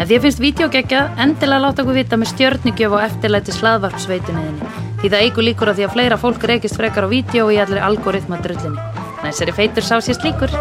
Ef 0.00 0.08
því 0.08 0.18
finnst 0.24 0.40
vídeo 0.40 0.68
geggjað, 0.72 1.10
endilega 1.20 1.60
láta 1.60 1.82
okkur 1.82 1.98
vita 1.98 2.16
með 2.16 2.30
stjörnigjöf 2.30 2.94
og 2.96 3.02
eftirlæti 3.04 3.52
slaðvarpsveituninni. 3.58 4.70
Því 5.02 5.10
það 5.12 5.24
eigur 5.26 5.46
líkur 5.46 5.72
að 5.72 5.80
því 5.80 5.84
að 5.86 5.92
fleira 5.96 6.18
fólk 6.22 6.46
reykist 6.48 6.78
frekar 6.80 7.04
á 7.04 7.12
vídeo 7.12 7.50
í 7.52 7.58
allir 7.60 7.82
algoritma 7.84 8.38
drullinni. 8.40 8.80
Næsari 9.20 9.52
feitur 9.58 9.84
sá 9.84 9.98
sér 10.00 10.16
slíkur. 10.16 10.56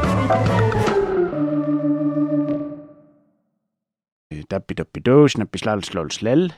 Dabbi 4.51 4.75
dabbi 4.75 4.99
dó, 4.99 5.15
snabbi 5.31 5.63
slal 5.63 5.79
slól 5.87 6.11
slell 6.11 6.49